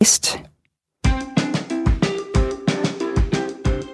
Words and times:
Est. 0.00 0.38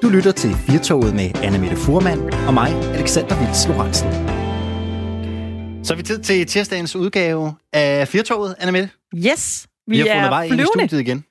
Du 0.02 0.08
lytter 0.08 0.32
til 0.36 0.50
Firtoget 0.54 1.14
med 1.14 1.30
Anna 1.42 1.58
Mette 1.58 1.76
Furman 1.76 2.18
og 2.48 2.54
mig, 2.54 2.68
Alexander 2.94 3.38
Vils 3.46 3.68
Lorentzen. 3.68 4.08
Så 5.84 5.94
er 5.94 5.96
vi 5.96 6.02
tid 6.02 6.18
til 6.18 6.46
tirsdagens 6.46 6.96
udgave 6.96 7.54
af 7.72 8.08
Firtoget, 8.08 8.54
Anna 8.58 8.72
Mette. 8.72 8.90
Yes, 9.16 9.66
Vi, 9.86 9.96
vi 9.96 9.98
har 9.98 10.06
fundet 10.06 10.24
er 10.26 10.28
vej 10.28 10.42
ind 10.44 10.54
i 10.54 10.56
flyvende. 10.56 10.70
studiet 10.88 11.00
igen. 11.00 11.24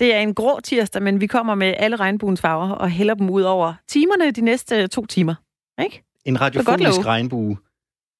Det 0.00 0.14
er 0.14 0.18
en 0.18 0.34
grå 0.34 0.60
tirsdag, 0.60 1.02
men 1.02 1.20
vi 1.20 1.26
kommer 1.26 1.54
med 1.54 1.74
alle 1.76 1.96
regnbuens 1.96 2.40
farver 2.40 2.68
og 2.70 2.90
hælder 2.90 3.14
dem 3.14 3.30
ud 3.30 3.42
over 3.42 3.74
timerne 3.88 4.30
de 4.30 4.40
næste 4.40 4.88
to 4.88 5.06
timer. 5.06 5.34
Ikke? 5.84 6.02
En 6.24 6.40
radiofonisk 6.40 7.06
regnbue. 7.06 7.56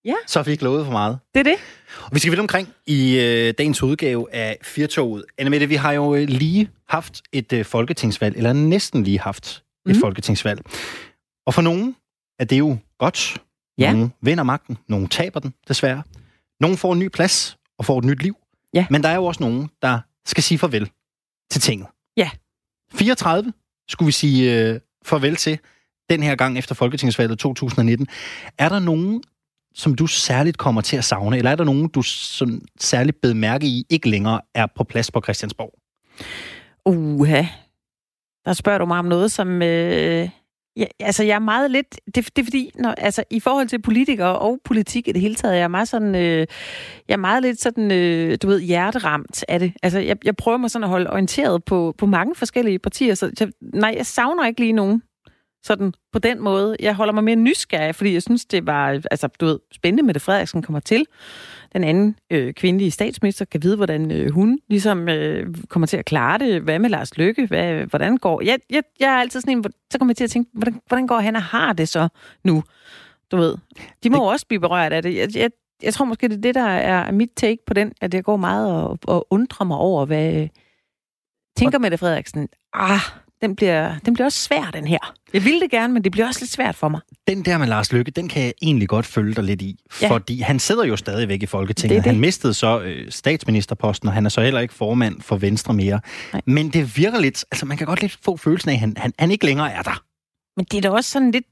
Ja. 0.07 0.15
Så 0.27 0.45
ikke 0.47 0.65
lovet 0.65 0.85
for 0.85 0.93
meget. 0.93 1.19
Det 1.35 1.41
er 1.41 1.45
det. 1.45 1.57
Og 2.05 2.11
vi 2.13 2.19
skal 2.19 2.31
vidt 2.31 2.41
omkring 2.41 2.69
i 2.87 3.19
øh, 3.21 3.55
dagens 3.59 3.83
udgave 3.83 4.35
af 4.35 4.59
Firtoget. 4.63 5.25
Anna 5.39 5.51
Mette, 5.51 5.67
vi 5.69 5.75
har 5.75 5.93
jo 5.93 6.15
øh, 6.15 6.29
lige 6.29 6.71
haft 6.89 7.23
et 7.33 7.53
øh, 7.53 7.65
folketingsvalg, 7.65 8.37
eller 8.37 8.53
næsten 8.53 9.05
lige 9.05 9.21
haft 9.21 9.47
et 9.87 9.93
Mhm. 9.93 10.01
folketingsvalg. 10.01 10.61
Og 11.47 11.55
for 11.55 11.63
nogen 11.63 11.97
er 12.39 12.45
det 12.45 12.59
jo 12.59 12.77
godt. 12.99 13.39
Ja. 13.79 13.93
Nogle 13.93 14.11
vinder 14.21 14.45
magten, 14.45 14.79
nogle 14.89 15.09
taber 15.09 15.41
den, 15.41 15.55
desværre. 15.69 16.03
Nogle 16.61 16.77
får 16.77 16.93
en 16.93 16.99
ny 16.99 17.09
plads 17.09 17.59
og 17.79 17.85
får 17.85 17.99
et 17.99 18.05
nyt 18.05 18.23
liv. 18.23 18.37
Ja. 18.75 18.87
Men 18.91 19.03
der 19.03 19.09
er 19.09 19.15
jo 19.15 19.25
også 19.25 19.43
nogen, 19.43 19.71
der 19.83 19.99
skal 20.27 20.43
sige 20.43 20.59
farvel 20.59 20.91
til 21.51 21.61
tinget. 21.61 21.87
Ja. 22.17 22.31
34 22.95 23.53
skulle 23.89 24.07
vi 24.07 24.13
sige 24.13 24.55
øh, 24.73 24.81
farvel 25.05 25.37
til 25.37 25.59
den 26.11 26.23
her 26.23 26.35
gang 26.37 26.59
efter 26.59 26.75
Folketingsvalget 26.75 27.39
2019. 27.39 28.07
Er 28.59 28.69
der 28.69 28.79
nogen, 28.79 29.23
som 29.77 29.95
du 29.95 30.07
særligt 30.07 30.59
kommer 30.59 30.81
til 30.81 30.97
at 30.97 31.05
savne, 31.05 31.37
eller 31.39 31.51
er 31.51 31.57
der 31.57 31.65
nogen, 31.65 31.89
du 31.89 32.03
sådan 32.03 32.61
særligt 32.81 33.21
bed 33.21 33.35
mærke 33.35 33.67
i, 33.67 33.87
ikke 33.91 34.11
længere 34.11 34.41
er 34.55 34.67
på 34.77 34.85
plads 34.85 35.11
på 35.11 35.21
Christiansborg? 35.21 35.73
Uha. 36.87 37.43
Der 38.45 38.53
spørger 38.53 38.79
du 38.79 38.87
mig 38.87 38.99
om 38.99 39.05
noget, 39.05 39.33
som... 39.33 39.63
Øh, 39.63 40.29
ja, 40.77 40.85
altså, 41.01 41.25
jeg 41.25 41.35
er 41.35 41.39
meget 41.39 41.71
lidt... 41.71 42.01
Det, 42.07 42.15
det 42.15 42.39
er 42.39 42.45
fordi, 42.45 42.71
når, 42.75 42.91
altså, 42.91 43.25
i 43.31 43.41
forhold 43.41 43.69
til 43.69 43.83
politikere 43.83 44.39
og 44.39 44.59
politik 44.65 45.09
i 45.09 45.13
det 45.13 45.21
hele 45.21 45.35
taget, 45.35 45.55
jeg 45.55 45.63
er 45.63 45.69
meget 45.69 45.89
sådan... 45.89 46.15
Øh, 46.15 46.47
jeg 47.09 47.15
er 47.15 47.17
meget 47.17 47.43
lidt 47.43 47.61
sådan, 47.61 47.93
øh, 47.93 48.39
du 48.43 48.47
ved, 48.47 48.61
hjerteramt 48.61 49.45
af 49.49 49.59
det. 49.59 49.73
Altså, 49.83 49.99
jeg, 49.99 50.17
jeg 50.25 50.37
prøver 50.37 50.59
mig 50.59 50.71
sådan 50.71 50.85
at 50.85 50.91
holde 50.91 51.11
orienteret 51.11 51.65
på, 51.65 51.95
på 51.99 52.07
mange 52.07 52.35
forskellige 52.35 52.79
partier, 52.79 53.15
så 53.15 53.31
jeg, 53.41 53.49
nej, 53.61 53.95
jeg 53.97 54.07
savner 54.07 54.47
ikke 54.47 54.61
lige 54.61 54.73
nogen. 54.73 55.03
Sådan 55.67 55.95
på 56.13 56.19
den 56.19 56.41
måde. 56.41 56.77
Jeg 56.81 56.95
holder 56.95 57.13
mig 57.13 57.25
mere 57.25 57.37
nysgerrig, 57.37 57.95
fordi 57.95 58.13
jeg 58.13 58.23
synes, 58.23 58.45
det 58.45 58.67
var 58.67 58.89
altså, 59.11 59.29
du 59.41 59.47
ved, 59.47 59.59
spændende 59.73 60.03
med 60.03 60.15
det 60.15 60.23
Frederiksen 60.23 60.63
kommer 60.63 60.81
til. 60.81 61.07
Den 61.73 61.85
anden 61.85 62.17
øh, 62.31 62.55
kvindelige 62.55 62.91
statsminister 62.91 63.45
kan 63.45 63.63
vide, 63.63 63.77
hvordan 63.77 64.11
øh, 64.13 64.31
hun 64.31 64.59
ligesom 64.69 65.09
øh, 65.09 65.55
kommer 65.69 65.87
til 65.87 65.97
at 65.97 66.05
klare 66.05 66.39
det. 66.39 66.63
Hvad 66.63 66.79
med 66.79 66.91
Lars 66.91 67.17
Løkke? 67.17 67.47
Hvad, 67.47 67.75
hvordan 67.75 68.17
går... 68.17 68.41
Jeg, 68.43 68.59
jeg, 68.71 68.83
jeg 69.01 69.09
er 69.15 69.19
altid 69.21 69.41
sådan 69.41 69.59
en, 69.59 69.65
så 69.93 69.99
kommer 69.99 70.11
jeg 70.11 70.17
til 70.17 70.25
at 70.25 70.31
tænke, 70.31 70.51
hvordan, 70.55 70.81
hvordan 70.87 71.07
går 71.07 71.19
han 71.19 71.37
og 71.37 71.43
har 71.43 71.73
det 71.73 71.89
så 71.89 72.09
nu? 72.45 72.63
Du 73.31 73.37
ved. 73.37 73.57
De 74.05 74.11
må 74.11 74.17
Det- 74.17 74.25
også 74.33 74.47
blive 74.47 74.61
berørt 74.61 74.93
af 74.93 75.03
det. 75.03 75.15
Jeg, 75.17 75.37
jeg, 75.37 75.51
jeg 75.83 75.95
tror 75.95 76.05
måske, 76.05 76.29
det 76.29 76.37
er 76.37 76.41
det, 76.41 76.55
der 76.55 76.67
er 76.67 77.13
mit 77.13 77.31
take 77.37 77.59
på 77.67 77.75
den, 77.75 77.93
at 78.01 78.15
jeg 78.15 78.25
går 78.25 78.37
meget 78.37 78.73
og, 78.73 78.99
og 79.07 79.27
undrer 79.31 79.65
mig 79.67 79.77
over, 79.77 80.05
hvad... 80.07 80.49
Tænker 81.57 81.79
Mette 81.79 81.99
Frederiksen, 81.99 82.49
ah, 82.73 83.01
den 83.47 83.57
bliver, 83.57 83.95
den 84.07 84.15
bliver 84.15 84.25
også 84.25 84.39
svær, 84.39 84.71
den 84.73 84.87
her. 84.87 84.99
Jeg 85.33 85.45
ville 85.45 85.61
det 85.61 85.71
gerne, 85.71 85.95
men 85.95 86.05
det 86.05 86.13
bliver 86.13 86.27
også 86.27 86.41
lidt 86.41 86.51
svært 86.51 86.75
for 86.75 86.89
mig. 86.89 87.01
Den 87.29 87.45
der 87.45 87.59
med 87.59 87.67
Lars 87.67 87.93
Løkke, 87.93 88.11
den 88.11 88.29
kan 88.29 88.43
jeg 88.43 88.53
egentlig 88.63 88.89
godt 88.89 89.07
følge 89.07 89.35
dig 89.35 89.45
lidt 89.45 89.63
i. 89.63 89.81
Ja. 90.03 90.11
Fordi 90.11 90.41
han 90.41 90.59
sidder 90.59 90.85
jo 90.85 90.97
stadigvæk 90.97 91.43
i 91.43 91.47
Folketinget. 91.47 91.97
Det 91.97 92.05
det. 92.05 92.13
Han 92.13 92.21
mistede 92.21 92.55
så 92.55 92.81
øh, 92.81 93.11
statsministerposten, 93.11 94.09
og 94.09 94.15
han 94.15 94.27
er 94.27 94.31
så 94.31 94.41
heller 94.41 94.61
ikke 94.61 94.75
formand 94.75 95.23
for 95.23 95.37
Venstre 95.37 95.75
mere. 95.75 96.01
Nej. 96.33 96.43
Men 96.47 96.69
det 96.69 96.97
virker 96.97 97.21
lidt... 97.21 97.45
Altså, 97.51 97.67
man 97.67 97.77
kan 97.77 97.87
godt 97.87 98.03
lidt 98.03 98.19
få 98.25 98.37
følelsen 98.37 98.71
af, 98.71 98.75
at 98.75 98.81
han, 98.81 98.95
han, 98.97 99.13
han 99.19 99.31
ikke 99.31 99.47
længere 99.47 99.73
er 99.73 99.83
der. 99.83 100.03
Men 100.57 100.67
det 100.71 100.77
er 100.79 100.83
da 100.83 100.91
også 100.91 101.11
sådan 101.11 101.31
lidt... 101.31 101.45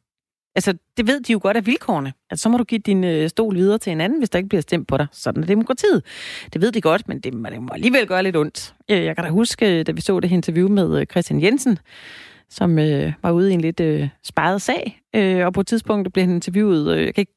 Altså, 0.57 0.75
det 0.97 1.07
ved 1.07 1.21
de 1.21 1.33
jo 1.33 1.39
godt 1.43 1.57
af 1.57 1.67
vilkårene. 1.67 2.13
At 2.31 2.39
så 2.39 2.49
må 2.49 2.59
du 2.59 2.65
give 2.65 2.79
din 2.79 3.05
øh, 3.05 3.29
stol 3.29 3.55
videre 3.55 3.79
til 3.79 3.93
en 3.93 4.01
anden, 4.01 4.19
hvis 4.19 4.31
der 4.31 4.39
ikke 4.39 4.49
bliver 4.49 4.63
stemt 4.63 4.89
på 4.89 4.97
dig. 4.97 5.07
Sådan 5.13 5.43
er 5.43 5.47
demokratiet. 5.47 6.03
Det 6.53 6.61
ved 6.61 6.73
de 6.73 6.81
godt, 6.81 7.09
men 7.09 7.17
det, 7.17 7.33
det 7.33 7.63
må 7.63 7.69
alligevel 7.73 8.07
gøre 8.07 8.23
lidt 8.23 8.37
ondt. 8.37 8.75
Øh, 8.91 9.05
jeg 9.05 9.17
kan 9.17 9.25
da 9.25 9.31
huske, 9.31 9.79
øh, 9.79 9.87
da 9.87 9.93
vi 9.93 10.01
så 10.01 10.21
det 10.21 10.31
interview 10.31 10.69
med 10.69 11.01
øh, 11.01 11.07
Christian 11.07 11.43
Jensen, 11.43 11.79
som 12.51 12.79
øh, 12.79 13.13
var 13.23 13.31
ude 13.31 13.51
i 13.51 13.55
en 13.55 13.61
lidt 13.61 13.81
øh, 13.81 14.09
sparet 14.25 14.63
sag. 14.63 15.01
Øh, 15.17 15.47
og 15.47 15.53
på 15.53 15.61
et 15.61 15.67
tidspunkt 15.67 16.13
blev 16.13 16.25
han 16.25 16.35
interviewet... 16.35 16.97
Øh, 16.97 17.05
jeg 17.05 17.15
kan 17.15 17.23
ikke 17.23 17.35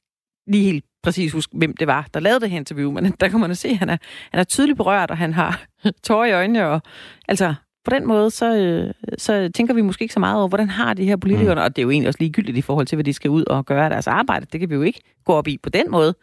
lige 0.47 0.63
helt 0.63 0.85
præcis 1.03 1.31
huske, 1.31 1.57
hvem 1.57 1.77
det 1.77 1.87
var, 1.87 2.07
der 2.13 2.19
lavede 2.19 2.39
det 2.39 2.49
her 2.49 2.57
interview, 2.57 2.91
men 2.91 3.11
der 3.19 3.27
kan 3.27 3.39
man 3.39 3.49
jo 3.49 3.55
se, 3.55 3.67
at 3.67 3.77
han 3.77 3.89
er, 3.89 3.97
han 4.31 4.39
er 4.39 4.43
tydeligt 4.43 4.77
berørt, 4.77 5.11
og 5.11 5.17
han 5.17 5.33
har 5.33 5.65
tårer 6.07 6.25
i 6.25 6.31
øjnene. 6.31 6.67
Og, 6.67 6.81
altså, 7.27 7.53
på 7.87 7.95
den 7.95 8.07
måde, 8.07 8.31
så, 8.31 8.55
øh, 8.55 8.93
så 9.17 9.49
tænker 9.55 9.73
vi 9.73 9.81
måske 9.81 10.03
ikke 10.03 10.13
så 10.13 10.19
meget 10.19 10.37
over, 10.37 10.47
hvordan 10.47 10.69
har 10.69 10.93
de 10.93 11.05
her 11.05 11.15
politikere, 11.15 11.55
mm. 11.55 11.61
og 11.61 11.75
det 11.75 11.81
er 11.81 11.83
jo 11.83 11.89
egentlig 11.89 12.07
også 12.07 12.17
ligegyldigt 12.19 12.57
i 12.57 12.61
forhold 12.61 12.87
til, 12.87 12.95
hvad 12.95 13.03
de 13.03 13.13
skal 13.13 13.29
ud 13.29 13.43
og 13.45 13.65
gøre 13.65 13.83
af 13.83 13.89
deres 13.89 14.07
arbejde. 14.07 14.45
Det 14.51 14.59
kan 14.59 14.69
vi 14.69 14.75
jo 14.75 14.81
ikke 14.81 15.01
gå 15.25 15.33
op 15.33 15.47
i 15.47 15.57
på 15.63 15.69
den 15.69 15.91
måde. 15.91 16.13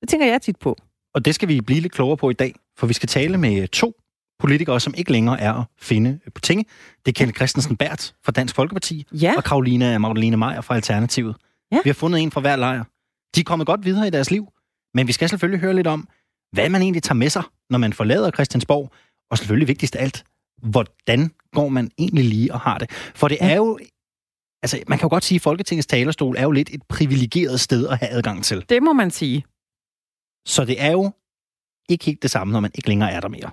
Det 0.00 0.08
tænker 0.08 0.26
jeg 0.26 0.42
tit 0.42 0.56
på. 0.56 0.76
Og 1.14 1.24
det 1.24 1.34
skal 1.34 1.48
vi 1.48 1.60
blive 1.60 1.80
lidt 1.80 1.92
klogere 1.92 2.16
på 2.16 2.30
i 2.30 2.32
dag, 2.32 2.54
for 2.78 2.86
vi 2.86 2.94
skal 2.94 3.08
tale 3.08 3.38
med 3.38 3.68
to 3.68 3.92
politikere, 4.38 4.80
som 4.80 4.94
ikke 4.96 5.12
længere 5.12 5.40
er 5.40 5.52
at 5.52 5.64
finde 5.80 6.18
på 6.34 6.40
tinge. 6.40 6.64
Det 7.06 7.12
er 7.12 7.12
Kenneth 7.12 7.36
Christensen 7.36 7.76
Bært 7.76 8.14
fra 8.24 8.32
Dansk 8.32 8.54
Folkeparti, 8.54 9.06
Ja, 9.12 9.34
og 9.36 9.44
Karoline 9.44 9.98
Magdalene 9.98 10.36
Meier 10.36 10.60
fra 10.60 10.74
Alternativet. 10.74 11.36
Ja. 11.72 11.78
Vi 11.84 11.88
har 11.88 11.94
fundet 11.94 12.20
en 12.20 12.30
fra 12.30 12.40
hver 12.40 12.56
lejr. 12.56 12.84
De 13.34 13.40
er 13.40 13.44
kommet 13.44 13.66
godt 13.66 13.84
videre 13.84 14.06
i 14.06 14.10
deres 14.10 14.30
liv, 14.30 14.48
men 14.94 15.06
vi 15.06 15.12
skal 15.12 15.28
selvfølgelig 15.28 15.60
høre 15.60 15.74
lidt 15.74 15.86
om, 15.86 16.08
hvad 16.52 16.68
man 16.68 16.82
egentlig 16.82 17.02
tager 17.02 17.14
med 17.14 17.30
sig, 17.30 17.42
når 17.70 17.78
man 17.78 17.92
forlader 17.92 18.30
Christiansborg, 18.30 18.92
og 19.30 19.38
selvfølgelig 19.38 19.68
vigtigst 19.68 19.96
af 19.96 20.02
alt, 20.02 20.24
hvordan 20.64 21.30
går 21.52 21.68
man 21.68 21.90
egentlig 21.98 22.24
lige 22.24 22.52
og 22.52 22.60
har 22.60 22.78
det. 22.78 22.90
For 22.90 23.28
det 23.28 23.38
er 23.40 23.56
jo, 23.56 23.78
altså 24.62 24.82
man 24.88 24.98
kan 24.98 25.06
jo 25.06 25.10
godt 25.10 25.24
sige, 25.24 25.36
at 25.36 25.42
Folketingets 25.42 25.86
talerstol 25.86 26.36
er 26.36 26.42
jo 26.42 26.50
lidt 26.50 26.70
et 26.72 26.82
privilegeret 26.88 27.60
sted 27.60 27.88
at 27.88 27.98
have 27.98 28.10
adgang 28.10 28.44
til. 28.44 28.64
det 28.68 28.82
må 28.82 28.92
man 28.92 29.10
sige. 29.10 29.44
Så 30.46 30.64
det 30.64 30.82
er 30.82 30.90
jo 30.90 31.10
ikke 31.88 32.04
helt 32.04 32.22
det 32.22 32.30
samme, 32.30 32.52
når 32.52 32.60
man 32.60 32.70
ikke 32.74 32.88
længere 32.88 33.12
er 33.12 33.20
der 33.20 33.28
mere. 33.28 33.50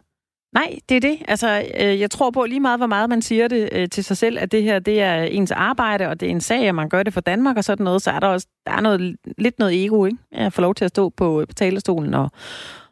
Nej, 0.54 0.80
det 0.90 0.96
er 0.98 1.02
det. 1.02 1.18
Altså, 1.28 1.70
øh, 1.80 2.00
jeg 2.00 2.12
tror 2.12 2.32
på 2.32 2.46
lige 2.46 2.60
meget, 2.60 2.80
hvor 2.80 2.88
meget 2.88 3.10
man 3.10 3.22
siger 3.22 3.48
det 3.48 3.70
øh, 3.72 3.90
til 3.90 4.04
sig 4.04 4.18
selv, 4.18 4.40
at 4.40 4.52
det 4.52 4.64
her 4.64 4.80
det 4.80 5.02
er 5.02 5.24
ens 5.24 5.52
arbejde, 5.52 6.08
og 6.08 6.20
det 6.20 6.26
er 6.26 6.32
en 6.32 6.42
sag, 6.42 6.68
at 6.68 6.76
man 6.76 6.90
gør 6.90 7.04
det 7.04 7.14
for 7.14 7.22
Danmark 7.22 7.58
og 7.58 7.64
sådan 7.64 7.84
noget, 7.84 8.02
så 8.02 8.12
er 8.12 8.20
der 8.20 8.28
også 8.28 8.48
der 8.66 8.72
er 8.72 8.82
noget, 8.82 9.16
lidt 9.38 9.60
noget 9.60 9.86
ego, 9.86 10.06
ikke? 10.06 10.18
Jeg 10.32 10.54
får 10.54 10.62
lov 10.62 10.76
til 10.76 10.86
at 10.86 10.90
stå 10.90 11.10
på, 11.10 11.46
på 11.50 11.54
talerstolen 11.54 12.14
og, 12.14 12.32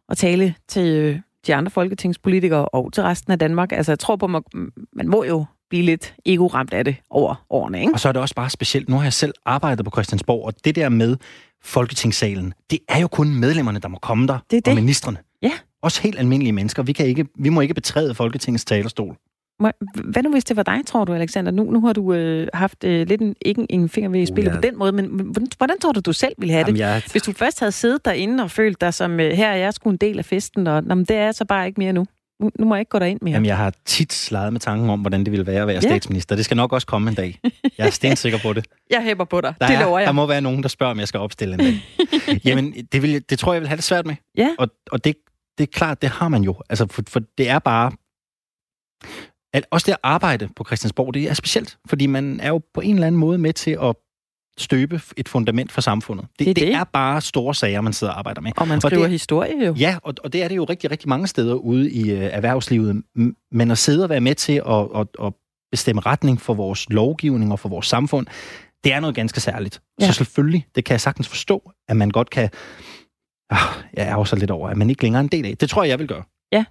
og 0.08 0.18
tale 0.18 0.56
til 0.68 0.88
øh, 0.88 1.20
de 1.50 1.56
andre 1.56 1.72
folketingspolitikere 1.72 2.66
og 2.66 2.94
til 2.94 3.04
resten 3.04 3.32
af 3.32 3.40
Danmark. 3.40 3.72
Altså, 3.72 3.92
jeg 3.92 4.00
tror 4.00 4.16
på, 4.16 4.28
man, 4.28 4.42
man 4.96 5.08
må 5.08 5.24
jo 5.24 5.46
blive 5.70 5.84
lidt 5.84 6.16
ego-ramt 6.26 6.74
af 6.74 6.86
det 6.86 6.96
over 7.10 7.46
årene, 7.50 7.80
ikke? 7.82 7.94
Og 7.94 8.00
så 8.00 8.08
er 8.08 8.12
det 8.12 8.22
også 8.22 8.36
bare 8.36 8.50
specielt, 8.50 8.90
nu 8.90 8.96
har 8.96 9.04
jeg 9.04 9.14
selv 9.14 9.34
arbejdet 9.46 9.86
på 9.86 9.92
Christiansborg, 9.92 10.46
og 10.46 10.54
det 10.66 10.76
der 10.76 10.90
med 10.90 11.18
Folketingssalen, 11.64 12.54
det 12.72 12.80
er 12.90 13.00
jo 13.00 13.08
kun 13.08 13.36
medlemmerne, 13.36 13.80
der 13.80 13.88
må 13.88 13.98
komme 14.02 14.28
der, 14.28 14.40
Det 14.52 14.58
er 14.58 14.62
og 14.62 14.66
det. 14.66 14.76
ministerne. 14.76 15.18
Ja. 15.42 15.52
Også 15.82 16.02
helt 16.02 16.20
almindelige 16.20 16.54
mennesker. 16.54 16.84
Vi, 16.84 16.94
kan 16.94 17.06
ikke, 17.06 17.26
vi 17.40 17.50
må 17.50 17.62
ikke 17.62 17.74
betræde 17.74 18.16
Folketingets 18.16 18.66
talerstol. 18.66 19.16
Hvad 20.04 20.24
nu, 20.24 20.32
hvis 20.32 20.44
det 20.44 20.58
var 20.58 20.64
dig, 20.64 20.86
tror 20.86 21.06
du, 21.06 21.14
Alexander? 21.14 21.52
Nu, 21.52 21.64
nu 21.64 21.82
har 21.86 21.94
du 21.94 22.14
øh, 22.14 22.48
haft 22.54 22.84
øh, 22.84 23.08
lidt 23.08 23.22
en, 23.22 23.36
ikke 23.42 23.66
en 23.70 23.90
finger 23.90 24.10
ved 24.10 24.20
i 24.20 24.22
Uh, 24.22 24.28
spillet 24.28 24.52
ja. 24.52 24.56
på 24.56 24.62
den 24.62 24.78
måde, 24.78 24.92
men 24.92 25.06
hvordan, 25.06 25.48
hvordan 25.58 25.80
tror 25.80 25.92
du, 25.92 26.00
du 26.00 26.14
selv 26.14 26.34
ville 26.38 26.54
have 26.54 26.66
det? 26.66 26.78
jeg, 26.80 27.02
Hvis 27.12 27.22
du 27.24 27.32
først 27.34 27.60
havde 27.60 27.72
siddet 27.72 28.06
derinde 28.06 28.44
og 28.44 28.52
følt 28.52 28.82
dig 28.82 28.94
som, 28.94 29.20
øh, 29.20 29.32
her 29.32 29.50
er 29.50 29.56
jeg 29.56 29.74
sgu 29.74 29.90
en 29.90 29.98
del 29.98 30.18
af 30.18 30.26
festen, 30.26 30.68
og 30.68 30.84
jamen, 30.90 31.06
det 31.06 31.16
er 31.16 31.24
jeg 31.24 31.36
så 31.36 31.46
bare 31.46 31.68
ikke 31.68 31.80
mere 31.80 31.94
nu. 31.94 32.06
Nu, 32.42 32.50
nu 32.60 32.66
må 32.66 32.76
jeg 32.76 32.80
ikke 32.80 32.90
gå 32.90 33.00
derind 33.00 33.20
mere. 33.22 33.32
jamen, 33.34 33.46
jeg 33.46 33.58
har 33.58 33.74
tit 33.86 34.14
sleget 34.14 34.54
med 34.54 34.60
tanken 34.60 34.90
om, 34.90 35.00
hvordan 35.02 35.24
det 35.24 35.32
ville 35.32 35.48
være 35.48 35.62
at 35.62 35.68
være 35.68 35.76
Ja. 35.76 35.90
statsminister. 35.90 36.36
Det 36.36 36.46
skal 36.46 36.58
nok 36.58 36.74
også 36.74 36.88
komme 36.88 37.10
en 37.10 37.16
dag. 37.16 37.40
Jeg 37.78 37.88
er 37.88 37.90
stensikker 37.92 38.40
på 38.44 38.54
det. 38.54 38.66
jeg 38.92 39.02
hæpper 39.04 39.26
på 39.26 39.42
dig. 39.42 39.54
Der, 39.62 39.68
det 39.68 39.76
er, 39.76 39.82
lover 39.82 40.00
jeg. 40.00 40.08
der 40.08 40.12
må 40.14 40.26
være 40.26 40.42
nogen, 40.42 40.64
der 40.64 40.70
spørger, 40.70 40.92
om 40.92 41.00
jeg 41.00 41.08
skal 41.08 41.20
opstille 41.20 41.54
en 41.54 41.60
dag. 41.60 41.74
Jamen, 42.46 42.74
det, 42.92 43.02
vil, 43.02 43.24
det 43.30 43.40
tror 43.40 43.52
jeg, 43.52 43.56
jeg 43.56 43.62
vil 43.62 43.68
have 43.68 43.76
det 43.78 43.84
svært 43.84 44.06
med. 44.06 44.16
Ja. 44.38 44.50
Og, 44.60 44.68
og 44.92 45.04
det, 45.04 45.16
det 45.58 45.64
er 45.64 45.72
klart, 45.74 46.02
det 46.02 46.10
har 46.10 46.28
man 46.30 46.44
jo. 46.44 46.56
Altså, 46.70 46.88
for, 46.92 47.04
for 47.08 47.22
det 47.38 47.50
er 47.50 47.60
bare... 47.60 47.92
At 49.54 49.66
også 49.72 49.86
det 49.86 49.92
at 49.92 49.98
arbejde 50.04 50.50
på 50.56 50.64
Christiansborg, 50.64 51.14
det 51.14 51.30
er 51.30 51.34
specielt, 51.34 51.78
fordi 51.88 52.06
man 52.08 52.40
er 52.40 52.48
jo 52.50 52.62
på 52.74 52.82
en 52.82 52.94
eller 52.96 53.08
anden 53.08 53.20
måde 53.20 53.38
med 53.38 53.54
til 53.54 53.78
at 53.82 53.96
støbe 54.58 55.02
et 55.18 55.30
fundament 55.30 55.72
for 55.72 55.82
samfundet. 55.82 56.26
Det, 56.26 56.40
Det 56.40 56.50
er 56.50 56.54
det, 56.54 56.64
det. 56.68 56.74
er 56.74 56.84
bare 56.84 57.22
store 57.22 57.56
sager, 57.56 57.82
man 57.82 57.94
sidder 57.94 58.14
og 58.14 58.20
arbejder 58.20 58.42
med. 58.42 58.52
Og 58.58 58.68
man 58.68 58.76
Og 58.76 58.82
skriver 58.82 59.02
det- 59.04 59.12
historie 59.12 59.66
jo. 59.66 59.74
Ja, 59.74 59.98
og, 60.04 60.14
og 60.24 60.34
det 60.34 60.44
er 60.44 60.48
det 60.48 60.56
jo 60.56 60.64
rigtig, 60.64 60.92
rigtig 60.92 61.10
mange 61.10 61.28
steder 61.28 61.54
ude 61.54 61.92
i 61.92 62.12
øh, 62.12 62.20
erhvervslivet. 62.24 63.04
Men 63.52 63.72
at 63.72 63.78
sidde 63.78 64.04
og 64.04 64.10
være 64.10 64.22
med 64.22 64.36
til 64.36 64.62
at, 64.68 64.88
at, 64.96 65.08
at 65.26 65.34
bestemme 65.72 66.02
retning 66.02 66.42
for 66.42 66.54
vores 66.54 66.90
lovgivning 66.90 67.52
og 67.52 67.60
for 67.60 67.70
vores 67.70 67.88
samfund, 67.88 68.28
det 68.84 68.94
er 68.94 69.00
noget 69.00 69.16
ganske 69.16 69.40
særligt. 69.42 69.82
Ja. 70.02 70.08
Så 70.08 70.14
selvfølgelig, 70.14 70.66
det 70.76 70.86
kan 70.86 70.92
jeg 70.94 71.02
sagtens 71.02 71.28
forstå, 71.28 71.72
at 71.90 71.98
man 71.98 72.10
godt 72.10 72.30
kan... 72.30 72.50
Ah, 73.50 73.58
jeg 73.94 74.08
er 74.08 74.16
også 74.16 74.36
lidt 74.36 74.52
over, 74.52 74.70
at 74.70 74.78
man 74.78 74.90
ikke 74.90 75.04
længere 75.04 75.20
er 75.20 75.24
en 75.24 75.28
del 75.32 75.46
af. 75.46 75.58
Det 75.58 75.70
tror 75.70 75.84
jeg, 75.84 75.90
jeg 75.90 76.00
vil 76.00 76.08
gøre. 76.08 76.24
Ja, 76.52 76.66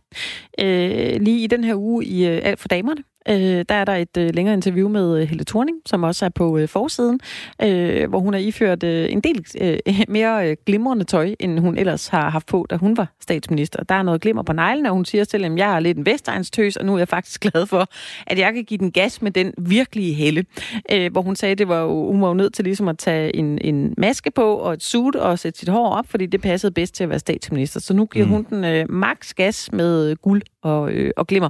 Øh, 0.61 1.21
lige 1.21 1.45
i 1.45 1.47
den 1.47 1.65
her 1.65 1.75
uge 1.75 2.05
i 2.05 2.27
øh, 2.27 2.41
Alt 2.43 2.61
for 2.61 2.69
damerne, 2.69 3.03
øh, 3.29 3.65
der 3.69 3.75
er 3.75 3.85
der 3.85 3.95
et 3.95 4.17
øh, 4.19 4.35
længere 4.35 4.55
interview 4.55 4.89
med 4.89 5.21
øh, 5.21 5.29
Helle 5.29 5.45
Thorning, 5.45 5.77
som 5.87 6.03
også 6.03 6.25
er 6.25 6.29
på 6.29 6.59
øh, 6.59 6.69
forsiden, 6.69 7.21
øh, 7.63 8.09
hvor 8.09 8.19
hun 8.19 8.33
har 8.33 8.41
iført 8.41 8.83
øh, 8.83 9.13
en 9.13 9.21
del 9.21 9.47
øh, 9.61 9.79
mere 10.09 10.51
øh, 10.51 10.57
glimrende 10.67 11.05
tøj, 11.05 11.35
end 11.41 11.59
hun 11.59 11.79
ellers 11.79 12.09
har 12.09 12.31
haft 12.31 12.47
på, 12.47 12.67
da 12.71 12.77
hun 12.77 12.97
var 12.97 13.07
statsminister. 13.21 13.85
Der 13.85 13.95
er 13.95 14.03
noget 14.03 14.21
glimmer 14.21 14.43
på 14.43 14.53
neglen, 14.53 14.87
og 14.87 14.93
hun 14.93 15.05
siger 15.05 15.25
til 15.25 15.43
dem, 15.43 15.59
jeg 15.59 15.77
er 15.77 15.81
lidt 15.81 15.99
en 15.99 16.07
vestegnstøs, 16.07 16.77
og 16.77 16.87
nu 16.87 16.95
er 16.95 16.99
jeg 16.99 17.09
faktisk 17.09 17.41
glad 17.51 17.67
for, 17.67 17.87
at 18.27 18.39
jeg 18.39 18.55
kan 18.55 18.65
give 18.65 18.79
den 18.79 18.93
gas 18.93 19.23
med 19.23 19.31
den 19.31 19.55
virkelige 19.59 20.15
Helle. 20.15 20.45
Øh, 20.93 21.13
hvor 21.13 21.23
hun 21.23 21.37
sagde, 21.37 21.53
at 21.53 21.59
det 21.59 21.69
var 21.69 21.87
hun 21.87 22.23
var 22.23 22.29
jo 22.29 22.35
nødt 22.35 22.55
til 22.55 22.65
ligesom 22.65 22.89
at 22.89 22.99
tage 22.99 23.37
en, 23.37 23.59
en 23.61 23.95
maske 23.99 24.31
på 24.31 24.55
og 24.55 24.73
et 24.73 24.83
suit 24.83 25.17
og 25.17 25.39
sætte 25.39 25.59
sit 25.59 25.69
hår 25.69 25.91
op, 25.91 26.07
fordi 26.09 26.27
det 26.27 26.41
passede 26.41 26.73
bedst 26.73 26.95
til 26.95 27.05
at 27.05 27.11
være 27.11 27.19
statsminister. 27.19 27.81
Så 27.81 27.95
nu 27.95 28.07
giver 28.07 28.27
mm. 28.27 28.31
hun 28.31 28.47
den 28.51 28.65
øh, 28.65 28.91
max 28.91 29.35
gas 29.35 29.73
med 29.73 30.17
guld 30.17 30.43
og, 30.63 30.93
øh, 30.93 31.11
og 31.17 31.27
glimmer. 31.27 31.49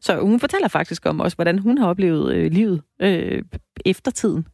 Så 0.00 0.16
hun 0.20 0.40
fortæller 0.40 0.68
faktisk 0.68 1.06
om 1.10 1.20
også, 1.20 1.34
hvordan 1.34 1.58
hun 1.58 1.78
har 1.78 1.86
oplevet 1.86 2.34
øh, 2.34 2.52
livet 2.52 2.82
øh, 3.02 3.42
efter 3.84 4.10
tiden. 4.10 4.46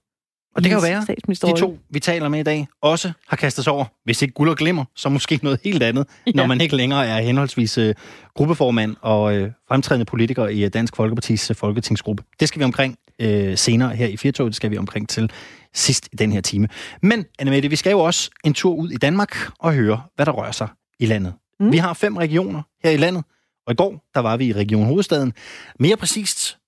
Og 0.56 0.64
det 0.64 0.70
kan 0.70 0.79
jo 0.79 0.87
være, 0.87 1.06
de 1.53 1.61
to, 1.61 1.79
vi 1.91 2.00
taler 2.00 2.29
med 2.29 2.41
i 2.41 2.43
dag, 2.43 2.67
også 2.82 3.12
har 3.29 3.37
kastet 3.37 3.64
sig 3.64 3.73
over, 3.73 3.85
hvis 4.05 4.23
ikke 4.23 4.35
guld 4.35 4.50
og 4.50 4.56
glimmer, 4.56 4.85
så 4.94 5.08
måske 5.08 5.41
noget 5.43 5.61
helt 5.64 5.82
andet, 5.82 6.06
ja. 6.26 6.32
når 6.35 6.47
man 6.47 6.61
ikke 6.61 6.76
længere 6.76 7.06
er 7.06 7.20
henholdsvis 7.20 7.79
øh, 7.79 7.94
gruppeformand 8.35 8.97
og 9.00 9.37
øh, 9.37 9.50
fremtrædende 9.69 10.05
politiker 10.05 10.47
i 10.47 10.64
øh, 10.64 10.70
Dansk 10.75 10.97
Folkepartis 10.97 11.50
øh, 11.50 11.56
folketingsgruppe. 11.56 12.23
Det 12.41 12.49
skal 12.49 12.58
vi 12.61 12.64
omkring 12.64 12.99
øh, 13.20 13.56
senere 13.56 13.97
her 13.97 14.06
i 14.06 14.17
Firtog, 14.17 14.47
det 14.47 14.56
skal 14.56 14.70
vi 14.70 14.79
omkring 14.79 15.08
til 15.08 15.31
sidst 15.75 16.08
i 16.12 16.17
den 16.17 16.32
her 16.32 16.41
time. 16.41 16.69
Men, 17.03 17.25
Annemette, 17.38 17.70
vi 17.70 17.76
skal 17.76 17.91
jo 17.91 18.00
også 18.00 18.31
en 18.44 18.55
tur 18.55 18.75
ud 18.75 18.91
i 18.91 18.97
Danmark 18.97 19.37
og 19.58 19.75
høre, 19.75 20.03
hvad 20.14 20.26
der 20.26 20.32
rører 20.32 20.53
sig 20.53 20.69
i 21.00 21.06
landet. 21.06 21.35
Mm. 21.61 21.73
Vi 21.73 21.76
har 21.76 21.94
fem 21.94 22.17
regioner 22.17 22.62
her 22.85 22.91
i 22.91 22.97
landet, 22.97 23.25
og 23.67 23.73
i 23.73 23.77
går, 23.77 24.05
der 24.15 24.21
var 24.21 24.37
vi 24.37 24.47
i 24.47 24.53
Region 24.53 24.87
Hovedstaden. 24.87 25.33
Mere 25.81 25.97
præcist 25.97 26.59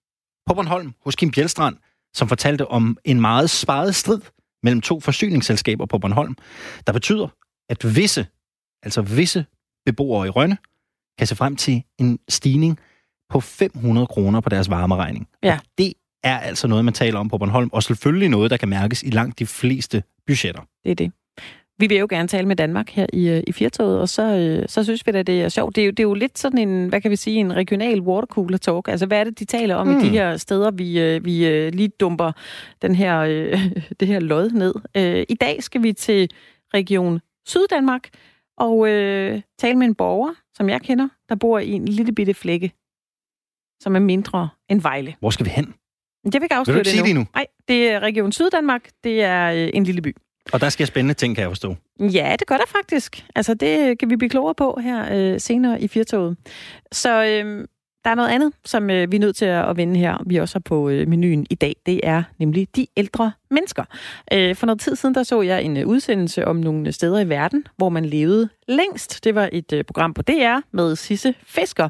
på 0.46 0.54
Bornholm 0.54 0.94
hos 1.04 1.16
Kim 1.16 1.30
Bjelstrand, 1.30 1.76
som 2.14 2.28
fortalte 2.28 2.66
om 2.66 2.98
en 3.04 3.20
meget 3.20 3.50
sparet 3.50 3.94
strid 3.94 4.20
mellem 4.62 4.80
to 4.80 5.00
forsyningsselskaber 5.00 5.86
på 5.86 5.98
Bornholm, 5.98 6.36
der 6.86 6.92
betyder, 6.92 7.28
at 7.68 7.96
visse, 7.96 8.26
altså 8.82 9.02
visse 9.02 9.46
beboere 9.86 10.26
i 10.26 10.30
Rønne, 10.30 10.58
kan 11.18 11.26
se 11.26 11.36
frem 11.36 11.56
til 11.56 11.82
en 11.98 12.18
stigning 12.28 12.78
på 13.30 13.40
500 13.40 14.06
kroner 14.06 14.40
på 14.40 14.48
deres 14.48 14.70
varmeregning. 14.70 15.28
Ja. 15.42 15.54
Og 15.54 15.60
det 15.78 15.94
er 16.22 16.38
altså 16.38 16.68
noget, 16.68 16.84
man 16.84 16.94
taler 16.94 17.18
om 17.18 17.28
på 17.28 17.38
Bornholm, 17.38 17.70
og 17.72 17.82
selvfølgelig 17.82 18.28
noget, 18.28 18.50
der 18.50 18.56
kan 18.56 18.68
mærkes 18.68 19.02
i 19.02 19.10
langt 19.10 19.38
de 19.38 19.46
fleste 19.46 20.02
budgetter. 20.26 20.62
Det 20.84 20.90
er 20.90 20.94
det. 20.94 21.12
Vi 21.80 21.86
vil 21.86 21.98
jo 21.98 22.06
gerne 22.10 22.28
tale 22.28 22.48
med 22.48 22.56
Danmark 22.56 22.90
her 22.90 23.06
i, 23.12 23.28
øh, 23.28 23.42
i 23.46 23.52
Firtoget, 23.52 24.00
og 24.00 24.08
så, 24.08 24.22
øh, 24.22 24.68
så 24.68 24.84
synes 24.84 25.06
vi 25.06 25.12
at 25.12 25.26
det 25.26 25.42
er 25.42 25.48
sjovt. 25.48 25.76
Det 25.76 25.82
er, 25.82 25.86
jo, 25.86 25.90
det 25.90 26.00
er 26.00 26.08
jo 26.08 26.14
lidt 26.14 26.38
sådan 26.38 26.58
en, 26.58 26.88
hvad 26.88 27.00
kan 27.00 27.10
vi 27.10 27.16
sige, 27.16 27.36
en 27.36 27.56
regional 27.56 28.00
watercooler 28.00 28.58
talk. 28.58 28.88
Altså, 28.88 29.06
hvad 29.06 29.20
er 29.20 29.24
det, 29.24 29.38
de 29.38 29.44
taler 29.44 29.74
om 29.74 29.86
mm. 29.86 29.92
i 29.92 29.96
de 29.96 30.00
hmm. 30.00 30.12
her 30.12 30.36
steder, 30.36 30.70
vi, 30.70 31.00
øh, 31.00 31.24
vi 31.24 31.30
lige 31.70 31.88
dumper 31.88 32.32
den 32.82 32.94
her, 32.94 33.24
det 34.00 34.08
her 34.08 34.20
lod 34.20 34.50
ned. 34.50 34.74
I 35.28 35.34
dag 35.34 35.62
skal 35.62 35.82
vi 35.82 35.92
til 35.92 36.30
Region 36.74 37.20
Syddanmark 37.46 38.08
og 38.58 38.88
øh, 38.88 39.42
tale 39.58 39.78
med 39.78 39.86
en 39.86 39.94
borger, 39.94 40.34
som 40.54 40.68
jeg 40.68 40.80
kender, 40.80 41.08
der 41.28 41.34
bor 41.34 41.58
i 41.58 41.70
en 41.70 41.88
lille 41.88 42.12
bitte 42.12 42.34
flække, 42.34 42.72
som 43.82 43.96
er 43.96 44.00
mindre 44.00 44.48
end 44.68 44.80
Vejle. 44.82 45.14
Hvor 45.20 45.30
skal 45.30 45.46
vi 45.46 45.50
hen? 45.50 45.74
Det 46.24 46.34
vil 46.34 46.42
ikke 46.42 46.54
afsløre 46.54 46.76
vil 46.76 46.84
du 46.84 46.90
ikke 46.90 47.06
det 47.06 47.14
nu. 47.14 47.26
Nej, 47.34 47.46
det 47.68 47.88
er 47.88 48.00
Region 48.00 48.32
Syddanmark. 48.32 48.88
Det 49.04 49.22
er 49.22 49.48
en 49.50 49.84
lille 49.84 50.02
by. 50.02 50.16
Og 50.52 50.60
der 50.60 50.68
sker 50.68 50.84
spændende 50.84 51.14
ting, 51.14 51.34
kan 51.34 51.42
jeg 51.42 51.50
forstå. 51.50 51.76
Ja, 52.00 52.36
det 52.38 52.46
gør 52.46 52.56
der 52.56 52.66
faktisk. 52.66 53.24
Altså, 53.34 53.54
det 53.54 53.98
kan 53.98 54.10
vi 54.10 54.16
blive 54.16 54.30
klogere 54.30 54.54
på 54.54 54.78
her 54.82 55.14
øh, 55.14 55.40
senere 55.40 55.80
i 55.80 55.88
Firtoget. 55.88 56.36
Så 56.92 57.24
øh, 57.24 57.68
der 58.04 58.10
er 58.10 58.14
noget 58.14 58.28
andet, 58.28 58.52
som 58.64 58.90
øh, 58.90 59.12
vi 59.12 59.16
er 59.16 59.20
nødt 59.20 59.36
til 59.36 59.44
at 59.44 59.76
vende 59.76 60.00
her. 60.00 60.22
Vi 60.26 60.36
også 60.36 60.58
også 60.58 60.64
på 60.64 60.88
øh, 60.88 61.08
menuen 61.08 61.46
i 61.50 61.54
dag. 61.54 61.76
Det 61.86 62.00
er 62.02 62.22
nemlig 62.38 62.68
de 62.76 62.86
ældre 62.96 63.32
mennesker. 63.50 63.84
Øh, 64.32 64.56
for 64.56 64.66
noget 64.66 64.80
tid 64.80 64.96
siden, 64.96 65.14
der 65.14 65.22
så 65.22 65.42
jeg 65.42 65.62
en 65.62 65.76
øh, 65.76 65.86
udsendelse 65.86 66.44
om 66.44 66.56
nogle 66.56 66.86
øh, 66.86 66.92
steder 66.92 67.20
i 67.20 67.28
verden, 67.28 67.66
hvor 67.76 67.88
man 67.88 68.04
levede 68.04 68.48
længst. 68.68 69.24
Det 69.24 69.34
var 69.34 69.48
et 69.52 69.72
øh, 69.72 69.84
program 69.84 70.14
på 70.14 70.22
DR 70.22 70.60
med 70.72 70.96
Sisse 70.96 71.34
Fisker. 71.46 71.88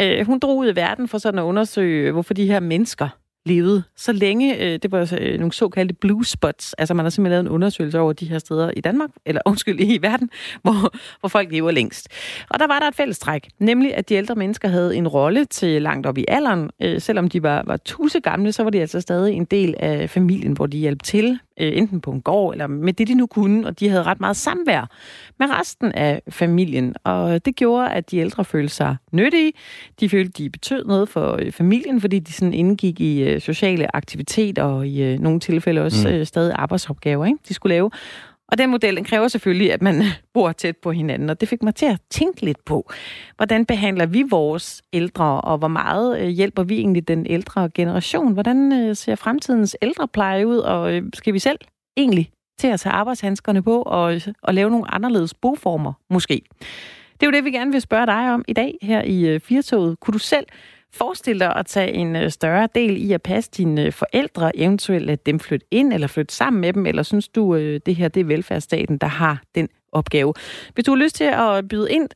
Øh, 0.00 0.26
hun 0.26 0.38
drog 0.38 0.56
ud 0.56 0.72
i 0.72 0.76
verden 0.76 1.08
for 1.08 1.18
sådan 1.18 1.38
at 1.38 1.42
undersøge, 1.42 2.12
hvorfor 2.12 2.34
de 2.34 2.46
her 2.46 2.60
mennesker 2.60 3.08
levet 3.46 3.84
så 3.96 4.12
længe. 4.12 4.64
Øh, 4.64 4.78
det 4.82 4.92
var 4.92 5.14
øh, 5.20 5.38
nogle 5.38 5.52
såkaldte 5.52 5.94
blue 5.94 6.24
spots. 6.24 6.72
Altså 6.72 6.94
man 6.94 7.04
har 7.04 7.10
simpelthen 7.10 7.30
lavet 7.30 7.46
en 7.46 7.48
undersøgelse 7.48 7.98
over 7.98 8.12
de 8.12 8.26
her 8.26 8.38
steder 8.38 8.70
i 8.76 8.80
Danmark, 8.80 9.10
eller 9.26 9.40
undskyld, 9.50 9.80
i 9.80 9.98
verden, 10.02 10.30
hvor, 10.62 10.94
hvor 11.20 11.28
folk 11.28 11.52
lever 11.52 11.70
længst. 11.70 12.08
Og 12.50 12.58
der 12.58 12.66
var 12.66 12.78
der 12.78 12.88
et 12.88 12.94
fællestræk, 12.94 13.48
nemlig 13.58 13.94
at 13.94 14.08
de 14.08 14.14
ældre 14.14 14.34
mennesker 14.34 14.68
havde 14.68 14.96
en 14.96 15.08
rolle 15.08 15.44
til 15.44 15.82
langt 15.82 16.06
op 16.06 16.18
i 16.18 16.24
alderen. 16.28 16.70
Øh, 16.82 17.00
selvom 17.00 17.28
de 17.28 17.42
var, 17.42 17.62
var 17.66 17.76
tusse 17.76 18.20
gamle, 18.20 18.52
så 18.52 18.62
var 18.62 18.70
de 18.70 18.80
altså 18.80 19.00
stadig 19.00 19.34
en 19.34 19.44
del 19.44 19.74
af 19.78 20.10
familien, 20.10 20.52
hvor 20.52 20.66
de 20.66 20.78
hjalp 20.78 21.02
til, 21.02 21.38
enten 21.56 22.00
på 22.00 22.10
en 22.10 22.20
gård 22.20 22.54
eller 22.54 22.66
med 22.66 22.92
det, 22.92 23.08
de 23.08 23.14
nu 23.14 23.26
kunne, 23.26 23.66
og 23.66 23.80
de 23.80 23.88
havde 23.88 24.02
ret 24.02 24.20
meget 24.20 24.36
samvær 24.36 24.90
med 25.38 25.46
resten 25.50 25.92
af 25.92 26.22
familien. 26.28 26.94
Og 27.04 27.44
det 27.44 27.56
gjorde, 27.56 27.90
at 27.90 28.10
de 28.10 28.18
ældre 28.18 28.44
følte 28.44 28.74
sig 28.74 28.96
nyttige. 29.12 29.52
De 30.00 30.08
følte, 30.08 30.42
de 30.42 30.50
betød 30.50 30.84
noget 30.84 31.08
for 31.08 31.40
familien, 31.50 32.00
fordi 32.00 32.18
de 32.18 32.32
sådan 32.32 32.54
indgik 32.54 33.00
i 33.00 33.22
øh, 33.22 33.40
sociale 33.40 33.96
aktiviteter 33.96 34.62
og 34.62 34.86
i 34.86 35.02
øh, 35.02 35.18
nogle 35.18 35.40
tilfælde 35.40 35.82
også 35.82 36.08
mm. 36.08 36.14
øh, 36.14 36.26
stadig 36.26 36.54
arbejdsopgaver, 36.56 37.24
ikke? 37.24 37.38
de 37.48 37.54
skulle 37.54 37.74
lave. 37.74 37.90
Og 38.48 38.58
den 38.58 38.70
model 38.70 38.96
den 38.96 39.04
kræver 39.04 39.28
selvfølgelig, 39.28 39.72
at 39.72 39.82
man 39.82 40.02
bor 40.34 40.52
tæt 40.52 40.76
på 40.76 40.92
hinanden, 40.92 41.30
og 41.30 41.40
det 41.40 41.48
fik 41.48 41.62
mig 41.62 41.74
til 41.74 41.86
at 41.86 42.00
tænke 42.10 42.44
lidt 42.44 42.64
på, 42.64 42.90
hvordan 43.36 43.66
behandler 43.66 44.06
vi 44.06 44.22
vores 44.22 44.82
ældre, 44.92 45.40
og 45.40 45.58
hvor 45.58 45.68
meget 45.68 46.20
øh, 46.20 46.28
hjælper 46.28 46.62
vi 46.62 46.78
egentlig 46.78 47.08
den 47.08 47.26
ældre 47.26 47.70
generation? 47.74 48.32
Hvordan 48.32 48.72
øh, 48.72 48.96
ser 48.96 49.14
fremtidens 49.14 49.76
ældrepleje 49.82 50.46
ud, 50.46 50.58
og 50.58 50.94
øh, 50.94 51.02
skal 51.14 51.34
vi 51.34 51.38
selv 51.38 51.58
egentlig 51.96 52.30
til 52.58 52.68
at 52.68 52.80
tage 52.80 52.92
arbejdshandskerne 52.92 53.62
på 53.62 53.82
og, 53.82 54.20
og 54.42 54.54
lave 54.54 54.70
nogle 54.70 54.94
anderledes 54.94 55.34
boformer, 55.34 55.92
måske? 56.10 56.42
Det 57.20 57.22
er 57.22 57.26
jo 57.26 57.32
det, 57.32 57.44
vi 57.44 57.50
gerne 57.50 57.72
vil 57.72 57.80
spørge 57.80 58.06
dig 58.06 58.32
om 58.32 58.44
i 58.48 58.52
dag 58.52 58.78
her 58.82 59.02
i 59.02 59.38
Firtoget. 59.38 60.00
Kunne 60.00 60.12
du 60.12 60.18
selv 60.18 60.46
Forestil 60.96 61.40
dig 61.40 61.56
at 61.56 61.66
tage 61.66 61.92
en 61.92 62.16
øh, 62.16 62.30
større 62.30 62.68
del 62.74 62.96
i 62.96 63.12
at 63.12 63.22
passe 63.22 63.50
dine 63.50 63.82
øh, 63.84 63.92
forældre, 63.92 64.56
eventuelt 64.56 65.10
at 65.10 65.26
dem 65.26 65.40
flytte 65.40 65.66
ind 65.70 65.92
eller 65.92 66.06
flytte 66.06 66.34
sammen 66.34 66.60
med 66.60 66.72
dem, 66.72 66.86
eller 66.86 67.02
synes 67.02 67.28
du, 67.28 67.54
øh, 67.54 67.80
det 67.86 67.96
her 67.96 68.08
det 68.08 68.20
er 68.20 68.24
velfærdsstaten, 68.24 68.98
der 68.98 69.06
har 69.06 69.42
den 69.54 69.68
opgave. 69.92 70.34
Hvis 70.74 70.84
du 70.84 70.90
har 70.90 70.96
lyst 70.96 71.16
til 71.16 71.24
at 71.24 71.68
byde 71.68 71.92
ind 71.92 72.08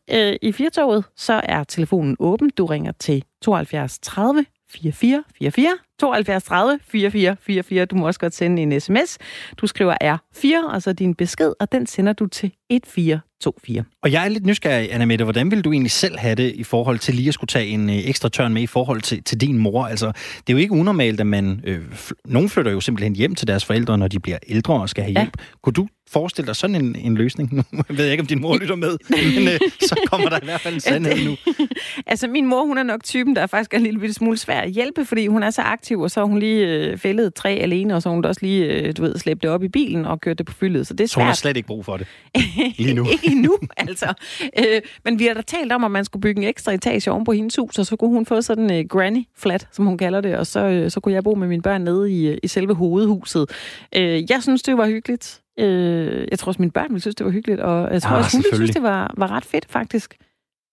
i 0.42 0.52
Firtoget, 0.52 1.04
så 1.16 1.40
er 1.44 1.64
telefonen 1.64 2.16
åben. 2.18 2.50
Du 2.50 2.66
ringer 2.66 2.92
til 2.92 3.24
72 3.42 3.98
30 3.98 4.44
44 4.68 5.24
44 5.38 5.78
72 6.00 6.42
30 6.42 6.78
44 6.88 7.36
44. 7.40 7.84
Du 7.84 7.96
må 7.96 8.06
også 8.06 8.20
godt 8.20 8.34
sende 8.34 8.62
en 8.62 8.80
sms. 8.80 9.18
Du 9.56 9.66
skriver 9.66 9.94
R4, 10.04 10.74
og 10.74 10.82
så 10.82 10.92
din 10.92 11.14
besked, 11.14 11.52
og 11.60 11.72
den 11.72 11.86
sender 11.86 12.12
du 12.12 12.26
til 12.26 12.52
1424. 12.70 13.84
Og 14.02 14.12
jeg 14.12 14.24
er 14.24 14.28
lidt 14.28 14.46
nysgerrig, 14.46 14.94
Anna 14.94 15.04
Mette. 15.04 15.24
Hvordan 15.24 15.50
vil 15.50 15.64
du 15.64 15.72
egentlig 15.72 15.90
selv 15.90 16.18
have 16.18 16.34
det 16.34 16.54
i 16.54 16.64
forhold 16.64 16.98
til 16.98 17.14
lige 17.14 17.28
at 17.28 17.34
skulle 17.34 17.48
tage 17.48 17.66
en 17.66 17.90
øh, 17.90 17.96
ekstra 17.96 18.28
tørn 18.28 18.54
med 18.54 18.62
i 18.62 18.66
forhold 18.66 19.00
til, 19.00 19.24
til 19.24 19.40
din 19.40 19.58
mor? 19.58 19.86
Altså, 19.86 20.06
det 20.06 20.48
er 20.48 20.52
jo 20.52 20.56
ikke 20.56 20.72
unormalt, 20.72 21.20
at 21.20 21.26
man... 21.26 21.60
Øh, 21.64 21.80
nogen 22.24 22.48
flytter 22.48 22.72
jo 22.72 22.80
simpelthen 22.80 23.16
hjem 23.16 23.34
til 23.34 23.46
deres 23.46 23.64
forældre, 23.64 23.98
når 23.98 24.08
de 24.08 24.20
bliver 24.20 24.38
ældre 24.48 24.74
og 24.74 24.88
skal 24.88 25.04
have 25.04 25.12
hjælp. 25.12 25.34
Ja. 25.38 25.44
Kunne 25.62 25.72
du 25.72 25.88
forestille 26.10 26.46
dig 26.46 26.56
sådan 26.56 26.76
en, 26.76 26.96
en 26.96 27.14
løsning? 27.14 27.52
Nu 27.72 27.82
ved 27.88 28.04
jeg 28.04 28.12
ikke, 28.12 28.20
om 28.20 28.26
din 28.26 28.40
mor 28.40 28.56
lytter 28.56 28.76
med, 28.76 28.98
men 29.10 29.48
øh, 29.48 29.60
så 29.80 30.00
kommer 30.06 30.28
der 30.28 30.36
i 30.36 30.44
hvert 30.44 30.60
fald 30.60 30.74
en 30.74 30.80
sandhed 30.80 31.24
nu. 31.24 31.36
altså, 32.06 32.28
min 32.28 32.46
mor, 32.46 32.64
hun 32.64 32.78
er 32.78 32.82
nok 32.82 33.04
typen, 33.04 33.36
der 33.36 33.42
er 33.42 33.46
faktisk 33.46 33.74
er 33.74 33.78
en 33.78 33.82
lille 33.82 34.14
smule 34.14 34.36
svær 34.36 34.60
at 34.60 34.70
hjælpe, 34.70 35.04
fordi 35.04 35.26
hun 35.26 35.42
er 35.42 35.50
så 35.50 35.62
aktiv, 35.62 35.89
og 35.98 36.10
så 36.10 36.20
har 36.20 36.26
hun 36.26 36.38
lige 36.38 36.66
øh, 36.66 36.98
fældet 36.98 37.34
træ 37.34 37.58
alene, 37.58 37.94
og 37.94 38.02
så 38.02 38.08
har 38.08 38.14
hun 38.14 38.24
også 38.24 38.40
lige, 38.42 38.64
øh, 38.64 38.96
du 38.96 39.02
ved, 39.02 39.18
slæbt 39.18 39.42
det 39.42 39.50
op 39.50 39.62
i 39.62 39.68
bilen 39.68 40.04
og 40.04 40.20
kørt 40.20 40.38
det 40.38 40.46
på 40.46 40.52
fyldet. 40.52 40.86
Så 40.86 40.94
det 40.94 41.04
er 41.04 41.08
svært. 41.08 41.10
Så 41.10 41.20
hun 41.20 41.26
har 41.26 41.34
slet 41.34 41.56
ikke 41.56 41.66
brug 41.66 41.84
for 41.84 41.96
det 41.96 42.06
lige 42.78 42.94
nu? 42.94 43.06
ikke 43.12 43.26
endnu, 43.26 43.58
altså. 43.76 44.14
Øh, 44.58 44.82
men 45.04 45.18
vi 45.18 45.26
har 45.26 45.34
da 45.34 45.42
talt 45.42 45.72
om, 45.72 45.84
at 45.84 45.90
man 45.90 46.04
skulle 46.04 46.20
bygge 46.20 46.42
en 46.42 46.48
ekstra 46.48 46.72
etage 46.72 47.10
oven 47.10 47.24
på 47.24 47.32
hendes 47.32 47.56
hus, 47.56 47.78
og 47.78 47.86
så 47.86 47.96
kunne 47.96 48.10
hun 48.10 48.26
få 48.26 48.42
sådan 48.42 48.70
en 48.70 48.80
øh, 48.80 48.88
granny 48.88 49.24
flat, 49.36 49.68
som 49.72 49.86
hun 49.86 49.98
kalder 49.98 50.20
det, 50.20 50.36
og 50.36 50.46
så, 50.46 50.60
øh, 50.60 50.90
så 50.90 51.00
kunne 51.00 51.14
jeg 51.14 51.24
bo 51.24 51.34
med 51.34 51.48
mine 51.48 51.62
børn 51.62 51.80
nede 51.80 52.12
i, 52.12 52.28
øh, 52.28 52.38
i 52.42 52.48
selve 52.48 52.74
hovedhuset. 52.74 53.50
Øh, 53.96 54.30
jeg 54.30 54.42
synes, 54.42 54.62
det 54.62 54.76
var 54.78 54.86
hyggeligt. 54.86 55.42
Øh, 55.58 56.26
jeg 56.30 56.38
tror 56.38 56.50
også, 56.50 56.62
mine 56.62 56.72
børn 56.72 56.88
ville 56.88 57.00
synes, 57.00 57.14
det 57.14 57.26
var 57.26 57.32
hyggeligt, 57.32 57.60
og 57.60 57.92
jeg 57.92 58.02
tror 58.02 58.16
ja, 58.16 58.18
også, 58.18 58.36
hun 58.36 58.44
ville 58.44 58.56
synes, 58.56 58.70
det 58.70 58.82
var, 58.82 59.14
var 59.16 59.30
ret 59.30 59.44
fedt, 59.44 59.66
faktisk. 59.70 60.16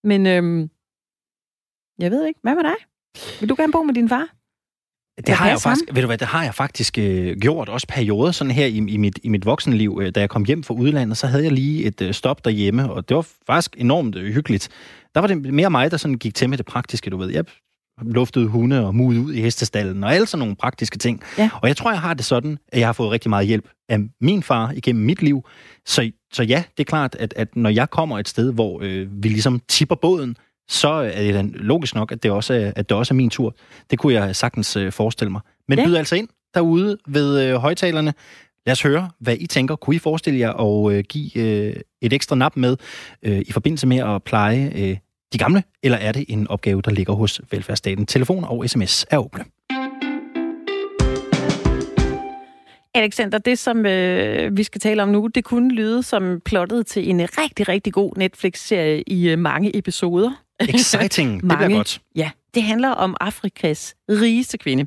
Men 0.03 0.27
øh, 0.27 0.69
jeg 1.99 2.11
ved 2.11 2.25
ikke, 2.25 2.39
hvad 2.43 2.55
med 2.55 2.63
dig? 2.63 2.75
Vil 3.39 3.49
du 3.49 3.55
gerne 3.57 3.71
bo 3.71 3.83
med 3.83 3.93
din 3.93 4.09
far? 4.09 4.36
Det 5.17 5.35
har 5.35 5.49
jeg 5.49 5.61
faktisk, 5.61 5.85
ved 5.93 6.01
du 6.01 6.05
hvad, 6.05 6.17
det 6.17 6.27
har 6.27 6.43
jeg 6.43 6.55
faktisk 6.55 6.97
øh, 6.97 7.37
gjort, 7.37 7.69
også 7.69 7.87
perioder 7.87 8.31
sådan 8.31 8.51
her 8.51 8.65
i, 8.65 8.77
i, 8.77 8.97
mit, 8.97 9.19
i 9.23 9.29
mit 9.29 9.45
voksenliv. 9.45 9.99
Øh, 10.01 10.11
da 10.15 10.19
jeg 10.19 10.29
kom 10.29 10.45
hjem 10.45 10.63
fra 10.63 10.73
udlandet, 10.73 11.17
så 11.17 11.27
havde 11.27 11.43
jeg 11.43 11.51
lige 11.51 11.83
et 11.83 12.01
øh, 12.01 12.13
stop 12.13 12.45
derhjemme, 12.45 12.91
og 12.91 13.09
det 13.09 13.15
var 13.15 13.27
faktisk 13.47 13.75
enormt 13.77 14.15
øh, 14.15 14.33
hyggeligt. 14.33 14.69
Der 15.15 15.21
var 15.21 15.27
det 15.27 15.53
mere 15.53 15.69
mig, 15.69 15.91
der 15.91 15.97
sådan 15.97 16.17
gik 16.17 16.35
til 16.35 16.49
med 16.49 16.57
det 16.57 16.65
praktiske, 16.65 17.09
du 17.09 17.17
ved. 17.17 17.29
Jeg 17.29 17.45
luftede 18.01 18.47
hunde 18.47 18.85
og 18.85 18.95
mud 18.95 19.17
ud 19.17 19.33
i 19.33 19.41
hestestallen, 19.41 20.03
og 20.03 20.13
alle 20.13 20.27
sådan 20.27 20.39
nogle 20.39 20.55
praktiske 20.55 20.97
ting. 20.97 21.21
Ja. 21.37 21.49
Og 21.61 21.67
jeg 21.67 21.77
tror, 21.77 21.91
jeg 21.91 22.01
har 22.01 22.13
det 22.13 22.25
sådan, 22.25 22.57
at 22.71 22.79
jeg 22.79 22.87
har 22.87 22.93
fået 22.93 23.11
rigtig 23.11 23.29
meget 23.29 23.47
hjælp 23.47 23.69
af 23.89 23.99
min 24.21 24.43
far 24.43 24.71
igennem 24.71 25.05
mit 25.05 25.21
liv. 25.21 25.43
Så, 25.85 26.11
så 26.33 26.43
ja, 26.43 26.63
det 26.77 26.83
er 26.83 26.87
klart, 26.87 27.15
at, 27.15 27.33
at 27.37 27.55
når 27.55 27.69
jeg 27.69 27.89
kommer 27.89 28.19
et 28.19 28.27
sted, 28.27 28.53
hvor 28.53 28.79
øh, 28.83 29.07
vi 29.23 29.27
ligesom 29.29 29.61
tipper 29.67 29.95
båden, 29.95 30.37
så 30.69 30.89
er 30.89 31.21
det 31.21 31.33
dan 31.33 31.51
logisk 31.55 31.95
nok, 31.95 32.11
at 32.11 32.23
det, 32.23 32.31
også 32.31 32.53
er, 32.53 32.71
at 32.75 32.89
det 32.89 32.97
også 32.97 33.13
er 33.13 33.15
min 33.15 33.29
tur. 33.29 33.55
Det 33.91 33.99
kunne 33.99 34.13
jeg 34.13 34.35
sagtens 34.35 34.75
øh, 34.75 34.91
forestille 34.91 35.31
mig. 35.31 35.41
Men 35.67 35.79
ja. 35.79 35.85
byd 35.85 35.95
altså 35.95 36.15
ind 36.15 36.27
derude 36.53 36.97
ved 37.07 37.43
øh, 37.43 37.55
højtalerne. 37.55 38.13
Lad 38.65 38.71
os 38.71 38.81
høre, 38.81 39.09
hvad 39.19 39.35
I 39.39 39.47
tænker. 39.47 39.75
Kunne 39.75 39.95
I 39.95 39.99
forestille 39.99 40.39
jer 40.39 40.53
at 40.53 40.93
øh, 40.93 41.03
give 41.09 41.37
øh, 41.37 41.75
et 42.01 42.13
ekstra 42.13 42.35
nap 42.35 42.55
med 42.55 42.77
øh, 43.23 43.41
i 43.47 43.51
forbindelse 43.51 43.87
med 43.87 43.97
at 43.97 44.23
pleje 44.23 44.71
øh, 44.75 44.97
de 45.33 45.37
gamle, 45.37 45.63
eller 45.83 45.97
er 45.97 46.11
det 46.11 46.25
en 46.27 46.47
opgave, 46.47 46.81
der 46.81 46.91
ligger 46.91 47.13
hos 47.13 47.41
velfærdsstaten? 47.51 48.05
Telefon 48.05 48.43
og 48.43 48.69
sms 48.69 49.05
er 49.11 49.17
åbne. 49.17 49.43
Alexander, 52.95 53.37
det 53.37 53.59
som 53.59 53.85
øh, 53.85 54.57
vi 54.57 54.63
skal 54.63 54.81
tale 54.81 55.03
om 55.03 55.09
nu, 55.09 55.27
det 55.27 55.43
kunne 55.43 55.71
lyde 55.71 56.03
som 56.03 56.41
plottet 56.45 56.87
til 56.87 57.09
en 57.09 57.21
rigtig, 57.21 57.67
rigtig 57.67 57.93
god 57.93 58.11
Netflix-serie 58.17 59.03
i 59.07 59.29
øh, 59.29 59.39
mange 59.39 59.77
episoder. 59.77 60.46
Exciting, 60.69 61.41
det 61.41 61.57
bliver 61.57 61.75
godt. 61.77 62.01
Ja, 62.15 62.31
det 62.53 62.63
handler 62.63 62.89
om 62.89 63.15
Afrikas 63.19 63.95
rigeste 64.09 64.57
kvinde. 64.57 64.85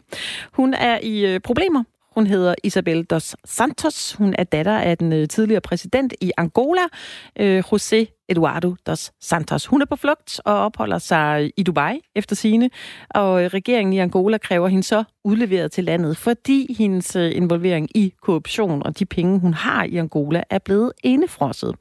Hun 0.53 0.75
er 0.75 0.99
i 1.03 1.27
øh, 1.27 1.41
problemer. 1.41 1.85
Hun 2.15 2.27
hedder 2.27 2.55
Isabel 2.65 3.05
dos 3.05 3.37
Santos. 3.45 4.13
Hun 4.13 4.35
er 4.39 4.45
datter 4.45 4.79
af 4.79 4.99
den 4.99 5.13
øh, 5.13 5.29
tidligere 5.29 5.61
præsident 5.61 6.15
i 6.21 6.33
Angola, 6.37 6.81
øh, 7.41 7.65
José 7.73 8.25
Eduardo 8.29 8.75
dos 8.87 9.13
Santos. 9.21 9.67
Hun 9.67 9.83
er 9.83 9.87
på 9.87 9.97
flugt 9.97 10.41
og 10.45 10.55
opholder 10.55 10.99
sig 10.99 11.53
i 11.57 11.63
Dubai 11.63 12.01
efter 12.15 12.37
sine, 12.37 12.71
og 13.11 13.45
øh, 13.45 13.51
regeringen 13.55 13.93
i 13.93 13.99
Angola 13.99 14.39
kræver 14.39 14.69
hende 14.69 14.83
så 14.83 15.05
udleveret 15.25 15.73
til 15.73 15.85
landet, 15.85 16.17
fordi 16.17 16.75
hendes 16.79 17.17
øh, 17.17 17.37
involvering 17.37 17.97
i 17.97 18.13
korruption 18.23 18.83
og 18.83 18.99
de 18.99 19.07
penge, 19.07 19.41
hun 19.41 19.55
har 19.55 19.85
i 19.85 19.97
Angola, 19.97 20.43
er 20.51 20.59
blevet 20.59 20.93
indefrosset. 21.05 21.75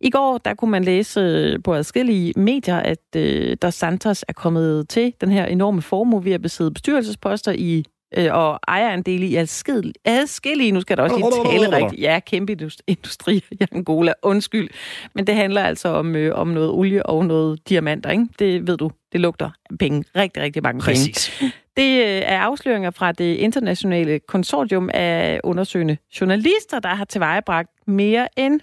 I 0.00 0.10
går 0.10 0.38
der 0.38 0.54
kunne 0.54 0.70
man 0.70 0.84
læse 0.84 1.20
øh, 1.20 1.62
på 1.64 1.74
adskillige 1.74 2.32
medier, 2.36 2.76
at 2.76 3.16
øh, 3.16 3.56
Dos 3.62 3.74
Santos 3.74 4.24
er 4.28 4.32
kommet 4.32 4.88
til 4.88 5.12
den 5.20 5.30
her 5.30 5.46
enorme 5.46 5.82
formue 5.82 6.24
ved 6.24 6.32
at 6.32 6.42
besidde 6.42 6.70
bestyrelsesposter 6.70 7.52
i 7.52 7.84
øh, 8.16 8.28
og 8.32 8.60
ejerandele 8.68 9.26
i 9.26 9.36
adskillige, 9.36 9.94
adskillige, 10.04 10.72
nu 10.72 10.80
skal 10.80 10.96
der 10.96 11.02
også 11.02 11.16
lige 11.16 11.58
tale 11.58 11.76
rigtigt, 11.76 12.02
ja, 12.02 12.20
kæmpe 12.26 12.52
industri 12.86 13.44
i 13.50 13.58
Angola, 13.72 14.12
undskyld. 14.22 14.68
Men 15.14 15.26
det 15.26 15.34
handler 15.34 15.62
altså 15.62 15.88
om, 15.88 16.16
øh, 16.16 16.38
om 16.38 16.48
noget 16.48 16.70
olie 16.70 17.06
og 17.06 17.26
noget 17.26 17.68
diamanter, 17.68 18.10
ikke? 18.10 18.26
Det 18.38 18.66
ved 18.66 18.76
du, 18.76 18.90
det 19.12 19.20
lugter 19.20 19.50
penge, 19.78 20.04
rigtig, 20.16 20.42
rigtig 20.42 20.62
mange 20.62 20.80
Præcis. 20.80 21.38
penge. 21.38 21.52
Det 21.78 22.00
øh, 22.00 22.22
er 22.24 22.38
afsløringer 22.38 22.90
fra 22.90 23.12
det 23.12 23.34
internationale 23.34 24.18
konsortium 24.18 24.90
af 24.94 25.40
undersøgende 25.44 25.96
journalister, 26.20 26.78
der 26.78 26.88
har 26.88 27.04
tilvejebragt 27.04 27.70
mere 27.86 28.28
end 28.36 28.60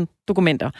715.000 0.00 0.24
dokumenter. 0.28 0.70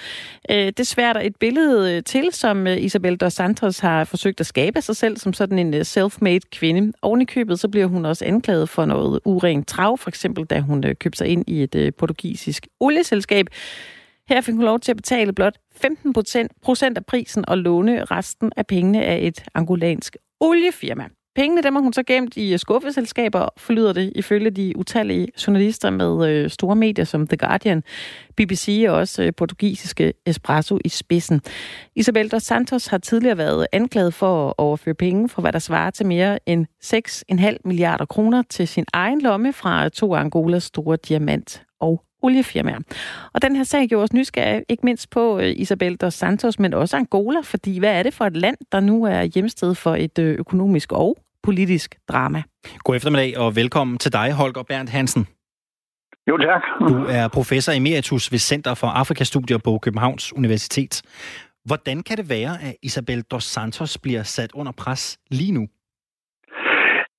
Øh, 0.51 0.73
det 0.77 0.87
sværter 0.87 1.21
et 1.21 1.37
billede 1.37 1.97
øh, 1.97 2.03
til, 2.03 2.29
som 2.33 2.67
Isabel 2.67 3.17
dos 3.17 3.33
Santos 3.33 3.79
har 3.79 4.05
forsøgt 4.05 4.41
at 4.41 4.47
skabe 4.47 4.83
sig 4.83 4.97
selv 4.97 5.17
som 5.17 5.33
sådan 5.33 5.59
en 5.59 5.75
self-made 5.75 6.49
kvinde. 6.53 6.93
Oven 7.03 7.21
i 7.21 7.25
købet, 7.25 7.61
så 7.61 7.69
bliver 7.69 7.87
hun 7.87 8.05
også 8.05 8.25
anklaget 8.25 8.69
for 8.69 8.85
noget 8.85 9.21
urent 9.25 9.69
trav, 9.69 9.99
for 9.99 10.09
eksempel 10.09 10.45
da 10.45 10.61
hun 10.61 10.83
købte 11.01 11.19
sig 11.19 11.27
ind 11.27 11.45
i 11.47 11.63
et 11.63 11.95
portugisisk 11.99 12.67
olieselskab. 12.81 13.47
Her 14.29 14.41
fik 14.41 14.55
hun 14.55 14.65
lov 14.65 14.81
til 14.81 14.93
at 14.93 14.97
betale 14.97 15.33
blot 15.33 15.59
15 15.77 16.13
procent 16.63 16.99
af 16.99 17.07
prisen 17.07 17.49
og 17.49 17.59
låne 17.59 18.05
resten 18.05 18.53
af 18.57 18.67
pengene 18.67 19.05
af 19.05 19.19
et 19.23 19.45
angolansk 19.55 20.17
oliefirma. 20.41 21.09
Pengene 21.39 21.63
dem 21.63 21.75
har 21.75 21.83
hun 21.83 21.93
så 21.93 22.03
gemt 22.03 22.37
i 22.37 22.59
skuffeselskaber, 22.59 23.49
forlyder 23.57 23.93
det 23.93 24.13
ifølge 24.15 24.51
de 24.51 24.73
utallige 24.77 25.29
journalister 25.47 25.91
med 25.91 26.29
øh, 26.29 26.51
store 26.51 26.77
medier 26.77 27.05
som 27.05 27.27
The 27.27 27.37
Guardian, 27.37 27.83
BBC 28.37 28.85
og 28.89 28.95
også 28.95 29.23
øh, 29.23 29.33
portugisiske 29.37 30.13
Espresso 30.27 30.79
i 30.85 30.89
spidsen. 30.89 31.41
Isabel 31.97 32.31
dos 32.31 32.43
Santos 32.43 32.87
har 32.87 32.99
tidligere 32.99 33.39
været 33.39 33.67
anklaget 33.73 34.15
for 34.15 34.49
at 34.49 34.55
overføre 34.59 34.95
penge 34.95 35.29
for 35.29 35.41
hvad 35.41 35.53
der 35.53 35.59
svarer 35.59 35.91
til 35.91 36.07
mere 36.07 36.39
end 36.49 36.67
6,5 36.85 37.57
milliarder 37.65 38.05
kroner 38.05 38.43
til 38.51 38.69
sin 38.69 38.85
egen 38.93 39.21
lomme 39.21 39.53
fra 39.53 39.89
to 39.89 40.15
Angolas 40.15 40.65
store 40.65 40.99
diamant- 41.07 41.68
oliefirmaer. 42.23 42.79
Og 43.35 43.43
den 43.43 43.57
her 43.57 43.65
sag 43.65 43.89
gjorde 43.89 44.05
os 44.05 44.13
nysgerrige, 44.13 44.65
ikke 44.69 44.87
mindst 44.87 45.11
på 45.11 45.39
øh, 45.39 45.53
Isabel 45.57 45.97
dos 45.97 46.15
Santos, 46.15 46.59
men 46.59 46.75
også 46.75 46.97
Angola, 46.97 47.41
fordi 47.41 47.79
hvad 47.79 47.99
er 47.99 48.03
det 48.03 48.15
for 48.15 48.25
et 48.25 48.37
land, 48.37 48.57
der 48.73 48.81
nu 48.81 49.05
er 49.05 49.23
hjemsted 49.23 49.75
for 49.75 49.95
et 49.95 50.19
øh, 50.19 50.39
økonomisk 50.39 50.93
og 50.93 51.17
politisk 51.43 51.95
drama? 52.09 52.43
God 52.79 52.97
eftermiddag 52.97 53.39
og 53.39 53.57
velkommen 53.57 53.99
til 53.99 54.13
dig, 54.13 54.33
Holger 54.33 54.63
Berndt 54.63 54.91
Hansen. 54.91 55.27
Jo, 56.29 56.39
tak. 56.39 56.63
Du 56.89 57.05
er 57.09 57.29
professor 57.29 57.73
emeritus 57.73 58.33
ved 58.33 58.39
Center 58.39 58.75
for 58.75 58.87
Afrikastudier 58.87 59.59
på 59.59 59.79
Københavns 59.79 60.33
Universitet. 60.33 61.03
Hvordan 61.65 62.03
kan 62.03 62.17
det 62.17 62.29
være, 62.29 62.63
at 62.63 62.77
Isabel 62.83 63.23
dos 63.23 63.45
Santos 63.45 63.99
bliver 63.99 64.23
sat 64.23 64.53
under 64.55 64.73
pres 64.73 65.19
lige 65.31 65.53
nu? 65.53 65.69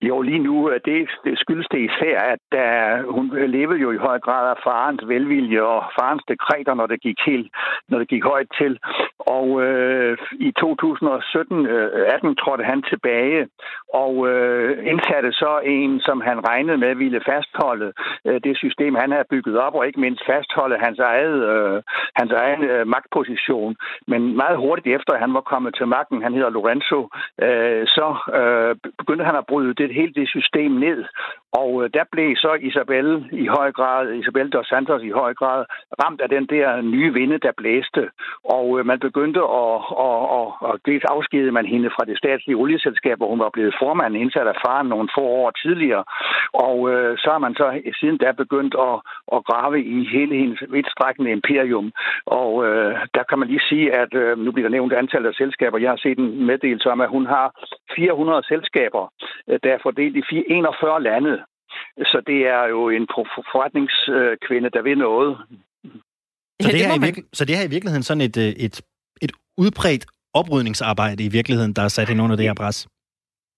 Jo, 0.01 0.21
lige 0.21 0.39
nu, 0.39 0.69
øh, 0.69 0.79
det, 0.85 1.09
det 1.23 1.39
skyldes 1.39 1.67
det 1.71 1.79
især, 1.79 2.19
at 2.33 2.47
uh, 2.63 3.13
hun 3.15 3.25
levede 3.47 3.79
jo 3.79 3.91
i 3.91 4.03
høj 4.07 4.19
grad 4.19 4.49
af 4.49 4.57
farens 4.63 5.03
velvilje 5.07 5.61
og 5.61 5.83
farens 5.99 6.23
dekreter, 6.27 6.73
når 6.73 6.87
det 6.87 7.01
gik 7.01 7.19
helt, 7.25 7.51
når 7.89 7.99
det 7.99 8.07
gik 8.07 8.23
højt 8.23 8.49
til. 8.61 8.79
Og 9.19 9.47
uh, 9.49 10.13
i 10.39 10.51
2017 10.51 11.59
uh, 11.59 11.71
18 12.15 12.35
trådte 12.35 12.63
han 12.63 12.81
tilbage 12.81 13.47
og 13.93 14.15
uh, 14.15 14.71
indsatte 14.91 15.31
så 15.31 15.59
en, 15.65 15.99
som 15.99 16.21
han 16.21 16.47
regnede 16.49 16.77
med 16.77 16.95
ville 16.95 17.21
fastholde 17.29 17.93
uh, 18.25 18.37
det 18.43 18.57
system, 18.57 18.95
han 18.95 19.11
havde 19.11 19.29
bygget 19.29 19.57
op, 19.57 19.75
og 19.75 19.87
ikke 19.87 19.99
mindst 19.99 20.25
fastholde 20.25 20.77
hans, 20.85 20.99
eget, 20.99 21.37
uh, 21.53 21.81
hans 22.15 22.31
egen 22.31 22.61
uh, 22.71 22.87
magtposition. 22.87 23.75
Men 24.07 24.35
meget 24.35 24.57
hurtigt 24.57 24.95
efter, 24.95 25.13
at 25.13 25.19
han 25.19 25.33
var 25.33 25.41
kommet 25.41 25.75
til 25.75 25.87
magten, 25.87 26.21
han 26.21 26.33
hedder 26.33 26.49
Lorenzo, 26.49 26.99
uh, 27.45 27.81
så 27.95 28.07
uh, 28.39 28.91
begyndte 28.97 29.25
han 29.25 29.35
at 29.35 29.45
bryde 29.45 29.73
det 29.73 29.88
hele 29.93 30.13
det 30.13 30.29
system 30.29 30.71
ned. 30.71 31.05
Og 31.53 31.83
øh, 31.83 31.89
der 31.93 32.03
blev 32.11 32.35
så 32.35 32.53
Isabel 32.61 33.29
i 33.31 33.45
høj 33.47 33.71
grad, 33.71 34.13
Isabel 34.13 34.49
dos 34.49 34.67
Santos 34.67 35.03
i 35.03 35.09
høj 35.09 35.33
grad, 35.33 35.65
ramt 36.03 36.21
af 36.21 36.29
den 36.29 36.45
der 36.45 36.81
nye 36.81 37.13
vinde, 37.13 37.37
der 37.37 37.51
blæste. 37.57 38.09
Og 38.43 38.79
øh, 38.79 38.85
man 38.85 38.99
begyndte 38.99 39.39
at, 39.39 39.75
at, 40.07 40.21
at, 40.39 40.47
at 40.69 40.75
dels 40.85 41.03
afskede 41.03 41.51
man 41.51 41.65
hende 41.65 41.89
fra 41.89 42.05
det 42.05 42.17
statslige 42.17 42.57
olieselskab, 42.57 43.17
hvor 43.17 43.29
hun 43.29 43.39
var 43.39 43.49
blevet 43.53 43.75
formand 43.81 44.17
indsat 44.17 44.47
af 44.47 44.57
faren 44.65 44.87
nogle 44.87 45.09
få 45.17 45.21
år 45.21 45.51
tidligere. 45.51 46.03
Og 46.53 46.77
øh, 46.91 47.17
så 47.17 47.29
har 47.31 47.37
man 47.37 47.55
så 47.55 47.81
siden 47.99 48.17
da 48.17 48.31
begyndt 48.31 48.75
at, 48.87 48.95
at 49.35 49.45
grave 49.49 49.83
i 49.83 50.07
hele 50.15 50.35
hendes 50.35 50.63
vidtstrækkende 50.69 51.31
imperium. 51.31 51.91
Og 52.25 52.65
øh, 52.65 52.91
der 53.15 53.23
kan 53.29 53.39
man 53.39 53.47
lige 53.47 53.67
sige, 53.69 53.93
at 53.93 54.13
øh, 54.13 54.37
nu 54.37 54.51
bliver 54.51 54.67
der 54.67 54.77
nævnt 54.77 54.93
antallet 54.93 55.29
af 55.29 55.35
selskaber. 55.35 55.77
Jeg 55.77 55.89
har 55.89 55.97
set 55.97 56.17
en 56.19 56.45
meddelelse 56.45 56.91
om, 56.91 57.01
at 57.01 57.09
hun 57.09 57.25
har 57.25 57.47
400 57.95 58.43
selskaber, 58.43 59.13
øh, 59.47 59.59
der 59.63 59.73
er 59.73 59.79
fordelt 59.83 60.15
i 60.17 60.43
41 60.47 61.03
lande. 61.03 61.38
Så 62.05 62.21
det 62.27 62.47
er 62.47 62.63
jo 62.67 62.89
en 62.89 63.07
forretningskvinde, 63.51 64.69
der 64.69 64.81
vil 64.81 64.97
noget. 64.97 65.37
Så 66.61 66.71
det, 66.71 66.85
her 66.85 66.95
i 66.95 66.99
virke, 66.99 67.23
så 67.33 67.45
det 67.45 67.55
her 67.55 67.63
er 67.63 67.67
i 67.67 67.69
virkeligheden 67.69 68.03
sådan 68.03 68.21
et, 68.21 68.37
øh, 68.37 68.43
et, 68.43 68.81
et 69.21 69.31
udbredt 69.57 70.05
oprydningsarbejde 70.33 71.23
i 71.23 71.27
virkeligheden, 71.27 71.73
der 71.73 71.81
er 71.81 71.87
sat 71.87 72.09
ind 72.09 72.21
under 72.21 72.35
det 72.35 72.45
her 72.45 72.53
pres? 72.53 72.87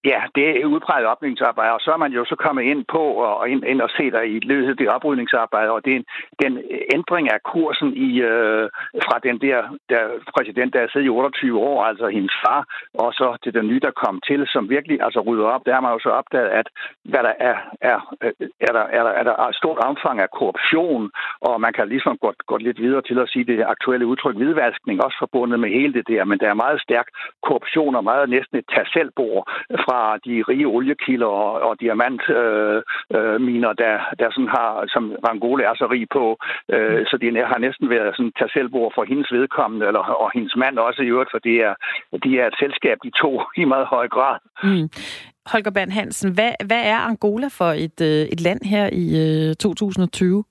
Ja, 0.05 0.21
det 0.35 0.45
er 0.49 0.65
udpræget 0.65 1.07
oprydningsarbejde, 1.07 1.73
og 1.73 1.81
så 1.81 1.91
er 1.91 1.97
man 1.97 2.11
jo 2.11 2.25
så 2.25 2.35
kommet 2.35 2.63
ind 2.63 2.85
på 2.95 3.03
og 3.27 3.49
ind, 3.49 3.63
ind 3.65 3.81
og 3.81 3.89
se 3.97 4.11
der 4.11 4.21
i 4.21 4.39
løbet 4.39 4.69
af 4.69 4.77
det 4.77 4.89
oprydningsarbejde, 4.89 5.71
og 5.71 5.85
det 5.85 5.95
er 5.95 6.03
den 6.43 6.53
ændring 6.95 7.25
af 7.33 7.39
kursen 7.43 7.89
i 8.07 8.09
øh, 8.21 8.69
fra 9.05 9.17
den 9.27 9.37
der, 9.45 9.59
der 9.89 10.01
præsident, 10.35 10.73
der 10.73 10.79
er 10.81 10.87
siddet 10.91 11.07
i 11.07 11.09
28 11.09 11.59
år, 11.59 11.83
altså 11.83 12.07
hendes 12.07 12.35
far, 12.45 12.61
og 12.93 13.13
så 13.13 13.37
til 13.43 13.53
den 13.53 13.67
nye, 13.67 13.79
der 13.79 13.91
kom 14.03 14.19
til, 14.27 14.47
som 14.47 14.69
virkelig 14.69 14.97
altså 15.01 15.19
rydder 15.19 15.47
op. 15.53 15.65
Der 15.65 15.73
har 15.73 15.81
man 15.81 15.93
jo 15.93 15.99
så 15.99 16.09
opdaget, 16.09 16.49
at 16.49 16.67
hvad 17.11 17.23
der 17.27 17.33
er, 17.39 17.57
er, 17.81 17.99
er, 18.67 18.71
der, 18.77 18.85
er, 18.97 19.03
der, 19.03 19.13
er 19.19 19.23
der 19.23 19.35
et 19.47 19.55
stort 19.55 19.79
omfang 19.89 20.19
af 20.19 20.29
korruption, 20.37 21.11
og 21.41 21.61
man 21.61 21.73
kan 21.73 21.87
ligesom 21.89 22.17
gå, 22.17 22.33
gå 22.47 22.57
lidt 22.57 22.79
videre 22.81 23.01
til 23.01 23.19
at 23.19 23.29
sige 23.29 23.45
det 23.45 23.63
aktuelle 23.73 24.05
udtryk 24.05 24.35
hvidvaskning, 24.35 25.03
også 25.05 25.17
forbundet 25.19 25.59
med 25.59 25.69
hele 25.69 25.93
det 25.93 26.07
der, 26.07 26.23
men 26.25 26.39
der 26.39 26.49
er 26.49 26.63
meget 26.63 26.81
stærk 26.81 27.07
korruption 27.43 27.95
og 27.95 28.03
meget 28.03 28.29
næsten 28.29 28.57
et 28.57 28.65
tag 28.75 28.85
fra 29.85 29.90
de 30.25 30.43
rige 30.49 30.67
oliekilder 30.67 31.31
og, 31.43 31.51
og 31.67 31.79
diamantminer, 31.79 33.69
øh, 33.69 33.75
øh, 33.77 33.81
der, 33.83 33.95
der 34.19 34.29
sådan 34.31 34.53
har, 34.57 34.69
som 34.93 35.03
Angola 35.31 35.63
er 35.63 35.75
så 35.75 35.87
rig 35.93 36.05
på. 36.17 36.25
Øh, 36.75 37.01
så 37.09 37.15
det 37.21 37.47
har 37.51 37.59
næsten 37.65 37.89
været 37.89 38.15
sådan 38.15 38.33
tag 38.39 38.49
for 38.95 39.03
hendes 39.11 39.31
vedkommende, 39.31 39.85
eller, 39.87 40.03
og 40.23 40.31
hendes 40.35 40.55
mand 40.55 40.77
også 40.77 41.01
i 41.01 41.11
øvrigt, 41.13 41.31
for 41.31 41.39
det 41.47 41.55
er, 41.67 41.73
de 42.23 42.39
er 42.39 42.47
et 42.47 42.55
selskab, 42.59 42.97
de 43.03 43.11
to 43.21 43.31
i 43.61 43.65
meget 43.65 43.87
høj 43.95 44.07
grad. 44.07 44.37
Mm. 44.63 44.89
Holger 45.51 45.71
Bern 45.71 45.91
Hansen, 45.91 46.33
hvad, 46.33 46.51
hvad 46.65 46.83
er 46.93 46.99
Angola 47.09 47.47
for 47.59 47.71
et, 47.85 48.01
øh, 48.01 48.23
et 48.33 48.41
land 48.41 48.61
her 48.73 48.89
i 48.93 49.05
øh, 49.49 49.55
2020? 49.55 50.43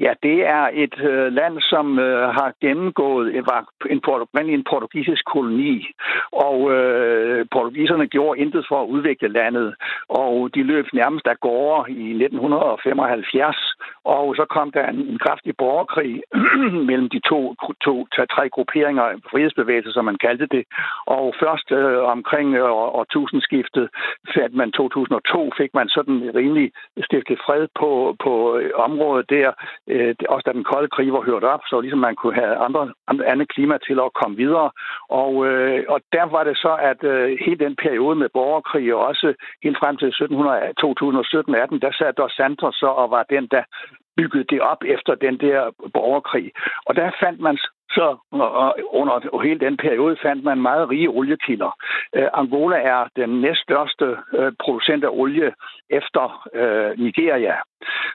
Ja, 0.00 0.12
det 0.22 0.46
er 0.46 0.70
et 0.72 0.96
øh, 1.10 1.32
land, 1.32 1.60
som 1.60 1.98
øh, 1.98 2.28
har 2.28 2.52
gennemgået 2.60 3.46
var 3.46 3.62
en, 3.90 4.48
en 4.48 4.64
portugisisk 4.70 5.24
koloni, 5.24 5.86
og 6.32 6.72
øh, 6.72 7.46
portugiserne 7.52 8.06
gjorde 8.06 8.40
intet 8.40 8.66
for 8.68 8.82
at 8.82 8.88
udvikle 8.88 9.28
landet, 9.28 9.74
og 10.08 10.50
de 10.54 10.62
løb 10.62 10.86
nærmest 10.92 11.26
af 11.26 11.40
gårde 11.40 11.92
i 11.92 12.08
1975, 12.10 13.56
og 14.04 14.36
så 14.36 14.44
kom 14.44 14.72
der 14.72 14.86
en, 14.88 15.00
en 15.12 15.18
kraftig 15.18 15.56
borgerkrig 15.56 16.22
mellem 16.90 17.08
de 17.08 17.20
to, 17.30 17.54
to 17.84 18.06
tre 18.34 18.48
grupperinger, 18.48 19.04
frihedsbevægelser, 19.30 19.92
som 19.92 20.04
man 20.04 20.18
kaldte 20.18 20.46
det. 20.46 20.64
Og 21.06 21.34
først 21.42 21.72
øh, 21.72 21.98
omkring 22.14 22.54
øh, 22.54 22.70
årtusindskiftet, 23.00 23.88
fandt 24.34 24.54
man 24.54 24.72
2002, 24.72 25.50
fik 25.56 25.70
man 25.74 25.88
sådan 25.88 26.30
rimelig 26.34 26.72
stiftet 27.04 27.38
fred 27.46 27.66
på, 27.80 28.16
på 28.24 28.56
øh, 28.58 28.70
området 28.74 29.30
der. 29.30 29.52
Øh, 29.94 30.14
også 30.28 30.44
da 30.46 30.52
den 30.52 30.64
kolde 30.72 30.88
krig 30.88 31.12
var 31.12 31.20
hørt 31.30 31.44
op, 31.44 31.62
så 31.70 31.80
ligesom 31.80 31.98
man 31.98 32.16
kunne 32.16 32.34
have 32.34 32.54
andre, 32.66 32.92
andre 33.10 33.26
andet 33.32 33.48
klima 33.54 33.78
til 33.86 33.98
at 34.06 34.14
komme 34.20 34.36
videre. 34.36 34.70
Og, 35.22 35.32
øh, 35.46 35.84
og 35.88 36.00
der 36.12 36.24
var 36.34 36.44
det 36.44 36.56
så, 36.56 36.72
at 36.90 37.00
øh, 37.12 37.38
hele 37.44 37.64
den 37.66 37.76
periode 37.76 38.16
med 38.16 38.28
borgerkrig, 38.38 38.94
og 38.94 39.00
også 39.06 39.34
helt 39.64 39.78
frem 39.78 39.96
til 39.96 40.10
2017-18, 40.10 41.78
der 41.84 41.92
sad 41.98 42.12
Dos 42.12 42.32
Santos 42.32 42.74
så 42.74 42.86
og 42.86 43.10
var 43.10 43.24
den, 43.34 43.46
der 43.54 43.62
byggede 44.16 44.44
det 44.52 44.60
op 44.60 44.82
efter 44.94 45.14
den 45.14 45.36
der 45.40 45.58
borgerkrig. 45.94 46.52
Og 46.86 46.96
der 46.96 47.10
fandt 47.22 47.40
man 47.40 47.58
så 47.90 48.16
under 48.92 49.42
hele 49.42 49.60
den 49.60 49.76
periode 49.76 50.16
fandt 50.22 50.44
man 50.44 50.62
meget 50.62 50.90
rige 50.90 51.08
oliekilder. 51.08 51.76
Øh, 52.16 52.28
Angola 52.34 52.76
er 52.76 53.08
den 53.16 53.40
næststørste 53.40 54.08
uh, 54.38 54.50
producent 54.64 55.04
af 55.04 55.08
olie 55.12 55.52
efter 55.90 56.48
øh, 56.54 56.98
Nigeria. 56.98 57.54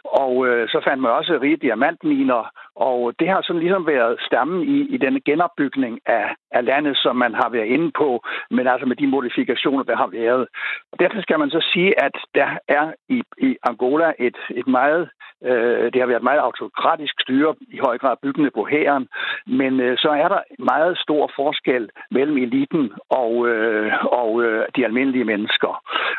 Og 0.05 0.33
så 0.67 0.81
fandt 0.87 1.01
man 1.01 1.11
også 1.11 1.39
rige 1.41 1.57
diamantminer, 1.57 2.51
og 2.75 3.13
det 3.19 3.27
har 3.27 3.41
sådan 3.41 3.59
ligesom 3.61 3.87
været 3.87 4.17
stammen 4.27 4.61
i, 4.75 4.77
i 4.95 4.97
denne 4.97 5.21
genopbygning 5.21 5.99
af, 6.05 6.35
af 6.51 6.65
landet, 6.65 6.97
som 6.97 7.15
man 7.15 7.33
har 7.33 7.49
været 7.49 7.65
inde 7.65 7.91
på, 7.91 8.23
men 8.51 8.67
altså 8.67 8.85
med 8.87 8.95
de 8.95 9.07
modifikationer, 9.07 9.83
der 9.83 9.95
har 9.95 10.07
været. 10.07 10.47
Og 10.91 10.99
derfor 10.99 11.21
skal 11.21 11.39
man 11.39 11.49
så 11.49 11.61
sige, 11.73 12.03
at 12.03 12.15
der 12.35 12.49
er 12.67 12.85
i, 13.09 13.23
i 13.37 13.55
Angola 13.63 14.13
et, 14.19 14.37
et 14.49 14.67
meget, 14.67 15.09
øh, 15.43 15.85
det 15.93 15.99
har 16.01 16.07
været 16.07 16.23
meget 16.23 16.39
autokratisk 16.39 17.13
styre, 17.21 17.55
i 17.61 17.77
høj 17.77 17.97
grad 17.97 18.15
byggende 18.23 18.51
på 18.51 18.65
hæren, 18.71 19.07
men 19.47 19.64
men 19.65 19.79
øh, 19.79 19.97
så 19.97 20.09
er 20.23 20.27
der 20.27 20.41
meget 20.59 20.97
stor 20.97 21.31
forskel 21.35 21.89
mellem 22.11 22.37
eliten 22.37 22.91
og, 23.09 23.47
øh, 23.47 23.91
og 24.21 24.43
øh, 24.43 24.65
de 24.75 24.85
almindelige 24.85 25.29
mennesker. 25.33 25.71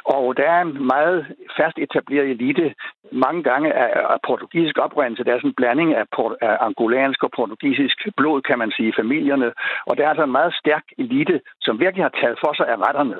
Og 0.04 0.36
der 0.36 0.46
er 0.56 0.60
en 0.60 0.86
meget 0.86 1.26
fast 1.58 1.78
etableret 1.78 2.30
elite, 2.30 2.74
mange 3.12 3.42
gange 3.42 3.72
af, 3.72 3.90
af 4.14 4.18
portugisisk 4.26 4.78
oprindelse. 4.78 5.24
Der 5.24 5.32
er 5.32 5.38
sådan 5.38 5.50
en 5.50 5.60
blanding 5.60 5.94
af, 5.94 6.04
port, 6.16 6.32
af 6.40 6.56
angolansk 6.66 7.22
og 7.24 7.30
portugisisk 7.36 7.96
blod, 8.16 8.42
kan 8.42 8.58
man 8.58 8.70
sige, 8.76 8.88
i 8.88 8.98
familierne. 9.00 9.52
Og 9.86 9.96
der 9.96 10.04
er 10.04 10.08
altså 10.08 10.24
en 10.24 10.38
meget 10.38 10.54
stærk 10.54 10.84
elite, 10.98 11.40
som 11.60 11.80
virkelig 11.80 12.04
har 12.04 12.14
taget 12.20 12.38
for 12.44 12.52
sig 12.56 12.66
af 12.68 12.76
retterne. 12.86 13.18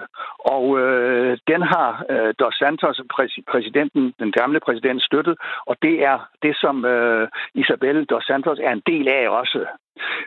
Og 0.54 0.64
øh, 0.80 1.38
den 1.50 1.62
har 1.62 2.04
øh, 2.11 2.35
Dos 2.40 2.54
Santos, 2.54 3.00
præsidenten, 3.52 4.14
den 4.18 4.33
gamle 4.33 4.61
præsident, 4.61 5.02
støttet. 5.02 5.37
Og 5.66 5.76
det 5.83 5.95
er 6.11 6.18
det, 6.42 6.54
som 6.56 6.85
øh, 6.85 7.28
Isabel 7.54 8.04
Dos 8.04 8.25
Santos 8.25 8.59
er 8.59 8.73
en 8.73 8.83
del 8.87 9.09
af 9.09 9.28
også. 9.28 9.66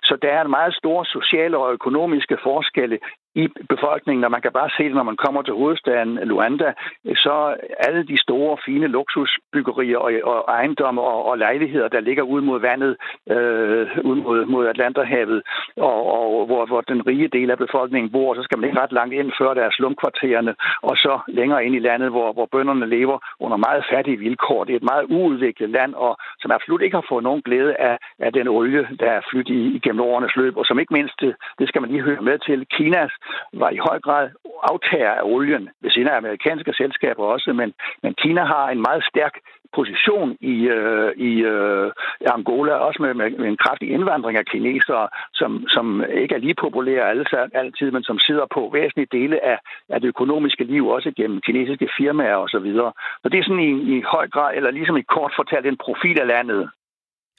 Så 0.04 0.18
der 0.22 0.32
er 0.32 0.42
en 0.42 0.52
meget 0.52 0.74
store 0.76 1.06
sociale 1.06 1.58
og 1.58 1.74
økonomiske 1.74 2.38
forskelle 2.44 3.00
i 3.36 3.48
befolkningen, 3.70 4.24
og 4.24 4.32
man 4.32 4.42
kan 4.42 4.52
bare 4.52 4.70
se 4.78 4.84
det, 4.84 4.96
når 4.96 5.04
man 5.04 5.18
kommer 5.26 5.42
til 5.42 5.54
hovedstaden 5.54 6.20
Luanda, 6.24 6.74
så 7.16 7.56
alle 7.88 8.04
de 8.08 8.18
store, 8.18 8.58
fine 8.66 8.88
luksusbyggerier 8.88 9.98
og, 9.98 10.12
og 10.24 10.46
ejendomme 10.48 11.02
og, 11.02 11.26
og 11.30 11.38
lejligheder, 11.38 11.88
der 11.88 12.00
ligger 12.00 12.24
ud 12.24 12.42
mod 12.42 12.60
vandet, 12.60 12.98
øh, 13.30 13.88
ud 14.04 14.16
mod, 14.16 14.46
mod 14.46 14.68
Atlanterhavet, 14.68 15.42
og, 15.78 16.00
og 16.18 16.46
hvor, 16.46 16.66
hvor 16.66 16.82
den 16.82 17.08
rige 17.08 17.28
del 17.28 17.52
af 17.52 17.58
befolkningen 17.58 18.12
bor, 18.12 18.36
så 18.36 18.44
skal 18.44 18.58
man 18.58 18.70
ikke 18.70 18.82
ret 18.82 18.92
langt 18.92 19.14
ind 19.14 19.32
før 19.40 19.54
der 19.54 19.64
er 19.64 19.72
slumkvartererne, 19.72 20.56
og 20.82 20.98
så 20.98 21.20
længere 21.28 21.66
ind 21.66 21.76
i 21.76 21.80
landet, 21.80 22.10
hvor, 22.10 22.34
hvor 22.34 22.48
bønderne 22.52 22.86
lever 22.86 23.18
under 23.40 23.58
meget 23.58 23.86
fattige 23.92 24.18
vilkår. 24.18 24.64
Det 24.64 24.74
er 24.74 24.78
et 24.78 24.92
meget 24.92 25.06
uudviklet 25.10 25.70
land, 25.70 25.94
og 25.94 26.18
som 26.40 26.52
absolut 26.52 26.82
ikke 26.82 26.98
har 26.98 27.06
fået 27.10 27.24
nogen 27.24 27.42
glæde 27.42 27.76
af, 27.76 27.98
af 28.20 28.34
den 28.34 28.48
olie, 28.48 28.88
der 29.00 29.12
er 29.12 29.22
flyttet 29.32 29.56
igennem 29.56 30.02
årenes 30.02 30.36
løb, 30.36 30.58
og 30.58 30.66
som 30.66 30.80
ikke 30.80 30.94
mindst, 30.94 31.16
det, 31.22 31.36
det 31.60 31.68
skal 31.68 31.82
man 31.82 31.92
lige 31.92 32.02
høre 32.02 32.22
med 32.22 32.38
til, 32.40 32.66
Kinas 32.66 33.12
var 33.54 33.70
i 33.70 33.78
høj 33.88 34.00
grad 34.00 34.30
aftager 34.64 35.12
af 35.12 35.24
olien, 35.24 35.70
ved 35.82 35.92
siden 35.92 36.08
af 36.08 36.18
amerikanske 36.18 36.74
selskaber 36.74 37.24
også, 37.24 37.54
men, 37.54 37.74
men 38.04 38.14
Kina 38.14 38.44
har 38.44 38.70
en 38.70 38.82
meget 38.82 39.04
stærk 39.12 39.34
position 39.74 40.38
i, 40.42 40.56
øh, 40.78 41.12
i 41.30 41.32
øh, 41.54 41.92
Angola, 42.36 42.74
også 42.74 43.00
med, 43.02 43.14
med, 43.14 43.30
med 43.32 43.48
en 43.48 43.64
kraftig 43.64 43.90
indvandring 43.92 44.38
af 44.38 44.46
kinesere, 44.46 45.08
som, 45.34 45.66
som 45.68 46.04
ikke 46.22 46.36
er 46.36 46.40
lige 46.40 46.62
populære 46.66 47.10
alle, 47.10 47.26
altid, 47.54 47.92
men 47.92 48.04
som 48.04 48.20
sidder 48.20 48.46
på 48.56 48.70
væsentlige 48.74 49.14
dele 49.18 49.46
af, 49.46 49.58
af 49.90 50.02
det 50.02 50.08
økonomiske 50.08 50.64
liv, 50.64 50.88
også 50.88 51.12
gennem 51.18 51.42
kinesiske 51.42 51.90
firmaer 51.98 52.36
osv. 52.36 52.50
Så, 52.52 52.60
videre. 52.60 52.92
så 53.22 53.30
det 53.30 53.40
er 53.40 53.44
sådan 53.44 53.68
i, 53.72 53.98
i 53.98 54.02
høj 54.02 54.28
grad, 54.28 54.56
eller 54.56 54.72
ligesom 54.72 54.98
i 54.98 55.10
kort 55.16 55.34
fortalt, 55.36 55.66
en 55.66 55.84
profil 55.86 56.20
af 56.20 56.28
landet. 56.28 56.70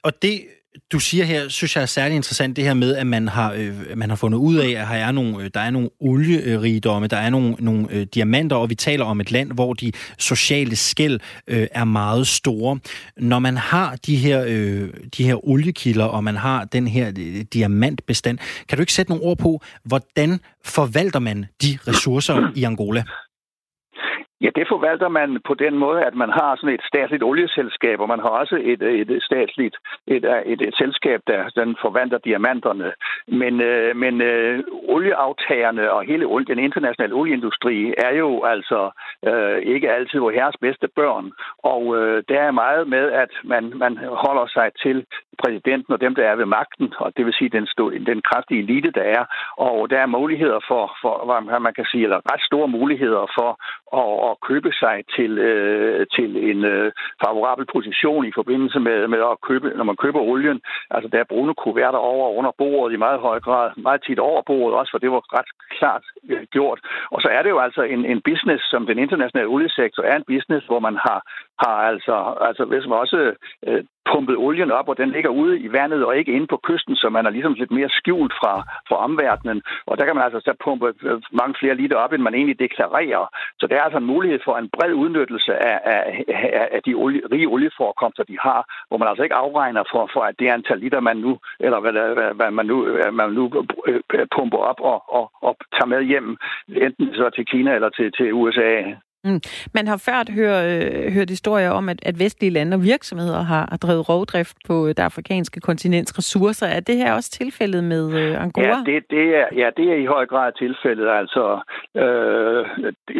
Og 0.03 0.11
det 0.21 0.35
du 0.91 0.99
siger 0.99 1.25
her, 1.25 1.49
synes 1.49 1.75
jeg 1.75 1.81
er 1.81 1.85
særlig 1.85 2.15
interessant, 2.15 2.55
det 2.55 2.63
her 2.63 2.73
med, 2.73 2.95
at 2.95 3.07
man 3.07 3.27
har, 3.27 3.53
øh, 3.53 3.97
man 3.97 4.09
har 4.09 4.15
fundet 4.15 4.37
ud 4.37 4.55
af, 4.55 4.69
at 4.69 4.87
her 4.87 4.95
er 4.95 5.11
nogle, 5.11 5.43
øh, 5.43 5.49
der 5.53 5.59
er 5.59 5.69
nogle 5.69 5.89
olierigdomme, 5.99 7.07
der 7.07 7.17
er 7.17 7.29
nogle, 7.29 7.55
nogle 7.59 7.87
øh, 7.91 8.07
diamanter, 8.13 8.55
og 8.55 8.69
vi 8.69 8.75
taler 8.75 9.05
om 9.05 9.21
et 9.21 9.31
land, 9.31 9.51
hvor 9.51 9.73
de 9.73 9.91
sociale 10.17 10.75
skæld 10.75 11.19
øh, 11.47 11.67
er 11.71 11.83
meget 11.83 12.27
store. 12.27 12.79
Når 13.17 13.39
man 13.39 13.57
har 13.57 13.95
de 13.95 14.15
her, 14.15 14.43
øh, 14.47 14.89
de 15.17 15.23
her 15.23 15.47
oliekilder, 15.47 16.05
og 16.05 16.23
man 16.23 16.35
har 16.35 16.65
den 16.65 16.87
her 16.87 17.11
øh, 17.19 17.41
diamantbestand, 17.53 18.37
kan 18.69 18.77
du 18.77 18.81
ikke 18.81 18.93
sætte 18.93 19.11
nogle 19.11 19.23
ord 19.23 19.37
på, 19.37 19.61
hvordan 19.83 20.39
forvalter 20.65 21.19
man 21.19 21.45
de 21.61 21.77
ressourcer 21.87 22.51
i 22.55 22.63
Angola? 22.63 23.03
Ja, 24.41 24.49
det 24.55 24.67
forvalter 24.67 25.09
man 25.09 25.41
på 25.47 25.53
den 25.53 25.77
måde, 25.77 26.05
at 26.05 26.15
man 26.15 26.29
har 26.29 26.55
sådan 26.55 26.75
et 26.75 26.83
statsligt 26.91 27.23
olieselskab, 27.23 27.99
og 27.99 28.07
man 28.07 28.19
har 28.19 28.29
også 28.29 28.55
et, 28.61 28.81
et 28.81 29.23
statsligt 29.23 29.75
et, 30.07 30.25
et, 30.45 30.61
et 30.61 30.75
selskab, 30.77 31.19
der 31.27 31.49
den 31.49 31.75
forvalter 31.81 32.17
diamanterne. 32.17 32.91
Men, 33.27 33.61
øh, 33.61 33.95
men 33.95 34.21
øh, 34.21 34.63
olieaftagerne 34.95 35.91
og 35.91 36.03
hele 36.03 36.25
olie, 36.25 36.45
den 36.45 36.59
internationale 36.59 37.13
olieindustri 37.13 37.93
er 37.97 38.13
jo 38.23 38.43
altså 38.43 38.91
øh, 39.27 39.57
ikke 39.57 39.91
altid 39.91 40.19
vores 40.19 40.35
herres 40.35 40.57
bedste 40.61 40.87
børn. 40.95 41.31
Og 41.63 41.97
øh, 41.97 42.23
der 42.29 42.39
er 42.39 42.51
meget 42.51 42.87
med, 42.87 43.11
at 43.11 43.31
man, 43.43 43.73
man 43.75 43.97
holder 43.97 44.47
sig 44.47 44.71
til 44.83 45.05
præsidenten 45.43 45.93
og 45.93 46.01
dem, 46.01 46.15
der 46.15 46.23
er 46.23 46.35
ved 46.35 46.45
magten, 46.45 46.93
og 46.97 47.17
det 47.17 47.25
vil 47.25 47.33
sige 47.33 47.49
den, 47.49 47.67
den 48.05 48.21
kraftige 48.21 48.63
elite, 48.63 48.91
der 48.91 49.05
er. 49.17 49.23
Og 49.57 49.89
der 49.89 49.99
er 49.99 50.15
muligheder 50.17 50.59
for, 50.67 50.83
for 51.01 51.13
hvad 51.49 51.59
man 51.59 51.73
kan 51.73 51.85
sige, 51.91 52.03
eller 52.03 52.19
ret 52.31 52.43
store 52.49 52.67
muligheder 52.67 53.25
for 53.37 53.49
at 54.30 54.30
at 54.31 54.41
købe 54.49 54.71
sig 54.81 54.95
til, 55.15 55.31
øh, 55.37 56.07
til 56.15 56.29
en 56.49 56.59
øh, 56.73 56.91
favorabel 57.23 57.65
position 57.75 58.25
i 58.25 58.31
forbindelse 58.39 58.79
med, 58.79 59.07
med 59.07 59.19
at 59.31 59.41
købe, 59.47 59.67
når 59.77 59.83
man 59.83 60.01
køber 60.03 60.19
olien. 60.19 60.59
Altså 60.91 61.07
der 61.11 61.19
er 61.19 61.31
brune 61.31 61.53
kuverter 61.53 62.01
over 62.11 62.25
og 62.27 62.35
under 62.39 62.51
bordet 62.57 62.93
i 62.93 63.03
meget 63.05 63.19
høj 63.19 63.39
grad, 63.39 63.71
meget 63.77 64.01
tit 64.07 64.19
over 64.19 64.41
bordet 64.41 64.77
også, 64.79 64.91
for 64.91 64.97
det 65.03 65.11
var 65.11 65.23
ret 65.37 65.51
klart 65.77 66.03
øh, 66.29 66.43
gjort. 66.55 66.79
Og 67.11 67.21
så 67.21 67.27
er 67.27 67.41
det 67.43 67.49
jo 67.49 67.59
altså 67.59 67.81
en, 67.81 68.05
en 68.05 68.21
business, 68.29 68.63
som 68.71 68.85
den 68.85 68.97
internationale 68.99 69.49
oliesektor 69.55 70.03
er 70.03 70.15
en 70.15 70.29
business, 70.33 70.65
hvor 70.65 70.79
man 70.79 70.95
har, 71.05 71.19
har 71.63 71.75
altså, 71.91 72.15
altså 72.47 72.63
ligesom 72.65 72.91
også 72.91 73.17
øh, 73.67 73.83
pumpet 74.11 74.35
olien 74.37 74.71
op, 74.71 74.87
og 74.89 74.97
den 74.97 75.09
ligger 75.11 75.29
ude 75.29 75.59
i 75.59 75.71
vandet 75.71 76.05
og 76.05 76.17
ikke 76.17 76.31
inde 76.31 76.47
på 76.47 76.59
kysten, 76.63 76.95
så 76.95 77.09
man 77.09 77.25
er 77.25 77.29
ligesom 77.29 77.53
lidt 77.53 77.71
mere 77.71 77.89
skjult 77.89 78.33
fra, 78.41 78.53
fra 78.87 78.97
omverdenen. 79.07 79.61
Og 79.85 79.97
der 79.97 80.05
kan 80.05 80.15
man 80.15 80.23
altså 80.23 80.39
så 80.39 80.53
pumpe 80.63 80.93
øh, 81.03 81.21
mange 81.31 81.55
flere 81.59 81.75
liter 81.75 81.97
op, 81.97 82.13
end 82.13 82.21
man 82.23 82.33
egentlig 82.33 82.59
deklarerer. 82.59 83.25
Så 83.59 83.67
der 83.67 83.75
er 83.75 83.81
altså 83.81 83.97
en 83.97 84.11
mulighed 84.13 84.39
for 84.45 84.55
en 84.57 84.69
bred 84.75 84.93
udnyttelse 84.93 85.53
af, 85.69 85.77
af, 85.85 86.67
af 86.71 86.81
de 86.85 86.93
olie, 86.93 87.21
rige 87.31 87.47
olieforekomster, 87.47 88.23
de 88.23 88.37
har, 88.39 88.61
hvor 88.87 88.97
man 88.97 89.07
altså 89.07 89.23
ikke 89.23 89.41
afregner 89.43 89.83
for, 89.91 90.09
for 90.13 90.21
at 90.21 90.35
det 90.39 90.47
antal 90.47 90.79
liter, 90.79 90.99
man 90.99 91.17
nu, 91.17 91.37
eller 91.59 91.79
hvad, 91.79 91.91
hvad, 91.91 92.33
hvad 92.39 92.51
man, 92.51 92.65
nu, 92.65 92.85
øh, 92.85 93.13
man 93.13 93.29
nu 93.29 93.43
øh, 93.87 94.27
pumper 94.35 94.57
op 94.57 94.79
og, 94.79 94.99
og, 95.17 95.31
og 95.41 95.57
tager 95.75 95.85
med 95.93 96.03
hjem, 96.03 96.37
enten 96.67 97.13
så 97.13 97.29
til 97.29 97.45
Kina 97.45 97.75
eller 97.75 97.89
til, 97.89 98.11
til 98.11 98.33
USA. 98.33 98.71
Mm. 99.23 99.41
Man 99.73 99.87
har 99.87 99.97
ført 100.07 100.29
hørt, 100.29 100.65
øh, 100.65 101.13
hørt 101.13 101.29
historier 101.29 101.69
om, 101.69 101.89
at, 101.89 101.99
at 102.05 102.19
vestlige 102.19 102.51
lande 102.51 102.75
og 102.75 102.83
virksomheder 102.83 103.41
har, 103.41 103.67
har 103.69 103.77
drevet 103.77 104.09
rovdrift 104.09 104.57
på 104.67 104.87
øh, 104.87 104.89
det 104.89 104.99
afrikanske 104.99 105.59
kontinents 105.59 106.17
ressourcer. 106.17 106.67
Er 106.67 106.79
det 106.79 106.97
her 106.97 107.13
også 107.13 107.31
tilfældet 107.31 107.83
med 107.83 108.03
øh, 108.19 108.43
Angola? 108.43 108.67
Ja 108.67 108.83
det, 108.85 109.03
det 109.09 109.35
er, 109.35 109.47
ja, 109.55 109.69
det 109.77 109.91
er 109.91 109.95
i 109.95 110.05
høj 110.05 110.25
grad 110.25 110.51
tilfældet. 110.51 111.09
Altså 111.09 111.59
øh, 111.95 112.65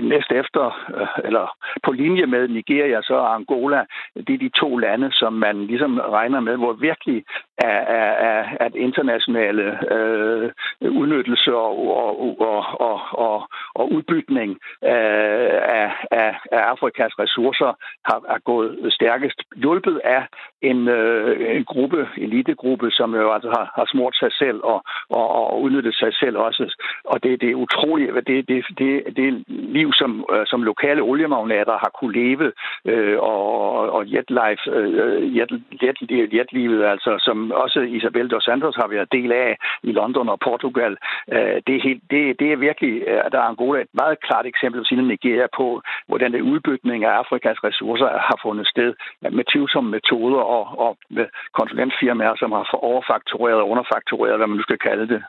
næst 0.03 0.31
efter, 0.31 0.65
øh, 0.97 1.25
eller 1.27 1.57
på 1.83 1.91
linje 1.91 2.25
med 2.25 2.47
Nigeria, 2.47 3.01
så 3.01 3.15
er 3.15 3.35
Angola, 3.37 3.85
det 4.27 4.33
er 4.33 4.37
de 4.37 4.51
to 4.59 4.77
lande, 4.77 5.09
som 5.11 5.33
man 5.33 5.65
ligesom 5.65 5.97
regner 5.97 6.39
med, 6.39 6.57
hvor 6.57 6.73
virkelig 6.73 7.23
er, 7.57 7.79
er, 7.99 8.11
er, 8.29 8.43
at 8.59 8.75
internationale 8.75 9.65
øh, 9.93 10.51
udnyttelse 10.91 11.55
og, 11.55 11.97
og, 11.97 12.41
og, 12.41 12.65
og, 12.79 12.99
og, 13.11 13.47
og 13.75 13.91
udbytning 13.91 14.51
øh, 14.83 15.57
af, 15.81 15.90
af, 16.11 16.35
af 16.51 16.61
Afrikas 16.73 17.19
ressourcer 17.19 17.73
har, 18.05 18.23
er 18.35 18.39
gået 18.39 18.93
stærkest, 18.93 19.41
hjulpet 19.55 20.01
af 20.03 20.23
en, 20.61 20.87
øh, 20.87 21.55
en 21.57 21.63
gruppe, 21.63 22.07
elitegruppe, 22.17 22.91
som 22.91 23.15
jo 23.15 23.31
altså 23.31 23.49
har, 23.57 23.71
har 23.75 23.85
smurt 23.91 24.15
sig 24.15 24.31
selv 24.33 24.59
og, 24.63 24.83
og, 25.09 25.27
og 25.51 25.61
udnyttet 25.61 25.95
sig 25.95 26.13
selv 26.13 26.37
også. 26.37 26.83
Og 27.05 27.23
det, 27.23 27.41
det 27.41 27.49
er 27.49 27.55
utroligt, 27.55 28.27
det, 28.27 28.47
det, 28.47 28.65
det, 28.77 29.03
det 29.15 29.43
liv, 29.47 29.93
som, 29.93 30.25
øh, 30.33 30.45
som 30.47 30.63
lokale 30.63 31.01
oliemagnater 31.01 31.77
har 31.83 31.91
kunne 31.99 32.13
leve, 32.23 32.51
øh, 32.85 33.19
og, 33.19 33.91
og 33.91 34.01
jetlife, 34.13 34.63
øh, 34.71 35.37
jet, 35.37 35.51
jet, 35.83 35.97
jetlivet, 36.33 36.85
altså, 36.85 37.11
som 37.19 37.51
også 37.51 37.79
Isabel 37.79 38.27
dos 38.31 38.43
Santos 38.43 38.75
har 38.75 38.87
været 38.87 39.11
del 39.11 39.31
af 39.31 39.57
i 39.83 39.91
London 39.91 40.29
og 40.29 40.39
Portugal. 40.39 40.97
Øh, 41.31 41.57
det, 41.67 41.73
er 41.75 41.81
helt, 41.83 42.03
det, 42.11 42.39
det 42.39 42.51
er 42.51 42.55
virkelig, 42.55 42.93
øh, 43.07 43.31
der 43.31 43.39
er 43.39 43.49
Angola 43.51 43.81
et 43.81 43.87
meget 43.93 44.21
klart 44.21 44.45
eksempel 44.45 44.85
siden 44.85 45.07
Nigeria 45.07 45.47
på, 45.57 45.81
hvordan 46.07 46.31
det 46.33 46.41
udbygning 46.41 47.05
af 47.05 47.11
Afrikas 47.21 47.63
ressourcer 47.63 48.05
har 48.05 48.37
fundet 48.41 48.67
sted 48.67 48.93
med 49.21 49.43
tvivlsomme 49.51 49.91
metoder 49.91 50.50
og, 50.55 50.63
og 50.85 50.91
med 51.17 51.25
konsulentfirmaer, 51.59 52.35
som 52.41 52.49
har 52.51 52.65
overfaktureret 52.91 53.59
og 53.63 53.69
underfaktureret, 53.73 54.37
hvad 54.37 54.47
man 54.47 54.57
nu 54.57 54.63
skal 54.67 54.79
kalde 54.87 55.05
det. 55.13 55.21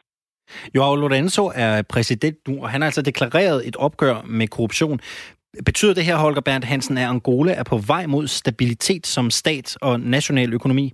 Joao 0.74 0.94
Lorenzo 0.94 1.44
er 1.54 1.82
præsident 1.94 2.38
nu, 2.48 2.54
og 2.62 2.68
han 2.70 2.80
har 2.80 2.87
altså 2.87 3.02
deklareret 3.02 3.68
et 3.68 3.76
opgør 3.76 4.16
med 4.38 4.48
korruption. 4.48 4.98
Betyder 5.64 5.94
det 5.94 6.04
her, 6.04 6.16
Holger 6.16 6.40
Berndt 6.40 6.66
Hansen, 6.66 6.98
at 6.98 7.08
Angola 7.08 7.52
er 7.52 7.64
på 7.64 7.76
vej 7.76 8.06
mod 8.06 8.26
stabilitet 8.26 9.06
som 9.06 9.30
stat 9.30 9.76
og 9.82 10.00
national 10.00 10.54
økonomi? 10.54 10.92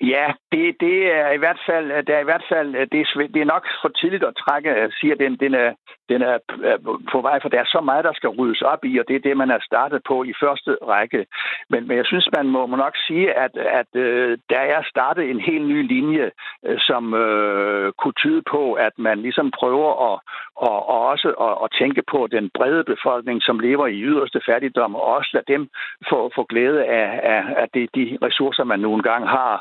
Ja, 0.00 0.32
det, 0.52 0.76
det 0.80 1.12
er 1.12 1.30
i 1.30 1.36
hvert 1.36 1.60
fald, 1.66 2.06
det 2.06 2.14
er 2.14 2.18
i 2.18 2.24
hvert 2.30 2.44
fald, 2.48 2.72
det 2.72 3.00
er, 3.00 3.28
det 3.34 3.40
er 3.42 3.52
nok 3.54 3.66
for 3.82 3.88
tidligt 3.88 4.24
at 4.24 4.36
trække 4.36 4.70
øh, 4.70 4.90
siger 5.00 5.14
den, 5.14 5.36
den, 5.36 5.54
er, 5.54 5.74
den 6.08 6.22
er 6.22 6.38
øh, 6.64 6.78
på 7.12 7.20
vej, 7.20 7.38
for 7.42 7.48
der 7.48 7.60
er 7.60 7.64
så 7.64 7.80
meget, 7.80 8.04
der 8.04 8.12
skal 8.12 8.28
ryddes 8.28 8.62
op 8.62 8.84
i, 8.84 8.98
og 8.98 9.04
det 9.08 9.16
er 9.16 9.20
det, 9.20 9.36
man 9.36 9.50
er 9.50 9.58
startet 9.60 10.00
på 10.08 10.24
i 10.24 10.32
første 10.42 10.76
række. 10.82 11.26
Men, 11.70 11.88
men 11.88 11.96
jeg 11.96 12.06
synes, 12.06 12.28
man 12.36 12.46
må, 12.46 12.66
må 12.66 12.76
nok 12.76 12.96
sige, 13.06 13.32
at, 13.32 13.56
at 13.56 13.90
øh, 13.94 14.38
der 14.50 14.60
er 14.60 14.82
startet 14.82 15.30
en 15.30 15.40
helt 15.40 15.66
ny 15.66 15.88
linje, 15.88 16.30
øh, 16.66 16.78
som 16.78 17.14
øh, 17.14 17.92
kunne 17.92 18.18
tyde 18.22 18.42
på, 18.50 18.72
at 18.72 18.92
man 18.98 19.18
ligesom 19.22 19.50
prøver 19.50 19.90
at, 20.12 20.20
og, 20.56 20.88
og 20.88 21.06
også 21.06 21.28
at, 21.28 21.54
at 21.64 21.68
tænke 21.80 22.02
på 22.12 22.28
den 22.30 22.50
brede 22.54 22.84
befolkning, 22.84 23.42
som 23.42 23.58
lever 23.58 23.86
i 23.86 24.02
yderste 24.02 24.40
fattigdom, 24.48 24.94
og 24.94 25.02
også 25.02 25.30
lade 25.34 25.52
dem 25.52 25.68
få, 26.10 26.30
få 26.34 26.42
glæde 26.44 26.84
af, 26.84 27.20
af, 27.34 27.42
af 27.62 27.66
det, 27.74 27.90
de 27.94 28.18
ressourcer, 28.22 28.64
man 28.64 28.80
nu 28.80 28.94
engang 28.94 29.28
har. 29.28 29.54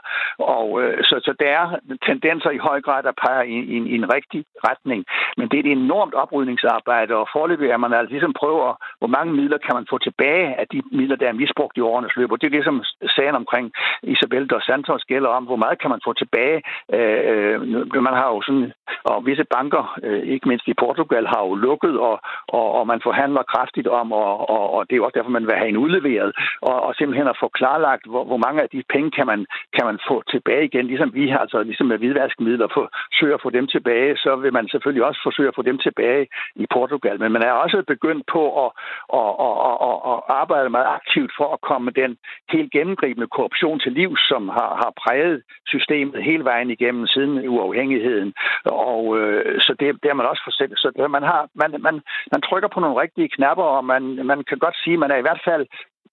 Og 0.56 0.82
øh, 0.82 1.04
så, 1.04 1.16
så 1.26 1.34
der 1.40 1.50
er 1.60 1.66
tendenser 2.06 2.50
i 2.50 2.58
høj 2.58 2.82
grad, 2.82 3.04
der 3.04 3.20
peger 3.24 3.44
i, 3.44 3.58
i, 3.74 3.78
i 3.94 3.96
en 4.02 4.14
rigtig 4.16 4.46
retning. 4.70 5.06
Men 5.38 5.46
det 5.50 5.56
er 5.58 5.64
et 5.64 5.72
enormt 5.72 6.14
oprydningsarbejde, 6.14 7.14
og 7.16 7.28
forløbig 7.36 7.70
er 7.70 7.78
man 7.78 7.94
altså 7.94 8.12
ligesom 8.12 8.34
prøver, 8.34 8.70
hvor 9.00 9.12
mange 9.18 9.34
midler 9.34 9.58
kan 9.58 9.76
man 9.76 9.86
få 9.90 9.98
tilbage 9.98 10.48
af 10.62 10.66
de 10.72 10.82
midler, 10.92 11.16
der 11.16 11.28
er 11.28 11.40
misbrugt 11.42 11.78
i 11.78 11.82
årenes 11.82 12.16
løb. 12.16 12.32
Og 12.32 12.42
det 12.42 12.48
er 12.48 12.58
ligesom 12.58 12.84
sagen 13.16 13.36
omkring 13.36 13.72
Isabel 14.04 14.48
dos 14.48 14.64
Santos 14.64 15.04
gælder 15.12 15.30
om, 15.30 15.44
hvor 15.44 15.56
meget 15.64 15.82
kan 15.82 15.90
man 15.90 16.02
få 16.08 16.14
tilbage. 16.14 16.60
Øh, 16.94 17.20
øh, 17.32 18.04
man 18.08 18.16
har 18.22 18.28
jo 18.34 18.42
sådan, 18.48 18.72
og 19.04 19.26
visse 19.26 19.46
banker, 19.56 19.84
øh, 20.04 20.24
ikke 20.34 20.48
mindst 20.50 20.68
i 20.68 20.80
Portugal 20.84 21.26
har 21.34 21.42
jo 21.48 21.54
lukket, 21.56 21.96
og, 22.00 22.16
og, 22.48 22.68
og 22.78 22.88
man 22.88 23.02
forhandler 23.04 23.44
kraftigt 23.54 23.88
om, 23.88 24.12
og, 24.12 24.50
og, 24.50 24.64
og 24.76 24.82
det 24.90 24.96
er 24.96 25.02
også 25.02 25.18
derfor, 25.18 25.38
man 25.38 25.48
vil 25.48 25.56
have 25.62 25.70
en 25.70 25.78
udleveret, 25.78 26.32
og, 26.62 26.78
og 26.88 26.96
simpelthen 26.96 27.28
at 27.28 27.40
få 27.40 27.48
klarlagt, 27.48 28.06
hvor, 28.12 28.24
hvor 28.24 28.38
mange 28.46 28.62
af 28.62 28.70
de 28.70 28.84
penge 28.94 29.12
kan 29.12 29.26
man, 29.32 29.46
kan 29.76 29.86
man 29.90 30.00
få 30.08 30.17
tilbage 30.22 30.66
igen, 30.66 30.86
ligesom 30.88 31.14
vi 31.14 31.30
har, 31.30 31.38
altså 31.38 31.64
ligesom 31.64 31.88
med 31.88 31.98
hvidvaskmidler, 31.98 32.68
forsøger 32.78 33.36
at 33.36 33.42
få 33.42 33.50
dem 33.50 33.68
tilbage, 33.68 34.18
så 34.18 34.36
vil 34.36 34.54
man 34.54 34.68
selvfølgelig 34.68 35.06
også 35.06 35.20
forsøge 35.24 35.48
at 35.48 35.56
få 35.56 35.62
dem 35.62 35.78
tilbage 35.78 36.28
i 36.56 36.66
Portugal. 36.74 37.20
Men 37.20 37.32
man 37.32 37.44
er 37.44 37.52
også 37.52 37.84
begyndt 37.88 38.26
på 38.36 38.42
at, 38.66 38.72
at, 39.20 39.32
at, 39.48 39.56
at, 39.90 39.98
at 40.12 40.18
arbejde 40.42 40.70
meget 40.70 40.90
aktivt 41.00 41.32
for 41.38 41.48
at 41.54 41.62
komme 41.62 41.92
den 41.92 42.18
helt 42.50 42.72
gennemgribende 42.72 43.28
korruption 43.28 43.80
til 43.80 43.92
liv, 43.92 44.18
som 44.30 44.50
har, 44.50 44.72
har 44.84 44.92
præget 45.04 45.44
systemet 45.68 46.24
hele 46.24 46.44
vejen 46.44 46.70
igennem 46.70 47.08
siden 47.08 47.48
uafhængigheden. 47.48 48.34
Og 48.66 49.20
øh, 49.20 49.62
så 49.62 49.76
det, 49.80 50.04
det 50.04 50.10
er 50.10 50.14
man 50.14 50.26
også 50.26 50.44
forsøgt. 50.46 50.80
så 50.80 51.08
man, 51.10 51.24
har, 51.24 51.50
man, 51.54 51.72
man, 51.88 51.96
man 52.32 52.42
trykker 52.42 52.70
på 52.74 52.80
nogle 52.80 53.02
rigtige 53.02 53.30
knapper, 53.30 53.64
og 53.64 53.86
man, 53.86 54.04
man 54.26 54.44
kan 54.44 54.58
godt 54.58 54.78
sige, 54.84 54.94
at 54.94 55.00
man 55.00 55.12
er 55.12 55.16
i 55.20 55.28
hvert 55.28 55.42
fald 55.46 55.66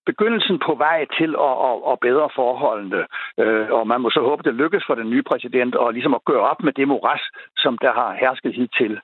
begyndelsen 0.07 0.59
på 0.67 0.75
vej 0.75 1.07
til 1.19 1.31
at, 1.49 1.55
at, 1.69 1.77
at 1.93 1.97
bedre 2.01 2.29
forholdene. 2.35 3.03
Øh, 3.43 3.67
og 3.71 3.87
man 3.87 4.01
må 4.01 4.11
så 4.11 4.21
håbe, 4.21 4.43
det 4.43 4.55
lykkes 4.55 4.85
for 4.87 4.95
den 4.95 5.11
nye 5.11 5.23
præsident 5.23 5.75
og 5.75 5.93
ligesom 5.93 6.14
at 6.14 6.25
gøre 6.25 6.45
op 6.51 6.62
med 6.62 6.73
det 6.73 6.88
moras, 6.88 7.23
som 7.57 7.79
der 7.79 7.93
har 7.93 8.11
hersket 8.21 8.55
hidtil. 8.55 9.01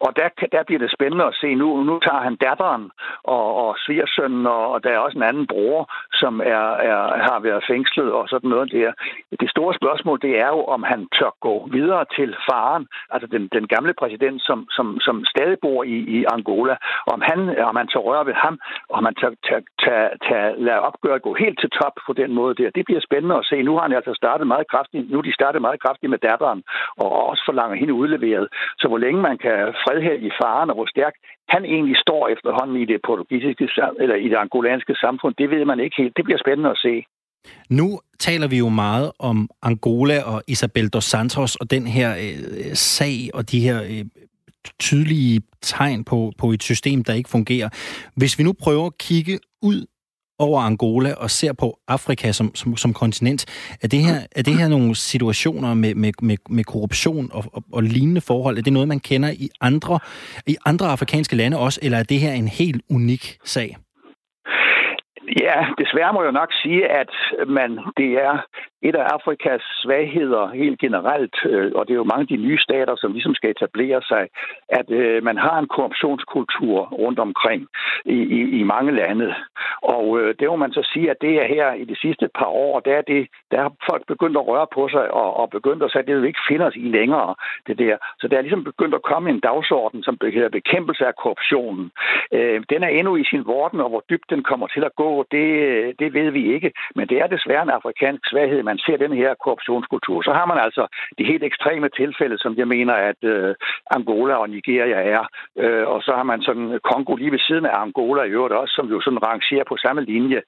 Og 0.00 0.16
der, 0.16 0.28
der 0.52 0.62
bliver 0.66 0.78
det 0.78 0.92
spændende 0.92 1.24
at 1.24 1.34
se. 1.40 1.54
Nu, 1.54 1.82
nu 1.82 1.98
tager 1.98 2.22
han 2.26 2.36
datteren 2.36 2.90
og, 3.24 3.46
og 3.62 3.76
svigersønnen, 3.84 4.46
og, 4.46 4.72
og 4.72 4.84
der 4.84 4.90
er 4.90 4.98
også 4.98 5.18
en 5.18 5.28
anden 5.30 5.46
bror, 5.46 5.80
som 6.12 6.40
er, 6.40 6.66
er, 6.88 7.00
har 7.28 7.38
været 7.40 7.64
fængslet 7.70 8.12
og 8.12 8.28
sådan 8.28 8.50
noget 8.50 8.72
der. 8.72 8.92
Det 9.40 9.50
store 9.50 9.74
spørgsmål, 9.74 10.18
det 10.22 10.38
er 10.44 10.48
jo, 10.48 10.64
om 10.64 10.82
han 10.82 11.00
tør 11.18 11.32
gå 11.40 11.68
videre 11.72 12.04
til 12.16 12.36
faren, 12.50 12.86
altså 13.10 13.26
den, 13.34 13.48
den 13.52 13.66
gamle 13.74 13.94
præsident, 14.00 14.42
som, 14.42 14.66
som, 14.76 14.86
som 15.00 15.24
stadig 15.24 15.58
bor 15.62 15.84
i, 15.84 15.96
i 16.16 16.24
Angola. 16.34 16.76
Om 17.06 17.20
han, 17.28 17.38
om 17.70 17.76
han 17.76 17.88
tør 17.88 18.00
røre 18.00 18.26
ved 18.26 18.34
ham, 18.34 18.58
og 18.88 18.96
om 18.98 19.04
han 19.04 19.14
tør, 19.14 19.30
tør, 19.46 19.60
tør, 19.82 20.08
tør 20.28 20.54
lade 20.66 20.80
opgøret 20.80 21.22
gå 21.22 21.34
helt 21.34 21.58
til 21.60 21.70
top 21.70 21.94
på 22.06 22.12
den 22.12 22.30
måde 22.34 22.54
der. 22.54 22.70
Det 22.70 22.84
bliver 22.84 23.00
spændende 23.00 23.36
at 23.36 23.46
se. 23.50 23.62
Nu 23.62 23.72
har 23.74 23.82
han 23.82 23.92
altså 23.92 24.14
startet 24.14 24.46
meget 24.46 24.66
kraftigt, 24.72 25.10
nu 25.10 25.20
de 25.20 25.32
startet 25.34 25.60
meget 25.62 25.82
kraftigt 25.84 26.10
med 26.10 26.18
datteren, 26.18 26.62
og 27.02 27.08
også 27.30 27.42
forlanger 27.48 27.76
hende 27.76 27.94
udleveret. 27.94 28.46
Så 28.80 28.88
hvor 28.88 28.98
længe 28.98 29.20
man 29.28 29.38
kan 29.38 29.55
Øh, 29.56 29.68
fred 29.82 29.98
faren, 30.40 30.70
og 30.70 30.76
hvor 30.76 30.88
stærk 30.94 31.14
han 31.54 31.64
egentlig 31.64 31.96
står 32.04 32.22
efterhånden 32.34 32.76
i 32.82 32.84
det 32.92 32.98
portugisiske 33.06 33.68
eller 34.02 34.16
i 34.24 34.28
det 34.32 34.38
angolanske 34.44 34.94
samfund, 35.04 35.34
det 35.38 35.50
ved 35.50 35.64
man 35.64 35.80
ikke 35.80 35.96
helt. 36.02 36.16
Det 36.16 36.24
bliver 36.24 36.40
spændende 36.44 36.70
at 36.70 36.82
se. 36.86 36.94
Nu 37.70 38.00
taler 38.18 38.48
vi 38.48 38.58
jo 38.58 38.68
meget 38.68 39.12
om 39.18 39.48
Angola 39.62 40.18
og 40.32 40.42
Isabel 40.48 40.88
dos 40.88 41.04
Santos 41.04 41.56
og 41.56 41.70
den 41.70 41.86
her 41.86 42.10
øh, 42.24 42.74
sag 42.74 43.16
og 43.34 43.50
de 43.50 43.60
her 43.60 43.78
øh, 43.82 44.04
tydelige 44.78 45.42
tegn 45.60 46.04
på, 46.04 46.32
på 46.38 46.46
et 46.50 46.62
system, 46.62 47.04
der 47.04 47.14
ikke 47.14 47.30
fungerer. 47.30 47.68
Hvis 48.16 48.38
vi 48.38 48.44
nu 48.44 48.52
prøver 48.64 48.86
at 48.86 48.98
kigge 48.98 49.38
ud 49.62 49.86
over 50.38 50.60
Angola 50.60 51.14
og 51.14 51.30
ser 51.30 51.52
på 51.52 51.78
Afrika 51.88 52.32
som, 52.32 52.54
som, 52.54 52.76
som 52.76 52.92
kontinent. 52.92 53.46
Er 53.82 53.88
det, 53.88 53.98
her, 53.98 54.18
er 54.36 54.42
det 54.42 54.54
her 54.54 54.68
nogle 54.68 54.94
situationer 54.94 55.74
med, 55.74 55.94
med, 55.94 56.12
med, 56.22 56.36
med 56.50 56.64
korruption 56.64 57.30
og, 57.32 57.44
og, 57.52 57.62
og 57.72 57.82
lignende 57.82 58.20
forhold? 58.20 58.58
Er 58.58 58.62
det 58.62 58.72
noget, 58.72 58.88
man 58.88 59.00
kender 59.00 59.30
i 59.30 59.48
andre, 59.60 59.98
i 60.46 60.56
andre 60.66 60.86
afrikanske 60.86 61.36
lande 61.36 61.58
også, 61.58 61.80
eller 61.82 61.98
er 61.98 62.02
det 62.02 62.18
her 62.20 62.32
en 62.32 62.48
helt 62.48 62.82
unik 62.90 63.38
sag? 63.44 63.76
Ja, 65.40 65.58
desværre 65.78 66.12
må 66.12 66.22
jeg 66.22 66.32
nok 66.32 66.52
sige, 66.62 66.82
at 67.00 67.12
man, 67.58 67.70
det 67.96 68.10
er 68.26 68.34
et 68.88 68.96
af 68.96 69.06
Afrikas 69.16 69.62
svagheder 69.82 70.44
helt 70.62 70.78
generelt, 70.80 71.36
øh, 71.44 71.72
og 71.74 71.82
det 71.86 71.92
er 71.92 72.02
jo 72.02 72.12
mange 72.12 72.26
af 72.26 72.32
de 72.34 72.44
nye 72.46 72.58
stater, 72.58 72.94
som 72.96 73.12
ligesom 73.12 73.34
skal 73.34 73.50
etablere 73.50 74.02
sig, 74.02 74.28
at 74.68 74.90
øh, 74.90 75.24
man 75.24 75.36
har 75.36 75.58
en 75.58 75.68
korruptionskultur 75.68 76.78
rundt 77.02 77.18
omkring 77.18 77.62
i, 78.04 78.18
i, 78.38 78.40
i 78.60 78.62
mange 78.62 78.92
lande. 78.92 79.34
Og 79.82 80.20
øh, 80.20 80.34
det 80.38 80.48
må 80.48 80.56
man 80.56 80.72
så 80.72 80.82
sige, 80.92 81.10
at 81.10 81.16
det 81.20 81.32
er 81.42 81.46
her 81.54 81.72
i 81.72 81.84
de 81.84 81.96
sidste 82.04 82.28
par 82.38 82.50
år, 82.64 82.80
der 82.80 82.94
er, 82.96 83.02
det, 83.02 83.28
der 83.50 83.58
har 83.62 83.72
folk 83.90 84.06
begyndt 84.06 84.36
at 84.36 84.46
røre 84.46 84.66
på 84.74 84.88
sig 84.88 85.10
og, 85.10 85.36
og 85.40 85.50
begyndt 85.50 85.82
at 85.82 85.90
sige, 85.90 86.02
at 86.02 86.06
det 86.08 86.16
vil 86.16 86.30
ikke 86.30 86.48
finde 86.48 86.64
os 86.66 86.76
i 86.76 86.88
længere, 86.98 87.34
det 87.66 87.78
der. 87.78 87.96
Så 88.20 88.28
der 88.28 88.36
er 88.36 88.42
ligesom 88.42 88.64
begyndt 88.64 88.94
at 88.94 89.02
komme 89.02 89.30
en 89.30 89.40
dagsorden, 89.40 90.02
som 90.02 90.18
hedder 90.22 90.48
bekæmpelse 90.48 91.06
af 91.06 91.14
korruptionen. 91.22 91.90
Øh, 92.32 92.62
den 92.70 92.82
er 92.82 92.88
endnu 92.88 93.16
i 93.16 93.24
sin 93.30 93.46
vorden, 93.46 93.80
og 93.80 93.88
hvor 93.88 94.04
dybt 94.10 94.30
den 94.30 94.42
kommer 94.42 94.66
til 94.66 94.84
at 94.84 94.96
gå, 94.96 95.24
det, 95.30 95.48
øh, 95.68 95.94
det 95.98 96.14
ved 96.14 96.30
vi 96.30 96.54
ikke. 96.54 96.72
Men 96.94 97.08
det 97.08 97.16
er 97.18 97.26
desværre 97.26 97.62
en 97.62 97.76
afrikansk 97.78 98.22
svaghed, 98.30 98.62
man 98.62 98.75
ser 98.78 98.96
den 98.96 99.12
her 99.12 99.34
korruptionskultur. 99.44 100.22
Så 100.22 100.32
har 100.32 100.46
man 100.46 100.58
altså 100.66 100.86
de 101.18 101.24
helt 101.24 101.44
ekstreme 101.44 101.88
tilfælde, 101.88 102.38
som 102.38 102.54
jeg 102.60 102.68
mener, 102.68 102.94
at 103.10 103.20
øh, 103.22 103.54
Angola 103.90 104.34
og 104.34 104.50
Nigeria 104.50 104.98
er. 105.16 105.22
Øh, 105.62 105.86
og 105.88 106.02
så 106.02 106.12
har 106.18 106.22
man 106.22 106.42
sådan 106.42 106.80
Kongo 106.90 107.14
lige 107.16 107.32
ved 107.32 107.38
siden 107.38 107.66
af 107.66 107.80
Angola 107.82 108.22
i 108.22 108.34
øvrigt 108.38 108.54
også, 108.54 108.74
som 108.74 108.86
jo 108.88 109.00
sådan 109.00 109.26
rangerer 109.26 109.64
på 109.68 109.76
samme 109.76 110.02
linje. 110.04 110.40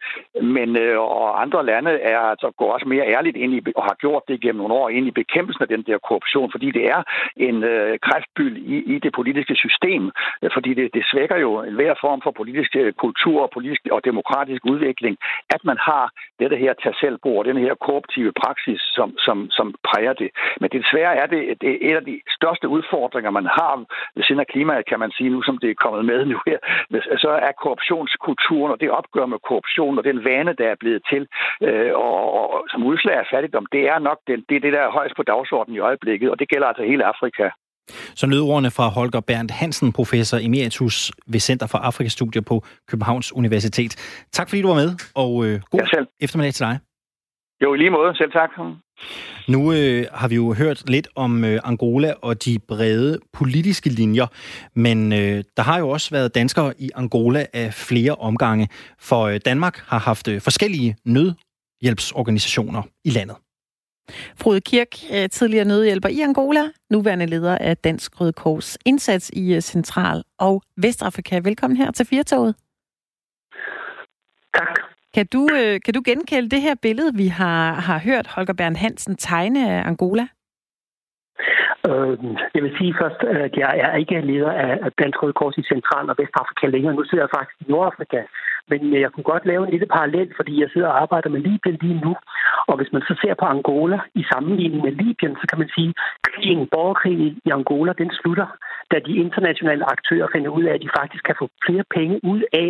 Men 0.42 0.68
øh, 0.76 0.98
og 1.00 1.42
andre 1.42 1.66
lande 1.66 1.90
er 1.90 2.18
altså 2.18 2.52
går 2.58 2.72
også 2.72 2.88
mere 2.88 3.06
ærligt 3.16 3.36
ind 3.36 3.52
i, 3.54 3.60
og 3.76 3.84
har 3.84 3.96
gjort 4.00 4.22
det 4.28 4.40
gennem 4.40 4.60
nogle 4.60 4.74
år, 4.74 4.88
ind 4.88 5.06
i 5.06 5.10
bekæmpelsen 5.10 5.62
af 5.62 5.68
den 5.68 5.82
der 5.82 5.98
korruption, 5.98 6.50
fordi 6.50 6.70
det 6.70 6.84
er 6.94 7.02
en 7.36 7.64
øh, 7.64 7.98
kræftbyld 8.06 8.56
i, 8.56 8.76
i 8.94 8.98
det 8.98 9.12
politiske 9.12 9.54
system, 9.54 10.10
øh, 10.42 10.50
fordi 10.54 10.74
det, 10.74 10.94
det 10.94 11.04
svækker 11.12 11.36
jo 11.36 11.62
enhver 11.62 11.94
form 12.00 12.20
for 12.24 12.30
politisk 12.30 12.76
øh, 12.76 12.92
kultur 12.92 13.42
og 13.42 13.50
politisk 13.56 13.82
og 13.90 14.04
demokratisk 14.04 14.62
udvikling, 14.64 15.16
at 15.50 15.64
man 15.64 15.78
har 15.80 16.04
dette 16.40 16.56
her 16.56 16.72
tag 16.82 16.94
selv 17.00 17.18
den 17.44 17.56
her 17.56 17.74
korruptive 18.09 18.33
praksis, 18.42 18.81
som, 18.97 19.09
som, 19.27 19.38
som 19.51 19.66
præger 19.88 20.12
det. 20.12 20.31
Men 20.61 20.68
desværre 20.71 21.14
er 21.23 21.27
det, 21.27 21.40
det 21.61 21.71
er 21.71 21.79
et 21.90 21.97
af 22.01 22.05
de 22.05 22.21
største 22.37 22.66
udfordringer, 22.68 23.31
man 23.31 23.47
har 23.59 23.73
ved 24.16 24.25
siden 24.25 24.40
af 24.40 24.47
klimaet, 24.53 24.88
kan 24.90 24.99
man 25.01 25.11
sige 25.16 25.31
nu, 25.31 25.42
som 25.42 25.59
det 25.62 25.71
er 25.71 25.83
kommet 25.85 26.05
med 26.05 26.21
nu 26.33 26.38
her. 26.47 26.59
Så 27.25 27.31
er 27.49 27.53
korruptionskulturen 27.62 28.73
og 28.73 28.81
det 28.81 28.90
opgør 28.90 29.27
med 29.27 29.38
korruption 29.49 29.99
og 29.99 30.05
den 30.05 30.18
vane, 30.25 30.53
der 30.61 30.66
er 30.73 30.79
blevet 30.83 31.03
til, 31.11 31.23
øh, 31.66 31.92
og, 32.05 32.16
og 32.55 32.64
som 32.71 32.85
udslag 32.90 33.16
af 33.18 33.27
fattigdom, 33.33 33.66
det 33.73 33.83
er 33.92 33.99
nok 33.99 34.18
den, 34.31 34.38
det, 34.49 34.57
er 34.57 34.61
det, 34.64 34.73
der 34.77 34.83
er 34.85 34.97
højst 34.99 35.14
på 35.16 35.23
dagsordenen 35.23 35.77
i 35.77 35.85
øjeblikket, 35.88 36.31
og 36.31 36.38
det 36.38 36.49
gælder 36.49 36.66
altså 36.66 36.85
hele 36.90 37.05
Afrika. 37.12 37.47
Så 38.14 38.27
nødordene 38.27 38.71
fra 38.71 38.87
Holger 38.88 39.21
Berndt 39.21 39.51
Hansen, 39.51 39.92
professor 39.92 40.38
emeritus 40.49 41.12
ved 41.27 41.40
Center 41.40 41.66
for 41.66 41.79
Afrikastudier 41.79 42.42
på 42.42 42.57
Københavns 42.90 43.33
Universitet. 43.33 43.92
Tak 44.33 44.49
fordi 44.49 44.62
du 44.62 44.68
var 44.68 44.75
med, 44.75 44.90
og 45.14 45.47
øh, 45.47 45.61
god 45.71 45.81
ja, 45.81 46.05
eftermiddag 46.21 46.55
til 46.55 46.66
dig. 46.66 46.79
Jo, 47.62 47.75
i 47.75 47.77
lige 47.79 47.90
måde. 47.90 48.16
Selv 48.16 48.33
tak. 48.33 48.51
Nu 49.49 49.73
øh, 49.73 50.05
har 50.12 50.29
vi 50.29 50.35
jo 50.35 50.53
hørt 50.53 50.90
lidt 50.90 51.09
om 51.14 51.44
øh, 51.44 51.61
Angola 51.64 52.14
og 52.23 52.44
de 52.44 52.59
brede 52.68 53.18
politiske 53.33 53.90
linjer, 53.90 54.27
men 54.75 55.12
øh, 55.12 55.44
der 55.57 55.62
har 55.62 55.79
jo 55.79 55.88
også 55.88 56.11
været 56.11 56.35
danskere 56.35 56.75
i 56.79 56.90
Angola 56.94 57.47
af 57.53 57.75
flere 57.75 58.14
omgange, 58.14 58.68
for 58.99 59.23
øh, 59.23 59.40
Danmark 59.44 59.79
har 59.87 59.99
haft 59.99 60.29
øh, 60.29 60.40
forskellige 60.40 60.97
nødhjælpsorganisationer 61.05 62.83
i 63.05 63.11
landet. 63.11 63.37
Frode 64.37 64.61
Kirk, 64.61 64.88
øh, 65.12 65.29
tidligere 65.29 65.64
nødhjælper 65.64 66.09
i 66.09 66.21
Angola, 66.21 66.62
nuværende 66.90 67.27
leder 67.27 67.59
af 67.59 67.77
Dansk 67.77 68.21
Røde 68.21 68.33
Kors 68.33 68.79
indsats 68.87 69.31
i 69.31 69.55
øh, 69.55 69.61
Central- 69.61 70.23
og 70.38 70.62
Vestafrika. 70.77 71.40
Velkommen 71.44 71.77
her 71.77 71.90
til 71.90 72.07
Firtoget. 72.07 72.55
Kan 75.18 75.26
du, 75.37 75.42
øh, 75.61 75.74
kan 75.85 75.94
du 75.94 76.02
genkende 76.04 76.50
det 76.54 76.61
her 76.66 76.74
billede, 76.83 77.12
vi 77.22 77.26
har, 77.40 77.62
har 77.88 77.98
hørt 78.09 78.26
Holger 78.35 78.57
Bernd 78.59 78.76
Hansen 78.76 79.16
tegne 79.16 79.61
af 79.72 79.88
Angola? 79.90 80.26
Øh, 81.88 82.14
jeg 82.54 82.62
vil 82.64 82.74
sige 82.78 82.94
først, 83.00 83.20
at 83.44 83.54
jeg 83.62 83.72
er 83.85 83.96
ikke 84.02 84.20
leder 84.20 84.52
af 84.85 84.92
Dansk 85.00 85.22
Røde 85.22 85.33
Kors 85.33 85.59
i 85.59 85.68
Central- 85.72 86.11
og 86.11 86.16
Vestafrika 86.18 86.66
længere. 86.66 86.94
Nu 86.94 87.04
sidder 87.04 87.24
jeg 87.24 87.35
faktisk 87.37 87.57
i 87.61 87.70
Nordafrika. 87.72 88.20
Men 88.70 88.81
jeg 89.02 89.11
kunne 89.12 89.31
godt 89.33 89.46
lave 89.46 89.62
en 89.64 89.70
lille 89.70 89.87
parallel, 89.96 90.28
fordi 90.37 90.61
jeg 90.61 90.68
sidder 90.72 90.88
og 90.88 91.00
arbejder 91.02 91.31
med 91.31 91.40
Libyen 91.40 91.78
lige 91.83 92.00
nu. 92.07 92.12
Og 92.70 92.76
hvis 92.76 92.92
man 92.92 93.02
så 93.09 93.14
ser 93.22 93.35
på 93.35 93.46
Angola 93.54 93.98
i 94.14 94.22
sammenligning 94.33 94.83
med 94.85 94.92
Libyen, 94.92 95.37
så 95.40 95.46
kan 95.50 95.59
man 95.59 95.70
sige, 95.76 95.90
at 95.90 96.20
krigen, 96.28 96.68
borgerkrigen 96.74 97.40
i 97.46 97.50
Angola, 97.59 97.92
den 98.02 98.11
slutter, 98.20 98.46
da 98.92 98.96
de 99.07 99.12
internationale 99.24 99.85
aktører 99.94 100.28
finder 100.35 100.50
ud 100.59 100.64
af, 100.64 100.74
at 100.74 100.83
de 100.85 100.96
faktisk 101.00 101.24
kan 101.24 101.37
få 101.38 101.46
flere 101.66 101.85
penge 101.96 102.20
ud 102.33 102.42
af 102.52 102.68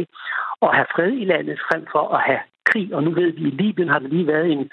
at 0.62 0.74
have 0.76 0.86
fred 0.94 1.12
i 1.12 1.24
landet, 1.24 1.58
frem 1.68 1.86
for 1.92 2.04
at 2.16 2.20
have 2.28 2.40
krig. 2.70 2.94
Og 2.94 3.02
nu 3.02 3.10
ved 3.10 3.30
vi, 3.32 3.46
at 3.46 3.52
i 3.52 3.56
Libyen 3.62 3.88
har 3.88 3.98
der 3.98 4.08
lige 4.08 4.26
været 4.26 4.52
en 4.52 4.70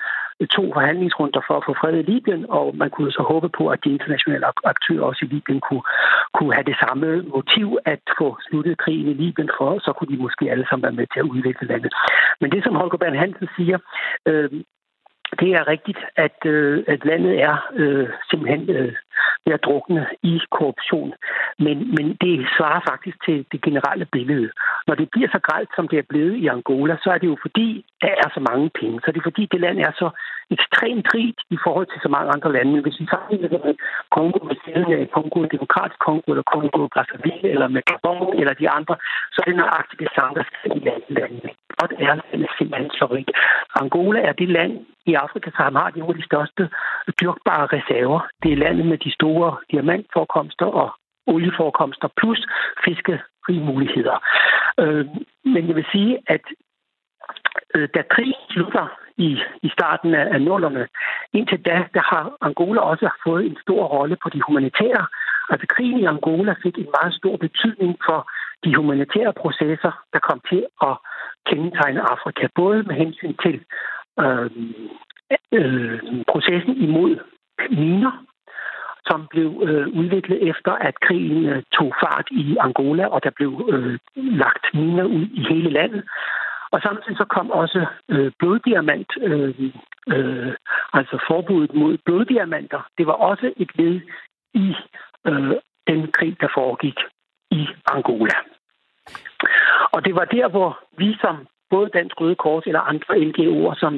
to 0.57 0.63
forhandlingsrunder 0.73 1.41
for 1.47 1.55
at 1.57 1.65
få 1.67 1.73
fred 1.81 1.95
i 1.99 2.09
Libyen, 2.11 2.45
og 2.49 2.65
man 2.81 2.89
kunne 2.89 3.11
så 3.11 3.23
håbe 3.31 3.49
på, 3.57 3.63
at 3.73 3.79
de 3.83 3.95
internationale 3.97 4.45
aktører 4.73 5.03
også 5.09 5.21
i 5.25 5.31
Libyen 5.33 5.61
kunne, 5.67 5.85
kunne 6.33 6.53
have 6.53 6.69
det 6.71 6.77
samme 6.83 7.07
motiv 7.35 7.67
at 7.85 8.03
få 8.19 8.37
sluttet 8.45 8.77
krigen 8.77 9.07
i 9.07 9.13
Libyen, 9.13 9.49
for 9.57 9.79
så 9.79 9.91
kunne 9.93 10.11
de 10.13 10.23
måske 10.25 10.51
alle 10.51 10.65
sammen 10.69 10.83
være 10.83 10.99
med 10.99 11.07
til 11.13 11.19
at 11.19 11.29
udvikle 11.35 11.67
landet. 11.67 11.93
Men 12.41 12.51
det, 12.51 12.63
som 12.63 12.75
Holger 12.75 12.97
Bern 12.97 13.21
Hansen 13.23 13.47
siger, 13.57 13.77
øh, 14.29 14.49
det 15.39 15.49
er 15.59 15.67
rigtigt, 15.67 16.01
at, 16.15 16.37
øh, 16.45 16.83
at 16.87 17.05
landet 17.05 17.41
er 17.41 17.55
øh, 17.73 18.09
simpelthen 18.29 18.69
øh, 18.69 18.93
ved 19.45 19.53
at 19.53 19.63
drukne 19.63 20.07
i 20.23 20.39
korruption. 20.51 21.13
Men, 21.59 21.77
men 21.95 22.07
det 22.23 22.47
svarer 22.57 22.81
faktisk 22.89 23.17
til 23.25 23.45
det 23.51 23.61
generelle 23.61 24.05
billede. 24.05 24.49
Når 24.87 24.95
det 24.95 25.07
bliver 25.11 25.29
så 25.31 25.39
gralt, 25.47 25.69
som 25.75 25.87
det 25.87 25.99
er 25.99 26.09
blevet 26.09 26.35
i 26.35 26.47
Angola, 26.47 26.97
så 27.03 27.09
er 27.09 27.17
det 27.17 27.27
jo 27.27 27.37
fordi, 27.41 27.85
der 28.01 28.13
er 28.23 28.29
så 28.33 28.41
mange 28.49 28.69
penge. 28.79 28.99
Så 29.03 29.11
det 29.11 29.19
er 29.19 29.29
fordi, 29.29 29.43
det 29.51 29.59
land 29.61 29.77
er 29.79 29.91
så 29.91 30.09
ekstremt 30.55 31.07
rigt 31.15 31.41
i 31.55 31.57
forhold 31.63 31.87
til 31.89 31.99
så 32.01 32.09
mange 32.15 32.29
andre 32.35 32.53
lande. 32.53 32.71
Men 32.71 32.83
hvis 32.83 32.99
vi 33.01 33.07
sammenligner 33.11 33.49
det 33.53 33.61
med 33.65 33.75
Kongo, 34.15 34.39
med 34.49 34.57
siden 34.65 34.91
af 34.93 35.11
Kongo, 35.15 35.37
Demokratisk 35.55 35.99
Kongo, 36.07 36.27
eller 36.31 36.47
Kongo, 36.53 36.87
Brazzaville, 36.93 37.47
eller 37.53 37.67
med 37.75 37.81
Gabon, 37.89 38.39
eller 38.39 38.53
de 38.53 38.69
andre, 38.77 38.95
så 39.33 39.37
er 39.41 39.45
det 39.49 39.57
nøjagtigt 39.61 39.99
det 40.03 40.11
samme, 40.15 40.33
der 40.39 40.45
sker 40.49 40.71
i 41.09 41.13
landene. 41.17 41.49
Og 41.79 41.85
det 41.89 41.97
er 42.09 42.15
landet 42.31 42.49
simpelthen 42.57 42.89
så 42.99 43.05
rigt. 43.15 43.31
Angola 43.81 44.19
er 44.29 44.33
det 44.41 44.49
land 44.49 44.73
i 45.05 45.13
Afrika, 45.13 45.49
som 45.57 45.75
har 45.75 45.89
de 45.89 45.99
nogle 45.99 46.15
af 46.15 46.19
de 46.19 46.25
største 46.25 46.69
dyrkbare 47.21 47.65
reserver. 47.65 48.19
Det 48.43 48.51
er 48.51 48.57
landet 48.57 48.85
med 48.85 48.97
de 48.97 49.11
store 49.11 49.57
diamantforekomster 49.71 50.65
og 50.65 50.89
olieforekomster 51.27 52.07
plus 52.17 52.47
fiskerimuligheder. 52.85 54.17
Øh, 54.79 55.05
men 55.53 55.67
jeg 55.67 55.75
vil 55.75 55.85
sige, 55.91 56.17
at 56.27 56.41
øh, 57.75 57.89
da 57.95 58.01
krigen 58.09 58.43
slutter 58.49 58.87
i, 59.17 59.39
i 59.63 59.69
starten 59.69 60.13
af, 60.13 60.33
af 60.33 60.41
nullerne, 60.41 60.87
indtil 61.33 61.65
da, 61.65 61.85
der 61.93 62.03
har 62.15 62.37
Angola 62.41 62.81
også 62.81 63.09
fået 63.27 63.45
en 63.45 63.57
stor 63.61 63.83
rolle 63.85 64.17
på 64.23 64.29
de 64.29 64.41
humanitære. 64.47 65.05
Altså 65.49 65.67
krigen 65.67 65.99
i 65.99 66.05
Angola 66.05 66.55
fik 66.63 66.77
en 66.77 66.93
meget 67.01 67.13
stor 67.13 67.37
betydning 67.37 67.97
for 68.05 68.29
de 68.63 68.75
humanitære 68.75 69.33
processer, 69.33 69.91
der 70.13 70.19
kom 70.19 70.41
til 70.49 70.65
at 70.81 70.95
kendetegne 71.49 72.01
Afrika, 72.01 72.47
både 72.55 72.83
med 72.83 72.95
hensyn 72.95 73.35
til 73.43 73.63
øh, 74.19 74.49
øh, 75.51 75.99
processen 76.27 76.75
imod 76.77 77.19
miner, 77.69 78.25
som 79.05 79.27
blev 79.29 79.61
øh, 79.67 79.87
udviklet 79.87 80.49
efter, 80.49 80.71
at 80.71 80.99
krigen 80.99 81.45
øh, 81.45 81.63
tog 81.73 81.93
fart 82.03 82.27
i 82.31 82.57
Angola, 82.59 83.05
og 83.07 83.23
der 83.23 83.29
blev 83.35 83.69
øh, 83.73 83.99
lagt 84.15 84.65
miner 84.73 85.03
ud 85.03 85.25
i 85.33 85.41
hele 85.49 85.69
landet. 85.69 86.03
Og 86.71 86.81
samtidig 86.81 87.17
så 87.17 87.25
kom 87.25 87.51
også 87.51 87.85
øh, 88.09 88.31
bloddiamant, 88.39 89.11
øh, 89.21 89.71
øh, 90.07 90.53
altså 90.93 91.23
forbuddet 91.27 91.75
mod 91.75 91.97
bloddiamanter. 92.05 92.81
Det 92.97 93.07
var 93.07 93.13
også 93.13 93.53
et 93.57 93.71
led 93.77 94.01
i 94.53 94.75
øh, 95.27 95.51
den 95.87 96.11
krig, 96.11 96.41
der 96.41 96.47
foregik 96.53 96.99
i 97.51 97.67
Angola. 97.91 98.37
Og 99.93 100.05
det 100.05 100.15
var 100.15 100.25
der, 100.25 100.47
hvor 100.47 100.79
vi 100.97 101.17
som 101.21 101.47
både 101.69 101.89
Dansk 101.97 102.21
Røde 102.21 102.35
Kors 102.35 102.63
eller 102.65 102.81
andre 102.91 103.13
NGO'er, 103.27 103.79
som 103.79 103.93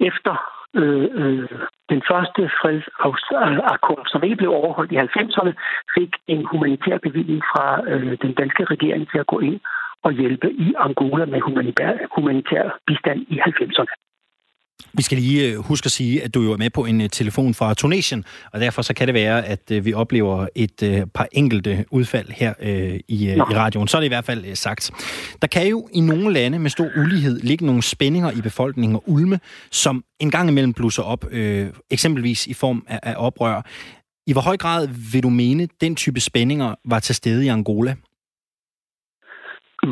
efter 0.00 0.34
øh, 0.74 1.08
øh, 1.20 1.48
den 1.92 2.02
første 2.10 2.42
fredsakkord, 2.60 4.04
som 4.06 4.22
ikke 4.22 4.36
blev 4.36 4.50
overholdt 4.50 4.92
i 4.92 4.96
90'erne, 4.96 5.52
fik 5.96 6.12
en 6.26 6.44
humanitær 6.50 6.98
bevilling 6.98 7.42
fra 7.52 7.66
øh, 7.90 8.18
den 8.22 8.32
danske 8.32 8.64
regering 8.64 9.10
til 9.10 9.18
at 9.18 9.26
gå 9.26 9.38
ind 9.38 9.60
og 10.02 10.12
hjælpe 10.12 10.48
i 10.52 10.74
Angola 10.78 11.24
med 11.24 11.40
humanitær, 11.40 11.92
humanitær 12.16 12.78
bistand 12.86 13.20
i 13.28 13.36
90'erne. 13.38 13.92
Vi 14.94 15.02
skal 15.02 15.18
lige 15.18 15.50
øh, 15.50 15.58
huske 15.58 15.86
at 15.86 15.90
sige, 15.90 16.22
at 16.22 16.34
du 16.34 16.42
jo 16.42 16.52
er 16.52 16.56
med 16.56 16.70
på 16.70 16.84
en 16.84 17.00
øh, 17.00 17.10
telefon 17.10 17.54
fra 17.54 17.74
Tunesien, 17.74 18.24
og 18.52 18.60
derfor 18.60 18.82
så 18.82 18.94
kan 18.94 19.06
det 19.06 19.14
være, 19.14 19.46
at 19.46 19.70
øh, 19.70 19.84
vi 19.84 19.92
oplever 19.92 20.46
et 20.54 21.08
par 21.14 21.28
enkelte 21.32 21.84
udfald 21.90 22.28
her 22.30 22.54
i, 23.08 23.32
i 23.32 23.40
radioen. 23.40 23.88
Så 23.88 23.96
er 23.96 24.00
det 24.00 24.06
i 24.06 24.08
hvert 24.08 24.24
fald 24.24 24.56
sagt. 24.56 24.90
Der 25.42 25.48
kan 25.48 25.66
jo 25.66 25.88
i 25.92 26.00
nogle 26.00 26.32
lande 26.32 26.58
med 26.58 26.70
stor 26.70 26.88
ulighed 26.96 27.40
ligge 27.40 27.66
nogle 27.66 27.82
spændinger 27.82 28.30
i 28.30 28.40
befolkningen 28.40 28.96
og 28.96 29.02
ulme, 29.06 29.40
som 29.70 30.04
en 30.20 30.30
gang 30.30 30.48
imellem 30.48 30.72
blusser 30.72 31.02
op, 31.02 31.26
øh, 31.30 31.70
eksempelvis 31.90 32.46
i 32.46 32.54
form 32.54 32.84
af, 32.88 33.00
af 33.02 33.14
oprør. 33.16 33.62
I 34.26 34.32
hvor 34.32 34.40
høj 34.40 34.56
grad 34.56 34.88
vil 35.12 35.22
du 35.22 35.30
mene, 35.30 35.68
den 35.80 35.96
type 35.96 36.20
spændinger 36.20 36.74
var 36.84 37.00
til 37.00 37.14
stede 37.14 37.44
i 37.44 37.48
Angola? 37.48 37.94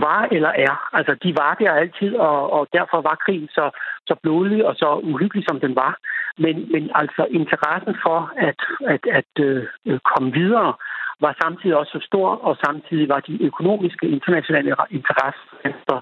Var 0.00 0.28
eller 0.32 0.48
er. 0.48 0.74
Altså, 0.92 1.14
de 1.22 1.34
var 1.36 1.54
der 1.54 1.72
altid, 1.72 2.16
og, 2.16 2.52
og 2.52 2.68
derfor 2.72 3.00
var 3.00 3.22
krigen 3.24 3.48
så, 3.48 3.70
så 4.06 4.14
blodig 4.22 4.66
og 4.66 4.74
så 4.74 5.00
uhyggelig, 5.02 5.44
som 5.48 5.60
den 5.60 5.76
var. 5.76 5.98
Men, 6.38 6.72
men 6.72 6.90
altså, 6.94 7.26
interessen 7.30 7.96
for 8.04 8.32
at, 8.36 8.60
at, 8.86 9.02
at 9.20 9.32
øh, 9.40 9.98
komme 10.14 10.32
videre 10.32 10.74
var 11.20 11.36
samtidig 11.42 11.76
også 11.76 11.92
så 11.92 12.06
stor, 12.06 12.28
og 12.28 12.56
samtidig 12.64 13.08
var 13.08 13.20
de 13.20 13.42
økonomiske 13.42 14.06
internationale 14.08 14.74
interesser, 14.90 15.98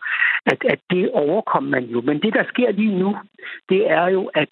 at, 0.46 0.60
at 0.64 0.80
det 0.90 1.10
overkom 1.12 1.62
man 1.62 1.84
jo. 1.84 2.00
Men 2.00 2.22
det, 2.22 2.34
der 2.34 2.44
sker 2.48 2.70
lige 2.72 2.98
nu, 2.98 3.16
det 3.68 3.90
er 3.90 4.06
jo, 4.08 4.30
at 4.34 4.48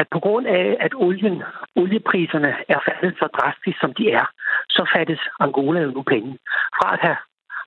at 0.00 0.06
på 0.12 0.18
grund 0.20 0.46
af, 0.46 0.76
at 0.80 0.94
olien, 0.94 1.42
oliepriserne 1.76 2.54
er 2.68 2.78
faldet 2.88 3.18
så 3.18 3.26
drastisk, 3.38 3.76
som 3.80 3.94
de 3.94 4.10
er, 4.10 4.26
så 4.68 4.82
fattes 4.96 5.20
Angola 5.40 5.80
jo 5.80 5.90
nu 5.90 6.02
penge. 6.02 6.38
Fra 6.76 6.94
at 6.94 7.00
have 7.00 7.16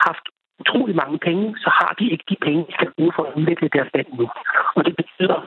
haft 0.08 0.26
utrolig 0.60 0.96
mange 0.96 1.18
penge, 1.18 1.56
så 1.58 1.70
har 1.80 1.96
de 2.00 2.12
ikke 2.12 2.26
de 2.30 2.38
penge, 2.42 2.66
de 2.68 2.74
skal 2.74 2.92
bruge 2.98 3.14
for 3.16 3.24
at 3.24 3.36
udvikle 3.40 3.70
deres 3.76 3.90
land 3.94 4.08
nu. 4.20 4.30
Og 4.76 4.86
det 4.86 4.96
betyder, 4.96 5.40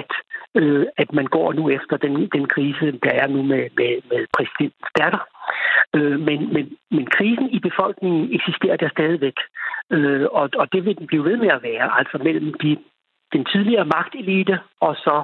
at, 0.00 0.10
øh, 0.54 0.86
at 0.96 1.12
man 1.12 1.26
går 1.26 1.52
nu 1.52 1.70
efter 1.70 1.96
den, 1.96 2.28
den 2.36 2.46
krise, 2.48 2.86
der 3.04 3.12
er 3.22 3.26
nu 3.26 3.42
med, 3.42 3.64
med, 3.78 3.92
med 4.10 4.26
præsident 4.36 4.74
datter. 4.98 5.22
Øh, 5.96 6.20
men, 6.20 6.52
men, 6.54 6.64
men 6.90 7.06
krisen 7.06 7.50
i 7.50 7.58
befolkningen 7.58 8.34
eksisterer 8.34 8.76
der 8.76 8.88
stadigvæk. 8.88 9.38
Øh, 9.90 10.26
og, 10.32 10.50
og 10.60 10.72
det 10.72 10.84
vil 10.84 10.98
den 10.98 11.06
blive 11.06 11.24
ved 11.24 11.36
med 11.36 11.48
at 11.48 11.62
være, 11.62 11.98
altså 11.98 12.18
mellem 12.18 12.54
de 12.54 12.76
den 13.32 13.44
tidligere 13.44 13.84
magtelite 13.84 14.60
og 14.80 14.94
så 14.96 15.22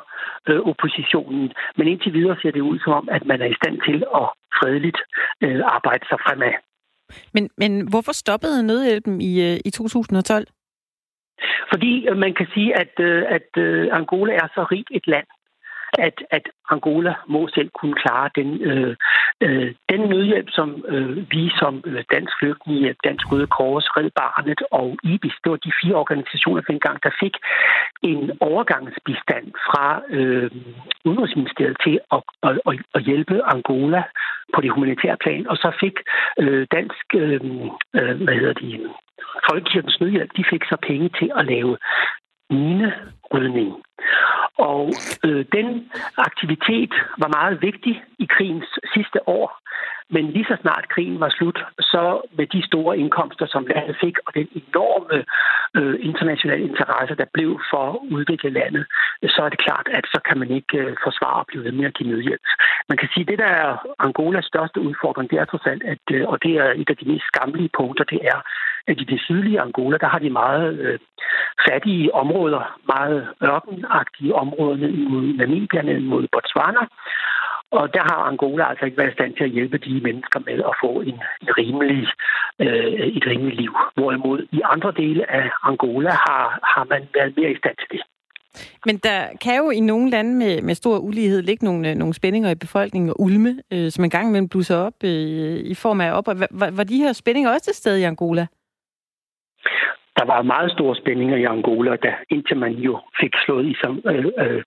øh, 0.48 0.60
oppositionen. 0.60 1.52
Men 1.76 1.88
indtil 1.88 2.12
videre 2.12 2.36
ser 2.42 2.50
det 2.50 2.60
ud 2.60 2.78
som 2.78 2.92
om, 2.92 3.08
at 3.10 3.26
man 3.26 3.40
er 3.42 3.46
i 3.46 3.58
stand 3.60 3.80
til 3.88 4.04
at 4.14 4.26
fredeligt 4.58 5.00
øh, 5.44 5.60
arbejde 5.64 6.04
sig 6.08 6.18
fremad. 6.26 6.54
Men, 7.34 7.50
men 7.56 7.88
hvorfor 7.90 8.12
stoppede 8.12 8.66
nødhjælpen 8.66 9.20
i, 9.20 9.32
øh, 9.48 9.60
i 9.64 9.70
2012? 9.70 10.46
Fordi 11.72 12.06
øh, 12.08 12.16
man 12.16 12.34
kan 12.34 12.46
sige, 12.54 12.70
at, 12.82 12.94
øh, 13.00 13.22
at 13.36 13.50
Angola 13.98 14.32
er 14.34 14.48
så 14.54 14.62
rigt 14.72 14.90
et 14.90 15.06
land, 15.06 15.26
at, 15.98 16.16
at 16.30 16.48
Angola 16.70 17.14
må 17.28 17.48
selv 17.54 17.70
kunne 17.80 17.94
klare 17.94 18.30
den, 18.35 18.48
øh, 18.62 18.96
øh, 19.40 19.74
den 19.92 20.00
nødhjælp, 20.00 20.48
som 20.50 20.85
øh, 20.88 21.16
vi 21.30 21.50
som 21.59 21.83
øh, 21.87 22.04
Dansk 22.12 22.33
Flygtningehjælp, 22.38 22.98
Dansk 23.04 23.33
Røde 23.33 23.46
Kors, 23.46 23.87
Red 23.96 24.11
Barnet 24.20 24.62
og 24.70 24.96
IBIS, 25.02 25.37
det 25.44 25.50
var 25.50 25.57
de 25.57 25.72
fire 25.83 25.94
organisationer 25.94 26.62
dengang, 26.70 27.02
der 27.02 27.11
fik 27.22 27.35
en 28.02 28.30
overgangsbistand 28.40 29.46
fra 29.66 30.02
øh, 30.09 30.50
Udenrigsministeriet 31.04 31.76
til 31.85 32.00
at, 32.12 32.22
at, 32.42 32.61
at, 32.66 32.74
at 32.94 33.02
hjælpe 33.02 33.37
Angola 33.54 34.02
på 34.54 34.61
det 34.61 34.70
humanitære 34.70 35.16
plan, 35.16 35.48
og 35.48 35.57
så 35.57 35.76
fik 35.80 35.96
øh, 36.38 36.66
Dansk, 36.72 37.07
øh, 37.14 37.40
øh 37.94 38.22
hvad 38.24 38.35
hedder 38.35 38.52
de, 38.52 38.68
Folkekirkens 39.48 40.00
Nødhjælp, 40.00 40.30
de 40.37 40.44
fik 40.52 40.64
så 40.64 40.76
penge 40.88 41.09
til 41.18 41.30
at 41.37 41.46
lave 41.46 41.76
minerydning. 42.50 43.72
Og 44.59 44.92
øh, 45.24 45.44
den 45.52 45.90
aktivitet 46.16 46.92
var 47.18 47.28
meget 47.28 47.62
vigtig 47.62 48.02
i 48.18 48.26
krigens 48.30 48.78
sidste 48.94 49.28
år. 49.28 49.63
Men 50.10 50.30
lige 50.30 50.44
så 50.48 50.56
snart 50.60 50.88
krigen 50.88 51.20
var 51.20 51.28
slut, 51.28 51.64
så 51.80 52.20
med 52.38 52.46
de 52.46 52.66
store 52.66 52.98
indkomster, 52.98 53.46
som 53.46 53.66
landet 53.66 53.96
fik, 54.00 54.16
og 54.26 54.34
den 54.34 54.48
enorme 54.54 55.24
øh, 55.78 55.96
internationale 56.00 56.64
interesse, 56.70 57.14
der 57.14 57.24
blev 57.34 57.60
for 57.70 57.84
at 57.92 57.98
udvikle 58.10 58.50
landet, 58.50 58.84
så 59.34 59.42
er 59.42 59.48
det 59.48 59.64
klart, 59.66 59.88
at 59.98 60.04
så 60.14 60.20
kan 60.28 60.38
man 60.38 60.50
ikke 60.50 60.78
øh, 60.78 60.96
forsvare 61.04 61.40
at 61.40 61.46
blive 61.46 61.64
ved 61.64 61.72
med 61.72 61.84
at 61.84 61.94
give 61.94 62.08
nødhjælp. 62.08 62.40
Man 62.88 62.98
kan 62.98 63.08
sige, 63.14 63.24
at 63.24 63.28
det, 63.28 63.38
der 63.38 63.52
er 63.64 63.86
Angolas 63.98 64.44
største 64.44 64.80
udfordring, 64.80 65.30
det 65.30 65.38
er 65.38 65.44
trods 65.44 65.66
alt, 65.66 65.82
at, 65.84 66.04
øh, 66.12 66.28
og 66.28 66.42
det 66.42 66.52
er 66.62 66.68
et 66.76 66.90
af 66.90 66.96
de 66.96 67.08
mest 67.12 67.24
skamlige 67.32 67.70
punkter, 67.78 68.04
det 68.04 68.20
er, 68.22 68.40
at 68.86 69.00
i 69.00 69.04
det 69.04 69.20
sydlige 69.20 69.60
Angola, 69.60 69.96
der 69.98 70.06
har 70.06 70.18
de 70.18 70.30
meget 70.30 70.78
øh, 70.78 70.98
fattige 71.68 72.14
områder, 72.14 72.78
meget 72.94 73.28
ørkenagtige 73.44 74.34
områder 74.34 74.76
ned 74.76 74.92
mod 74.92 75.22
Namibia, 75.22 75.82
ned 75.82 76.00
mod 76.00 76.26
Botswana, 76.32 76.82
og 77.78 77.94
der 77.94 78.02
har 78.10 78.18
Angola 78.30 78.64
altså 78.70 78.84
ikke 78.84 78.98
været 78.98 79.10
i 79.10 79.18
stand 79.18 79.32
til 79.34 79.44
at 79.44 79.50
hjælpe 79.56 79.78
de 79.78 80.00
mennesker 80.06 80.40
med 80.48 80.58
at 80.70 80.74
få 80.82 80.90
en, 81.00 81.18
en 81.42 81.50
rimelig, 81.60 82.06
øh, 82.64 82.92
et 83.18 83.26
rimeligt 83.26 83.60
liv. 83.62 83.72
Hvorimod 83.94 84.46
i 84.52 84.60
andre 84.64 84.92
dele 84.92 85.30
af 85.30 85.50
Angola 85.62 86.10
har, 86.10 86.44
har 86.74 86.84
man 86.92 87.02
været 87.14 87.37
mere 87.37 87.50
i 87.52 87.60
stand 87.62 87.76
til 87.76 87.88
det. 87.94 88.02
Men 88.87 88.96
der 88.96 89.20
kan 89.42 89.56
jo 89.56 89.70
i 89.70 89.80
nogle 89.80 90.10
lande 90.10 90.34
med, 90.34 90.62
med 90.62 90.74
stor 90.74 90.98
ulighed 90.98 91.42
ligge 91.42 91.64
nogle, 91.64 91.90
øh, 91.90 91.94
nogle 91.94 92.14
spændinger 92.14 92.50
i 92.50 92.54
befolkningen 92.54 93.10
og 93.10 93.20
ulme, 93.20 93.62
øh, 93.72 93.90
som 93.90 94.04
en 94.04 94.10
gang 94.10 94.28
imellem 94.28 94.48
blusser 94.48 94.76
op 94.76 95.04
øh, 95.04 95.56
i 95.72 95.74
form 95.74 96.00
af 96.00 96.12
op. 96.12 96.26
Var, 96.26 96.70
var 96.70 96.84
de 96.84 96.98
her 96.98 97.12
spændinger 97.12 97.50
også 97.50 97.64
til 97.64 97.74
stede 97.74 98.00
i 98.00 98.04
Angola? 98.04 98.46
Der 100.16 100.24
var 100.24 100.42
meget 100.42 100.72
store 100.72 100.96
spændinger 100.96 101.37
i 101.37 101.44
Angola, 101.44 101.96
da, 101.96 102.14
indtil 102.31 102.57
man 102.57 102.72
jo 102.72 103.00
fik 103.20 103.33
slået 103.44 103.66
i 103.66 103.74
som, 103.83 104.03
øh, 104.07 104.24
øh, 104.38 104.62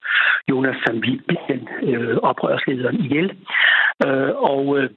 Jonas 0.49 0.75
Samvibien, 0.85 1.69
øh, 1.81 2.17
oprørslederen, 2.17 2.99
ihjel. 3.05 3.37
Øh, 4.05 4.31
og, 4.35 4.77
øh, 4.77 4.89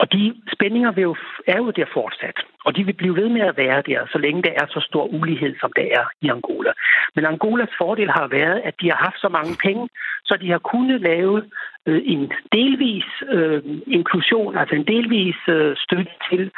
og 0.00 0.12
de 0.12 0.34
spændinger 0.54 0.92
vil 0.92 1.02
jo, 1.02 1.16
er 1.46 1.56
jo 1.56 1.70
der 1.70 1.84
fortsat, 1.92 2.38
og 2.64 2.76
de 2.76 2.84
vil 2.84 2.92
blive 2.92 3.16
ved 3.16 3.28
med 3.28 3.40
at 3.40 3.56
være 3.56 3.82
der, 3.82 4.06
så 4.12 4.18
længe 4.18 4.42
der 4.42 4.52
er 4.56 4.66
så 4.66 4.80
stor 4.88 5.04
ulighed, 5.04 5.54
som 5.60 5.72
der 5.76 5.86
er 5.98 6.04
i 6.20 6.28
Angola. 6.28 6.72
Men 7.14 7.24
Angolas 7.26 7.72
fordel 7.78 8.10
har 8.10 8.26
været, 8.26 8.60
at 8.64 8.74
de 8.80 8.90
har 8.90 8.96
haft 9.06 9.20
så 9.20 9.28
mange 9.28 9.56
penge, 9.66 9.88
så 10.24 10.36
de 10.42 10.50
har 10.50 10.58
kunnet 10.58 11.00
lave 11.00 11.42
øh, 11.86 12.02
en 12.04 12.32
delvis 12.52 13.08
øh, 13.28 13.62
inklusion, 13.86 14.56
altså 14.58 14.74
en 14.74 14.86
delvis 14.86 15.36
øh, 15.48 15.76
støtte 15.76 16.12
til 16.30 16.50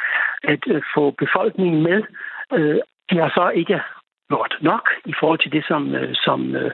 at 0.43 0.63
øh, 0.67 0.81
få 0.95 1.11
befolkningen 1.11 1.83
med 1.83 2.03
Øh, 2.53 2.79
de 3.09 3.15
så 3.35 3.51
ikke 3.55 3.81
godt 4.29 4.57
nok 4.61 4.89
i 5.05 5.13
forhold 5.19 5.39
til 5.39 5.51
det, 5.51 5.63
som, 5.67 5.95
øh, 5.95 6.15
som 6.25 6.55
øh, 6.55 6.71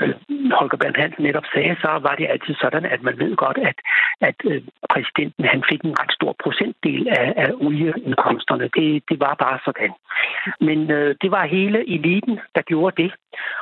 øh, 0.00 0.14
Holger 0.58 0.76
Bernd 0.76 0.96
Hansen 0.96 1.24
netop 1.24 1.46
sagde, 1.54 1.76
så 1.80 1.90
var 2.06 2.14
det 2.14 2.26
altid 2.30 2.54
sådan, 2.54 2.84
at 2.84 3.02
man 3.02 3.18
ved 3.18 3.36
godt, 3.36 3.58
at, 3.58 3.78
at 4.20 4.38
øh, 4.44 4.62
præsidenten 4.92 5.44
han 5.44 5.62
fik 5.70 5.80
en 5.82 5.98
ret 6.00 6.12
stor 6.12 6.34
procentdel 6.42 7.08
af, 7.08 7.32
af 7.36 7.50
olieindkomsterne. 7.66 8.68
Det, 8.76 9.02
det 9.10 9.20
var 9.20 9.34
bare 9.44 9.58
sådan. 9.64 9.92
Men 10.60 10.90
øh, 10.90 11.14
det 11.22 11.30
var 11.30 11.44
hele 11.46 11.78
eliten, 11.94 12.40
der 12.54 12.62
gjorde 12.62 13.02
det. 13.02 13.12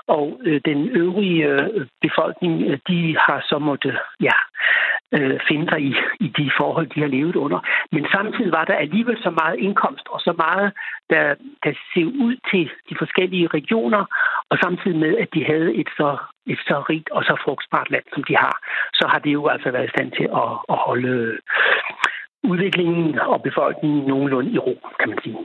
Og 0.06 0.40
øh, 0.44 0.60
den 0.64 0.88
øvrige 0.88 1.46
øh, 1.46 1.86
befolkning, 2.00 2.62
øh, 2.62 2.78
de 2.88 3.16
har 3.18 3.44
så 3.48 3.58
måtte 3.58 3.98
ja, 4.20 4.36
øh, 5.12 5.38
finde 5.48 5.66
sig 5.70 5.80
i, 5.80 5.94
i 6.20 6.28
de 6.38 6.50
forhold, 6.58 6.86
de 6.94 7.00
har 7.00 7.08
levet 7.16 7.36
under. 7.36 7.60
Men 7.92 8.06
samtidig 8.16 8.52
var 8.52 8.64
der 8.64 8.74
alligevel 8.74 9.18
så 9.22 9.30
meget 9.30 9.56
indkomst 9.58 10.06
og 10.10 10.20
så 10.20 10.32
meget, 10.44 10.72
der, 11.10 11.34
der 11.64 11.72
ser 11.94 12.06
ud 12.26 12.36
til 12.50 12.70
de 12.88 12.94
forskellige 12.98 13.46
regioner, 13.46 14.04
og 14.50 14.58
samtidig 14.64 14.98
med, 14.98 15.16
at 15.18 15.28
de 15.34 15.44
havde 15.44 15.74
et 15.74 15.88
så, 15.98 16.16
et 16.46 16.58
så 16.68 16.84
rigt 16.90 17.10
og 17.10 17.22
så 17.24 17.34
frugtbart 17.44 17.90
land, 17.90 18.04
som 18.14 18.24
de 18.24 18.36
har, 18.36 18.56
så 18.94 19.04
har 19.12 19.18
det 19.18 19.32
jo 19.32 19.46
altså 19.46 19.70
været 19.70 19.86
i 19.86 19.94
stand 19.96 20.10
til 20.12 20.28
at, 20.42 20.50
at 20.68 20.78
holde 20.86 21.38
udviklingen 22.44 23.18
og 23.18 23.42
befolkningen 23.42 24.06
nogenlunde 24.08 24.50
i 24.50 24.58
ro, 24.58 24.74
kan 25.00 25.08
man 25.08 25.18
sige. 25.24 25.36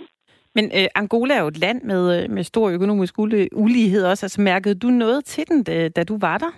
Men 0.55 0.65
øh, 0.65 0.87
Angola 0.95 1.33
er 1.33 1.41
jo 1.41 1.47
et 1.47 1.57
land 1.57 1.81
med, 1.83 2.23
øh, 2.23 2.29
med 2.29 2.43
stor 2.43 2.69
økonomisk 2.69 3.13
ulighed 3.53 4.05
også. 4.05 4.25
Altså, 4.25 4.41
mærkede 4.41 4.75
du 4.79 4.87
noget 4.87 5.25
til 5.25 5.43
den, 5.47 5.63
da, 5.63 5.89
da 5.89 6.03
du 6.03 6.17
var 6.21 6.37
der? 6.37 6.51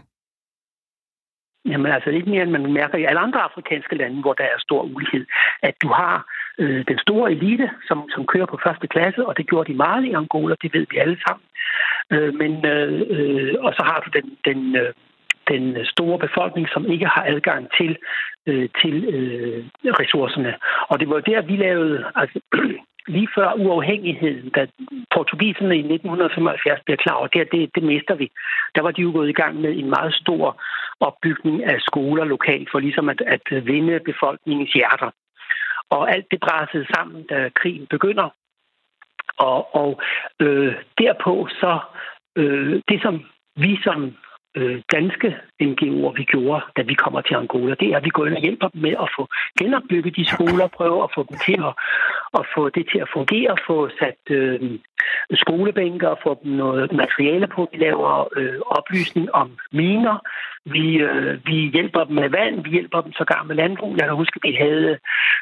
Jamen 1.66 1.92
altså 1.92 2.10
ikke 2.10 2.30
mere, 2.30 2.44
end 2.44 2.52
man 2.52 2.74
mærker 2.74 2.98
i 2.98 3.04
alle 3.04 3.20
andre 3.20 3.42
afrikanske 3.42 3.96
lande, 3.96 4.22
hvor 4.22 4.34
der 4.34 4.44
er 4.44 4.60
stor 4.60 4.82
ulighed, 4.84 5.26
at 5.62 5.76
du 5.82 5.88
har 5.88 6.26
øh, 6.58 6.86
den 6.88 6.98
store 6.98 7.32
elite, 7.32 7.70
som, 7.88 8.10
som 8.14 8.26
kører 8.26 8.46
på 8.46 8.60
første 8.66 8.88
klasse, 8.88 9.26
og 9.26 9.38
det 9.38 9.48
gjorde 9.48 9.72
de 9.72 9.78
meget 9.78 10.06
i 10.06 10.14
Angola, 10.14 10.56
det 10.62 10.74
ved 10.74 10.86
vi 10.90 10.98
alle 10.98 11.18
sammen. 11.28 11.46
Øh, 12.14 12.34
men, 12.42 12.66
øh, 12.66 13.02
øh, 13.16 13.56
og 13.60 13.74
så 13.74 13.84
har 13.84 14.00
du 14.06 14.10
den, 14.20 14.38
den, 14.46 14.76
øh, 14.76 14.94
den 15.52 15.86
store 15.86 16.20
befolkning, 16.20 16.68
som 16.74 16.92
ikke 16.92 17.06
har 17.06 17.26
adgang 17.34 17.64
til, 17.78 17.98
øh, 18.48 18.70
til 18.82 18.96
øh, 19.16 19.64
ressourcerne. 20.02 20.54
Og 20.90 21.00
det 21.00 21.10
var 21.10 21.20
der, 21.20 21.42
vi 21.42 21.56
lavede, 21.56 22.06
altså 22.16 22.40
lige 23.16 23.30
før 23.36 23.54
uafhængigheden, 23.54 24.50
da 24.50 24.68
portugiserne 25.16 25.76
i 25.76 25.80
1975 25.80 26.82
bliver 26.86 26.98
klar 26.98 27.16
over, 27.16 27.28
det, 27.28 27.52
det, 27.52 27.70
det 27.76 27.84
mister 27.84 28.16
vi. 28.16 28.32
Der 28.76 28.82
var 28.82 28.92
de 28.92 29.02
jo 29.02 29.12
gået 29.12 29.30
i 29.30 29.40
gang 29.42 29.62
med 29.62 29.72
en 29.78 29.90
meget 29.90 30.14
stor 30.14 30.62
opbygning 31.00 31.64
af 31.64 31.78
skoler 31.82 32.24
lokalt, 32.24 32.68
for 32.72 32.80
ligesom 32.80 33.10
at, 33.10 33.22
at 33.36 33.66
vinde 33.66 34.00
befolkningens 34.00 34.74
hjerter. 34.74 35.12
Og 35.90 36.12
alt 36.12 36.26
det 36.32 36.40
bræssede 36.40 36.86
sammen, 36.96 37.24
da 37.24 37.50
krigen 37.56 37.88
begynder. 37.90 38.30
Og, 39.38 39.76
og 39.76 40.02
øh, 40.40 40.76
derpå 40.98 41.48
så, 41.62 41.80
øh, 42.36 42.82
det 42.90 43.02
som 43.02 43.26
vi 43.56 43.80
som 43.84 44.16
øh, 44.56 44.82
danske 44.92 45.30
NGO'er, 45.64 46.12
vi 46.20 46.24
gjorde, 46.24 46.62
da 46.78 46.82
vi 46.82 46.94
kommer 46.94 47.22
til 47.22 47.36
Angola, 47.36 47.76
det 47.80 47.88
er, 47.90 47.98
at 47.98 48.06
vi 48.06 48.10
går 48.10 48.26
ind 48.26 48.36
og 48.36 48.42
hjælper 48.42 48.68
dem 48.68 48.82
med 48.82 48.96
at 49.06 49.10
få 49.18 49.28
genopbygget 49.60 50.16
de 50.16 50.26
skoler, 50.26 50.68
prøve 50.68 51.04
at 51.04 51.12
få 51.16 51.26
dem 51.30 51.38
til 51.46 51.60
at, 51.70 51.74
at 52.40 52.46
få 52.56 52.70
det 52.70 52.86
til 52.92 53.00
at 53.00 53.10
fungere, 53.14 53.58
få 53.68 53.90
sat 54.00 54.22
øh, 54.30 54.60
skolebænker 55.34 56.16
få 56.24 56.40
dem 56.44 56.52
noget 56.52 56.92
materiale 56.92 57.48
på. 57.48 57.70
Vi 57.72 57.78
laver 57.78 58.28
øh, 58.38 58.60
oplysning 58.66 59.28
om 59.34 59.58
miner. 59.72 60.18
Vi, 60.66 60.96
øh, 60.96 61.46
vi 61.46 61.56
hjælper 61.74 62.04
dem 62.04 62.16
med 62.16 62.30
vand. 62.30 62.64
Vi 62.64 62.70
hjælper 62.70 63.02
dem 63.02 63.14
sågar 63.14 63.44
med 63.44 63.56
landbrug. 63.56 63.98
Jeg 63.98 64.06
kan 64.08 64.16
huske, 64.16 64.40
at 64.44 64.50
vi 64.50 64.56
havde 64.56 64.98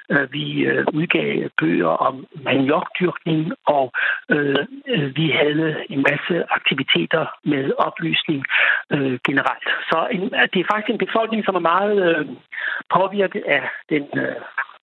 øh, 0.10 0.34
vi 0.34 0.46
øh, 0.62 0.86
udgav 0.94 1.50
bøger 1.60 1.94
om 2.08 2.26
maniokdyrkning, 2.44 3.54
og 3.66 3.92
øh, 4.30 4.66
vi 5.16 5.30
havde 5.30 5.86
en 5.90 6.06
masse 6.10 6.36
aktiviteter 6.50 7.26
med 7.44 7.72
oplysning 7.78 8.46
øh, 8.92 9.20
generelt. 9.28 9.68
Så 9.90 10.08
en, 10.12 10.22
det 10.54 10.60
er 10.60 10.72
faktisk 10.72 10.90
en 10.90 11.06
befolkning, 11.06 11.46
som 11.46 11.56
er 11.56 11.70
meget 11.74 11.98
øh, 12.10 12.26
påvirket 12.96 13.44
af 13.48 13.64
den 13.90 14.04
øh, 14.24 14.36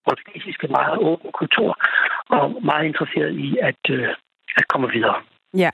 portugisiske 0.08 0.68
meget 0.68 0.98
åbne 0.98 1.30
kultur, 1.32 1.70
og 2.28 2.44
meget 2.62 2.84
interesseret 2.86 3.32
i 3.34 3.56
at, 3.62 3.82
øh, 3.90 4.08
at 4.56 4.68
komme 4.68 4.88
videre. 4.92 5.18
Ja. 5.54 5.70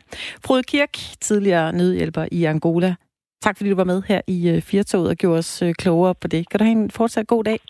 Frode 0.47 0.63
Kirk, 0.63 0.93
tidligere 1.21 1.73
nødhjælper 1.73 2.25
i 2.33 2.45
Angola. 2.45 2.95
Tak 3.43 3.57
fordi 3.57 3.71
du 3.71 3.77
var 3.77 3.85
med 3.85 4.03
her 4.03 4.21
i 4.27 4.49
øh, 4.49 4.63
Firtoget 4.63 5.09
og 5.11 5.17
gjorde 5.17 5.39
os 5.39 5.63
øh, 5.63 5.75
klogere 5.75 6.15
på 6.15 6.29
det. 6.29 6.49
Kan 6.49 6.59
du 6.59 6.65
have 6.65 6.73
en 6.73 6.91
fortsat 6.91 7.27
god 7.27 7.45
dag? 7.45 7.61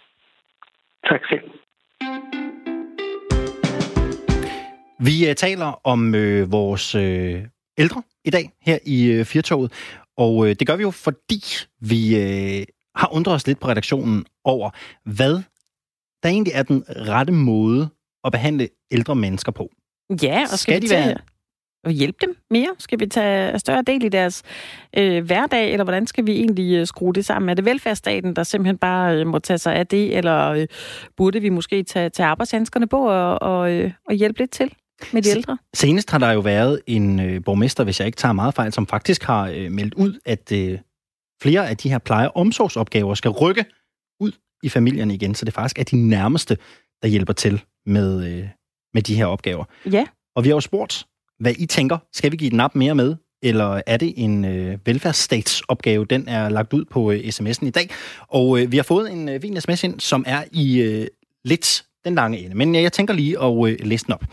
Tak 1.09 1.21
selv. 1.31 1.51
Vi 5.01 5.29
uh, 5.29 5.35
taler 5.35 5.81
om 5.85 6.15
øh, 6.15 6.53
vores 6.53 6.95
øh, 6.95 7.45
ældre 7.79 8.03
i 8.25 8.31
dag 8.31 8.51
her 8.61 8.79
i 8.87 9.05
øh, 9.05 9.25
Firtoget, 9.25 9.73
og 10.17 10.49
øh, 10.49 10.57
det 10.59 10.67
gør 10.67 10.77
vi 10.77 10.83
jo, 10.83 10.91
fordi 10.91 11.43
vi 11.81 12.17
øh, 12.17 12.67
har 12.95 13.15
undret 13.15 13.35
os 13.35 13.47
lidt 13.47 13.61
på 13.61 13.69
redaktionen 13.69 14.27
over, 14.45 14.71
hvad 15.05 15.43
der 16.23 16.29
egentlig 16.29 16.53
er 16.55 16.63
den 16.63 16.85
rette 16.89 17.33
måde 17.33 17.89
at 18.25 18.33
behandle 18.33 18.69
ældre 18.91 19.15
mennesker 19.15 19.53
på. 19.53 19.71
Ja, 20.23 20.43
og 20.43 20.49
skal, 20.49 20.59
skal 20.59 20.83
de 20.83 20.91
være 20.91 21.17
at 21.85 21.93
hjælpe 21.93 22.19
dem 22.21 22.37
mere? 22.51 22.69
Skal 22.79 23.01
vi 23.01 23.07
tage 23.07 23.59
større 23.59 23.83
del 23.83 24.05
i 24.05 24.09
deres 24.09 24.43
øh, 24.97 25.25
hverdag, 25.25 25.73
eller 25.73 25.85
hvordan 25.85 26.07
skal 26.07 26.27
vi 26.27 26.33
egentlig 26.33 26.75
øh, 26.75 26.87
skrue 26.87 27.13
det 27.13 27.25
sammen? 27.25 27.49
Er 27.49 27.55
det 27.55 27.65
velfærdsstaten, 27.65 28.37
der 28.37 28.43
simpelthen 28.43 28.79
bare 28.79 29.17
øh, 29.17 29.27
må 29.27 29.39
tage 29.39 29.59
sig 29.59 29.75
af 29.75 29.87
det, 29.87 30.17
eller 30.17 30.49
øh, 30.49 30.67
burde 31.17 31.41
vi 31.41 31.49
måske 31.49 31.83
tage, 31.83 32.09
tage 32.09 32.27
arbejdshandskerne 32.27 32.87
på 32.87 33.09
og, 33.09 33.43
og, 33.43 33.73
øh, 33.73 33.93
og 34.09 34.15
hjælpe 34.15 34.39
lidt 34.39 34.51
til? 34.51 34.75
med 35.13 35.23
de 35.23 35.29
ældre? 35.29 35.59
Senest 35.75 36.11
har 36.11 36.19
der 36.19 36.33
jo 36.33 36.41
været 36.41 36.81
en 36.87 37.21
øh, 37.21 37.45
borgmester, 37.45 37.85
hvis 37.85 38.01
jeg 38.01 38.07
ikke 38.07 38.17
tager 38.17 38.33
meget 38.33 38.55
fejl, 38.55 38.73
som 38.73 38.87
faktisk 38.87 39.23
har 39.23 39.49
øh, 39.55 39.73
meldt 39.73 39.95
ud, 39.95 40.19
at 40.25 40.53
øh, 40.53 40.79
flere 41.43 41.69
af 41.69 41.77
de 41.77 41.89
her 41.89 41.99
pleje- 41.99 42.29
og 42.29 42.37
omsorgsopgaver 42.37 43.15
skal 43.15 43.31
rykke 43.31 43.65
ud 44.21 44.33
i 44.63 44.69
familierne 44.69 45.15
igen, 45.15 45.35
så 45.35 45.45
det 45.45 45.55
faktisk 45.55 45.79
er 45.79 45.85
de 45.85 45.97
nærmeste, 45.97 46.57
der 47.03 47.09
hjælper 47.09 47.33
til 47.33 47.63
med, 47.87 48.33
øh, 48.33 48.49
med 48.95 49.03
de 49.03 49.15
her 49.15 49.27
opgaver. 49.27 49.65
Ja. 49.93 50.07
Og 50.37 50.45
vi 50.45 50.49
har 50.49 50.57
jo 50.57 50.61
spurgt, 50.61 51.07
hvad 51.39 51.55
I 51.59 51.67
tænker. 51.67 51.99
Skal 52.13 52.33
vi 52.33 52.37
give 52.37 52.51
den 52.51 52.61
op 52.61 52.75
mere 52.75 52.95
med, 52.95 53.17
eller 53.43 53.83
er 53.87 53.97
det 53.97 54.15
en 54.17 54.45
øh, 54.45 54.79
velfærdsstatsopgave? 54.87 56.05
Den 56.05 56.29
er 56.29 56.49
lagt 56.49 56.73
ud 56.73 56.85
på 56.85 57.11
øh, 57.11 57.19
sms'en 57.19 57.67
i 57.67 57.71
dag, 57.71 57.91
og 58.29 58.61
øh, 58.61 58.73
vi 58.73 58.77
har 58.77 58.85
fået 58.85 59.13
en 59.13 59.29
øh, 59.29 59.43
vin 59.43 59.61
sms 59.61 59.85
ind, 59.85 60.01
som 60.01 60.25
er 60.27 60.45
i 60.53 60.81
øh, 60.81 61.07
lidt 61.45 61.85
den 62.05 62.15
lange 62.15 62.39
ende. 62.39 62.57
Men 62.57 62.75
jeg 62.75 62.93
tænker 62.93 63.15
lige 63.15 63.43
at 63.43 63.69
øh, 63.69 63.87
læse 63.87 64.05
den 64.05 64.15
op. 64.15 64.25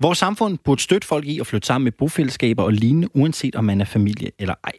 Vores 0.00 0.18
samfund 0.18 0.58
burde 0.64 0.82
støtte 0.82 1.08
folk 1.08 1.26
i 1.26 1.40
at 1.40 1.46
flytte 1.46 1.66
sammen 1.66 1.84
med 1.84 1.92
bofællesskaber 1.92 2.62
og 2.62 2.72
lignende, 2.72 3.16
uanset 3.16 3.56
om 3.56 3.64
man 3.64 3.80
er 3.80 3.84
familie 3.84 4.30
eller 4.38 4.54
ej. 4.64 4.72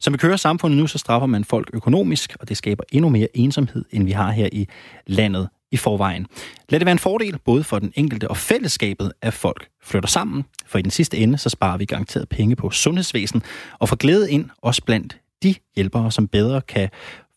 Som 0.00 0.12
vi 0.12 0.18
kører 0.18 0.36
samfundet 0.36 0.78
nu, 0.78 0.86
så 0.86 0.98
straffer 0.98 1.26
man 1.26 1.44
folk 1.44 1.70
økonomisk, 1.72 2.36
og 2.40 2.48
det 2.48 2.56
skaber 2.56 2.84
endnu 2.92 3.08
mere 3.08 3.28
ensomhed, 3.34 3.84
end 3.90 4.04
vi 4.04 4.10
har 4.10 4.30
her 4.30 4.48
i 4.52 4.68
landet 5.06 5.48
i 5.72 5.76
forvejen. 5.76 6.26
Lad 6.68 6.80
det 6.80 6.86
være 6.86 6.92
en 6.92 6.98
fordel 6.98 7.38
både 7.38 7.64
for 7.64 7.78
den 7.78 7.92
enkelte 7.94 8.28
og 8.28 8.36
fællesskabet, 8.36 9.12
at 9.22 9.34
folk 9.34 9.68
flytter 9.82 10.08
sammen, 10.08 10.44
for 10.66 10.78
i 10.78 10.82
den 10.82 10.90
sidste 10.90 11.16
ende, 11.16 11.38
så 11.38 11.48
sparer 11.48 11.76
vi 11.76 11.84
garanteret 11.84 12.28
penge 12.28 12.56
på 12.56 12.70
sundhedsvæsen 12.70 13.42
og 13.78 13.88
får 13.88 13.96
glæde 13.96 14.30
ind, 14.30 14.50
også 14.58 14.84
blandt 14.84 15.18
de 15.42 15.54
hjælpere, 15.76 16.12
som 16.12 16.28
bedre 16.28 16.60
kan 16.60 16.88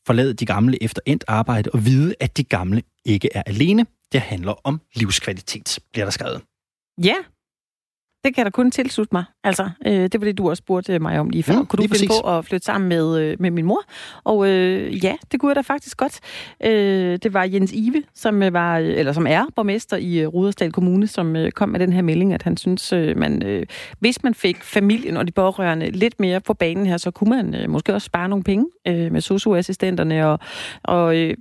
forlade 0.05 0.33
de 0.33 0.45
gamle 0.45 0.83
efter 0.83 1.01
endt 1.05 1.23
arbejde 1.27 1.69
og 1.73 1.85
vide, 1.85 2.15
at 2.19 2.37
de 2.37 2.43
gamle 2.43 2.83
ikke 3.05 3.29
er 3.35 3.43
alene. 3.45 3.85
Det 4.11 4.21
handler 4.21 4.53
om 4.63 4.81
livskvalitet, 4.95 5.79
bliver 5.93 6.05
der 6.05 6.11
skrevet. 6.11 6.41
Ja, 7.03 7.15
det 8.25 8.35
kan 8.35 8.41
jeg 8.41 8.45
da 8.45 8.49
kun 8.49 8.71
tilslutte 8.71 9.15
mig. 9.15 9.23
Altså, 9.43 9.69
øh, 9.85 9.93
det 9.93 10.21
var 10.21 10.25
det, 10.25 10.37
du 10.37 10.49
også 10.49 10.61
spurgte 10.61 10.99
mig 10.99 11.19
om 11.19 11.29
lige 11.29 11.43
før. 11.43 11.59
Mm, 11.59 11.65
kunne 11.65 11.77
du 11.77 11.81
finde 11.81 11.93
præcis. 11.93 12.09
på 12.21 12.37
at 12.37 12.45
flytte 12.45 12.65
sammen 12.65 12.89
med, 12.89 13.19
øh, 13.19 13.37
med 13.39 13.51
min 13.51 13.65
mor? 13.65 13.81
Og 14.23 14.49
øh, 14.49 15.03
ja, 15.03 15.15
det 15.31 15.39
kunne 15.39 15.49
jeg 15.49 15.55
da 15.55 15.61
faktisk 15.61 15.97
godt. 15.97 16.19
Øh, 16.65 17.19
det 17.23 17.33
var 17.33 17.43
Jens 17.43 17.71
Ive, 17.73 18.03
som 18.13 18.43
øh, 18.43 18.53
var 18.53 18.79
øh, 18.79 18.85
eller 18.87 19.13
som 19.13 19.27
er 19.27 19.45
borgmester 19.55 19.97
i 19.97 20.19
øh, 20.19 20.27
Rudersdal 20.27 20.71
Kommune, 20.71 21.07
som 21.07 21.35
øh, 21.35 21.51
kom 21.51 21.69
med 21.69 21.79
den 21.79 21.93
her 21.93 22.01
melding, 22.01 22.33
at 22.33 22.43
han 22.43 22.57
synes, 22.57 22.93
øh, 22.93 23.17
man, 23.17 23.43
øh, 23.43 23.65
hvis 23.99 24.23
man 24.23 24.33
fik 24.33 24.63
familien 24.63 25.17
og 25.17 25.27
de 25.27 25.31
pårørende 25.31 25.89
lidt 25.89 26.19
mere 26.19 26.41
på 26.41 26.53
banen 26.53 26.85
her, 26.85 26.97
så 26.97 27.11
kunne 27.11 27.29
man 27.29 27.55
øh, 27.55 27.69
måske 27.69 27.93
også 27.93 28.05
spare 28.05 28.29
nogle 28.29 28.43
penge 28.43 28.65
øh, 28.87 29.11
med 29.11 29.21
socioassistenterne 29.21 30.27
og, 30.27 30.39
og 30.83 31.17
øh, 31.17 31.33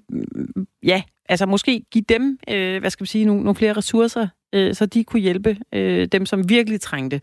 ja, 0.82 1.02
altså 1.28 1.46
måske 1.46 1.84
give 1.90 2.04
dem, 2.08 2.38
øh, 2.50 2.80
hvad 2.80 2.90
skal 2.90 3.04
vi 3.04 3.08
sige, 3.08 3.24
nogle, 3.24 3.42
nogle 3.42 3.54
flere 3.56 3.72
ressourcer, 3.72 4.28
øh, 4.54 4.74
så 4.74 4.86
de 4.86 5.04
kunne 5.04 5.20
hjælpe 5.20 5.56
øh, 5.74 6.06
dem, 6.12 6.26
som 6.26 6.48
virkelig 6.48 6.80
trængte. 6.80 7.20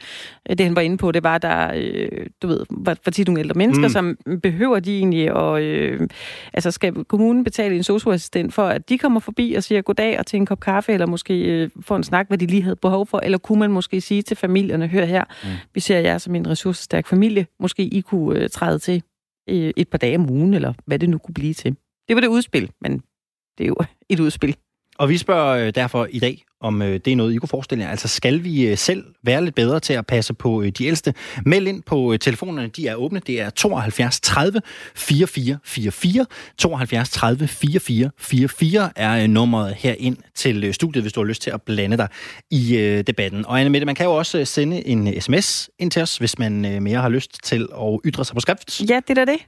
Øh, 0.50 0.58
Det 0.58 0.66
han 0.66 0.76
var 0.76 0.82
inde 0.82 0.98
på, 0.98 1.12
det 1.12 1.24
var, 1.24 1.38
der, 1.38 1.72
øh, 1.76 2.10
du 2.42 2.48
ved, 2.48 2.66
var, 2.70 2.98
var 3.06 3.12
tit 3.12 3.28
nogle 3.28 3.40
ældre 3.40 3.54
mennesker, 3.58 3.88
Mm. 3.88 3.90
som 3.92 4.18
behøver 4.44 4.80
de 4.80 4.98
egentlig, 4.98 5.34
og 5.34 5.64
øh, 5.64 6.08
altså 6.54 6.72
skal 6.72 7.04
kommunen 7.04 7.44
betale 7.44 7.76
en 7.76 7.84
socioassistent 7.84 8.54
for, 8.54 8.64
at 8.64 8.90
de 8.90 8.98
kommer 8.98 9.20
forbi 9.20 9.54
og 9.54 9.64
siger 9.64 9.82
goddag 9.82 10.20
og 10.20 10.26
til 10.26 10.38
en 10.38 10.46
kop 10.46 10.60
kaffe, 10.60 10.94
eller 10.94 11.06
måske 11.06 11.40
øh, 11.44 11.70
får 11.82 11.96
en 11.96 12.04
snak, 12.04 12.28
hvad 12.28 12.38
de 12.38 12.46
lige 12.46 12.62
havde 12.64 12.76
behov 12.76 13.08
for, 13.08 13.20
eller 13.20 13.38
kunne 13.38 13.60
man 13.60 13.72
måske 13.72 14.02
sige 14.02 14.22
til 14.22 14.38
familierne, 14.38 14.88
hør 14.88 15.06
her, 15.06 15.24
mm. 15.44 15.50
vi 15.74 15.80
ser 15.80 16.00
jer 16.00 16.18
som 16.18 16.36
en 16.36 16.48
ressourcestærk 16.50 17.08
familie, 17.08 17.46
måske 17.60 17.84
I 17.84 18.02
kunne 18.02 18.40
øh, 18.40 18.50
træde 18.50 18.80
til 18.80 19.04
øh, 19.50 19.72
et 19.78 19.88
par 19.88 19.98
dage 19.98 20.16
om 20.18 20.30
ugen, 20.30 20.54
eller 20.54 20.74
hvad 20.86 21.00
det 21.00 21.10
nu 21.10 21.18
kunne 21.18 21.34
blive 21.34 21.54
til. 21.54 21.76
Det 22.08 22.16
var 22.16 22.22
det 22.22 22.28
udspil, 22.28 22.72
men 22.82 23.02
det 23.62 23.68
er 23.68 23.70
jo 23.70 23.86
et 24.10 24.20
udspil. 24.20 24.56
Og 24.98 25.10
vi 25.10 25.18
spørger 25.18 25.66
øh, 25.66 25.74
derfor 25.76 26.08
i 26.10 26.20
dag, 26.20 26.44
om 26.62 26.82
øh, 26.82 27.00
det 27.06 27.08
er 27.08 27.16
noget, 27.16 27.34
I 27.34 27.38
kunne 27.38 27.50
forestille 27.50 27.84
jer. 27.84 27.90
Altså, 27.90 28.08
skal 28.08 28.44
vi 28.44 28.68
øh, 28.68 28.78
selv 28.78 29.06
være 29.24 29.44
lidt 29.44 29.56
bedre 29.56 29.80
til 29.80 29.94
at 29.94 30.08
passe 30.08 30.34
på 30.34 30.64
de 30.78 30.86
ældste? 30.86 31.14
Meld 31.46 31.68
ind 31.68 31.84
på 31.84 32.18
telefonerne, 32.22 32.68
de 32.68 32.88
er 32.88 32.96
åbne. 32.96 33.22
Det 33.28 33.42
er 33.42 33.50
72 33.50 34.20
30 34.20 34.62
44 34.96 35.58
44. 35.64 36.26
72 36.58 37.10
30 37.10 37.48
44 37.48 38.12
44 38.18 38.92
er 38.96 39.28
nummeret 39.28 39.76
her 39.76 39.96
ind 39.98 40.18
til 40.36 40.74
studiet, 40.74 41.04
hvis 41.04 41.14
du 41.14 41.20
har 41.20 41.26
lyst 41.26 41.42
til 41.42 41.52
at 41.52 41.62
blande 41.62 41.98
dig 41.98 42.08
i 42.52 43.04
debatten. 43.08 43.46
Og 43.46 43.60
Anne 43.60 43.70
Mette, 43.70 43.86
man 43.86 43.96
kan 43.96 44.06
jo 44.06 44.12
også 44.12 44.46
sende 44.46 44.88
en 44.88 45.22
sms 45.22 45.70
ind 45.80 45.92
til 45.92 46.02
os, 46.02 46.18
hvis 46.18 46.40
man 46.40 46.84
mere 46.84 47.02
har 47.02 47.10
lyst 47.10 47.44
til 47.44 47.68
at 47.82 48.00
ytre 48.06 48.26
sig 48.26 48.34
på 48.34 48.40
skrift. 48.40 48.82
Ja, 48.90 49.00
det 49.08 49.18
er 49.18 49.26
det. 49.26 49.40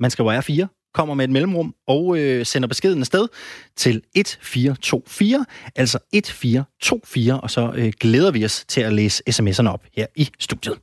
Man 0.00 0.10
skriver 0.10 0.40
R4, 0.40 0.81
kommer 0.94 1.14
med 1.14 1.24
et 1.24 1.30
mellemrum 1.30 1.74
og 1.86 2.18
øh, 2.18 2.46
sender 2.46 2.68
beskeden 2.68 3.00
afsted 3.00 3.28
til 3.76 4.02
1424, 4.14 5.46
altså 5.76 5.98
1424, 6.12 7.40
og 7.40 7.50
så 7.50 7.72
øh, 7.76 7.92
glæder 8.00 8.30
vi 8.30 8.44
os 8.44 8.64
til 8.68 8.80
at 8.80 8.92
læse 8.92 9.22
sms'erne 9.30 9.68
op 9.68 9.84
her 9.96 10.06
i 10.16 10.28
studiet. 10.38 10.78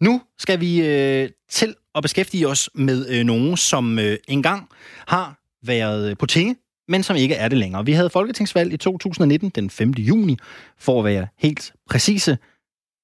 Nu 0.00 0.20
skal 0.38 0.60
vi 0.60 0.86
øh, 0.86 1.30
til 1.50 1.74
at 1.94 2.02
beskæftige 2.02 2.48
os 2.48 2.70
med 2.74 3.08
øh, 3.08 3.24
nogen, 3.24 3.56
som 3.56 3.98
øh, 3.98 4.18
engang 4.28 4.68
har 5.06 5.38
været 5.66 6.10
øh, 6.10 6.16
på 6.16 6.26
tinge, 6.26 6.56
men 6.88 7.02
som 7.02 7.16
ikke 7.16 7.34
er 7.34 7.48
det 7.48 7.58
længere. 7.58 7.86
Vi 7.86 7.92
havde 7.92 8.10
folketingsvalg 8.10 8.72
i 8.72 8.76
2019, 8.76 9.48
den 9.48 9.70
5. 9.70 9.90
juni, 9.90 10.36
for 10.78 10.98
at 10.98 11.04
være 11.04 11.26
helt 11.38 11.72
præcise. 11.90 12.38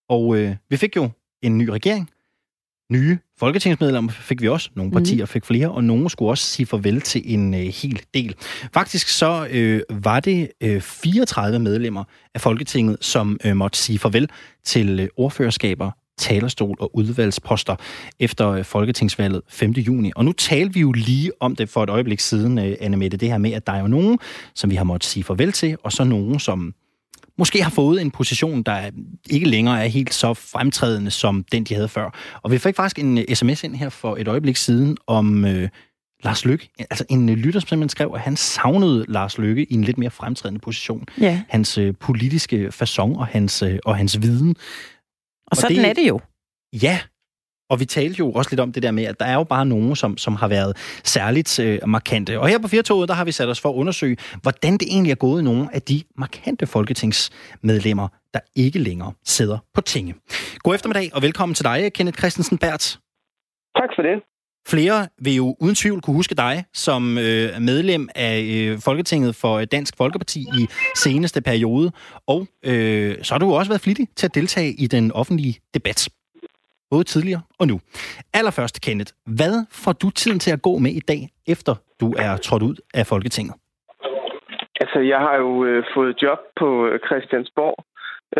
Og 0.08 0.36
øh, 0.36 0.56
vi 0.70 0.76
fik 0.76 0.96
jo 0.96 1.10
en 1.42 1.58
ny 1.58 1.68
regering, 1.68 2.10
nye 2.92 3.18
folketingsmedlemmer 3.38 4.12
fik 4.12 4.42
vi 4.42 4.48
også. 4.48 4.70
Nogle 4.74 4.92
partier 4.92 5.26
fik 5.26 5.44
flere, 5.44 5.70
og 5.70 5.84
nogle 5.84 6.10
skulle 6.10 6.30
også 6.30 6.44
sige 6.44 6.66
farvel 6.66 7.00
til 7.00 7.22
en 7.34 7.54
øh, 7.54 7.60
hel 7.60 8.00
del. 8.14 8.34
Faktisk 8.74 9.08
så 9.08 9.48
øh, 9.50 9.80
var 9.90 10.20
det 10.20 10.50
øh, 10.60 10.80
34 10.80 11.58
medlemmer 11.58 12.04
af 12.34 12.40
Folketinget, 12.40 12.96
som 13.00 13.38
øh, 13.44 13.56
måtte 13.56 13.78
sige 13.78 13.98
farvel 13.98 14.28
til 14.64 15.00
øh, 15.00 15.08
ordførerskaber, 15.16 15.90
talerstol 16.18 16.76
og 16.80 16.96
udvalgsposter 16.96 17.76
efter 18.20 18.48
øh, 18.48 18.64
folketingsvalget 18.64 19.42
5. 19.48 19.70
juni. 19.70 20.12
Og 20.16 20.24
nu 20.24 20.32
talte 20.32 20.74
vi 20.74 20.80
jo 20.80 20.92
lige 20.92 21.32
om 21.40 21.56
det 21.56 21.68
for 21.68 21.82
et 21.82 21.90
øjeblik 21.90 22.20
siden, 22.20 22.58
øh, 22.58 22.76
Anne 22.80 22.96
Mette, 22.96 23.16
det 23.16 23.28
her 23.28 23.38
med, 23.38 23.52
at 23.52 23.66
der 23.66 23.72
er 23.72 23.80
jo 23.80 23.86
nogen, 23.86 24.18
som 24.54 24.70
vi 24.70 24.76
har 24.76 24.84
måttet 24.84 25.10
sige 25.10 25.24
farvel 25.24 25.52
til, 25.52 25.76
og 25.82 25.92
så 25.92 26.04
nogen, 26.04 26.40
som 26.40 26.74
måske 27.38 27.62
har 27.62 27.70
fået 27.70 28.00
en 28.00 28.10
position, 28.10 28.62
der 28.62 28.90
ikke 29.30 29.48
længere 29.48 29.84
er 29.84 29.88
helt 29.88 30.14
så 30.14 30.34
fremtrædende 30.34 31.10
som 31.10 31.44
den, 31.52 31.64
de 31.64 31.74
havde 31.74 31.88
før. 31.88 32.14
Og 32.42 32.50
vi 32.50 32.58
fik 32.58 32.76
faktisk 32.76 32.98
en 32.98 33.18
øh, 33.18 33.24
sms 33.34 33.64
ind 33.64 33.76
her 33.76 33.88
for 33.88 34.16
et 34.16 34.28
øjeblik 34.28 34.56
siden 34.56 34.96
om 35.06 35.44
øh, 35.44 35.68
Lars 36.24 36.44
Lykke. 36.44 36.68
Altså 36.78 37.04
en 37.08 37.28
øh, 37.28 37.36
lytter, 37.36 37.60
som 37.60 37.68
simpelthen 37.68 37.88
skrev, 37.88 38.12
at 38.14 38.20
han 38.20 38.36
savnede 38.36 39.04
Lars 39.08 39.38
Lykke 39.38 39.64
i 39.72 39.74
en 39.74 39.84
lidt 39.84 39.98
mere 39.98 40.10
fremtrædende 40.10 40.60
position. 40.60 41.04
Ja, 41.20 41.42
Hans 41.48 41.78
øh, 41.78 41.94
politiske 42.00 42.68
façon 42.68 42.98
og 43.18 43.26
hans, 43.26 43.62
øh, 43.62 43.78
og 43.84 43.96
hans 43.96 44.22
viden. 44.22 44.56
og 45.46 45.56
sådan 45.56 45.76
det- 45.76 45.86
er 45.88 45.92
det 45.92 46.08
jo. 46.08 46.20
Ja, 46.82 46.98
og 47.70 47.80
vi 47.80 47.84
talte 47.84 48.18
jo 48.18 48.32
også 48.32 48.50
lidt 48.50 48.60
om 48.60 48.72
det 48.72 48.82
der 48.82 48.90
med, 48.90 49.04
at 49.04 49.20
der 49.20 49.26
er 49.26 49.34
jo 49.34 49.44
bare 49.44 49.66
nogen, 49.66 49.96
som, 49.96 50.18
som 50.18 50.36
har 50.36 50.48
været 50.48 50.76
særligt 51.04 51.58
øh, 51.58 51.78
markante. 51.86 52.40
Og 52.40 52.48
her 52.48 52.58
på 52.58 52.68
Firtoget, 52.68 53.08
der 53.08 53.14
har 53.14 53.24
vi 53.24 53.32
sat 53.32 53.48
os 53.48 53.60
for 53.60 53.68
at 53.68 53.74
undersøge, 53.74 54.16
hvordan 54.42 54.72
det 54.72 54.88
egentlig 54.90 55.10
er 55.10 55.16
gået 55.16 55.44
nogle 55.44 55.68
af 55.74 55.82
de 55.82 56.02
markante 56.16 56.66
folketingsmedlemmer, 56.66 58.08
der 58.34 58.40
ikke 58.56 58.78
længere 58.78 59.12
sidder 59.24 59.58
på 59.74 59.80
tinge. 59.80 60.14
God 60.58 60.74
eftermiddag, 60.74 61.10
og 61.14 61.22
velkommen 61.22 61.54
til 61.54 61.64
dig, 61.64 61.92
Kenneth 61.92 62.18
Christensen 62.18 62.58
Bert. 62.58 62.98
Tak 63.76 63.90
for 63.96 64.02
det. 64.02 64.22
Flere 64.68 65.08
vil 65.18 65.34
jo 65.34 65.56
uden 65.60 65.74
tvivl 65.74 66.00
kunne 66.00 66.16
huske 66.16 66.34
dig 66.34 66.64
som 66.74 67.18
øh, 67.18 67.60
medlem 67.60 68.08
af 68.14 68.40
øh, 68.40 68.78
Folketinget 68.78 69.34
for 69.34 69.64
Dansk 69.64 69.96
Folkeparti 69.96 70.40
i 70.40 70.66
seneste 70.96 71.40
periode. 71.40 71.92
Og 72.26 72.46
øh, 72.64 73.16
så 73.22 73.34
har 73.34 73.38
du 73.38 73.54
også 73.54 73.70
været 73.70 73.80
flittig 73.80 74.08
til 74.16 74.26
at 74.26 74.34
deltage 74.34 74.72
i 74.72 74.86
den 74.86 75.12
offentlige 75.12 75.58
debat. 75.74 76.08
Både 76.90 77.04
tidligere 77.04 77.42
og 77.60 77.66
nu. 77.66 77.76
Allerførst, 78.34 78.76
Kenneth, 78.86 79.12
hvad 79.38 79.54
får 79.84 79.92
du 79.92 80.10
tiden 80.10 80.38
til 80.38 80.52
at 80.52 80.62
gå 80.62 80.78
med 80.78 80.90
i 80.90 81.00
dag, 81.12 81.20
efter 81.54 81.74
du 82.00 82.08
er 82.26 82.36
trådt 82.36 82.62
ud 82.62 82.76
af 82.94 83.06
Folketinget? 83.06 83.54
Altså, 84.82 84.98
jeg 85.12 85.18
har 85.18 85.36
jo 85.36 85.64
øh, 85.64 85.84
fået 85.94 86.22
job 86.22 86.38
på 86.60 86.86
øh, 86.86 86.98
Christiansborg 87.06 87.76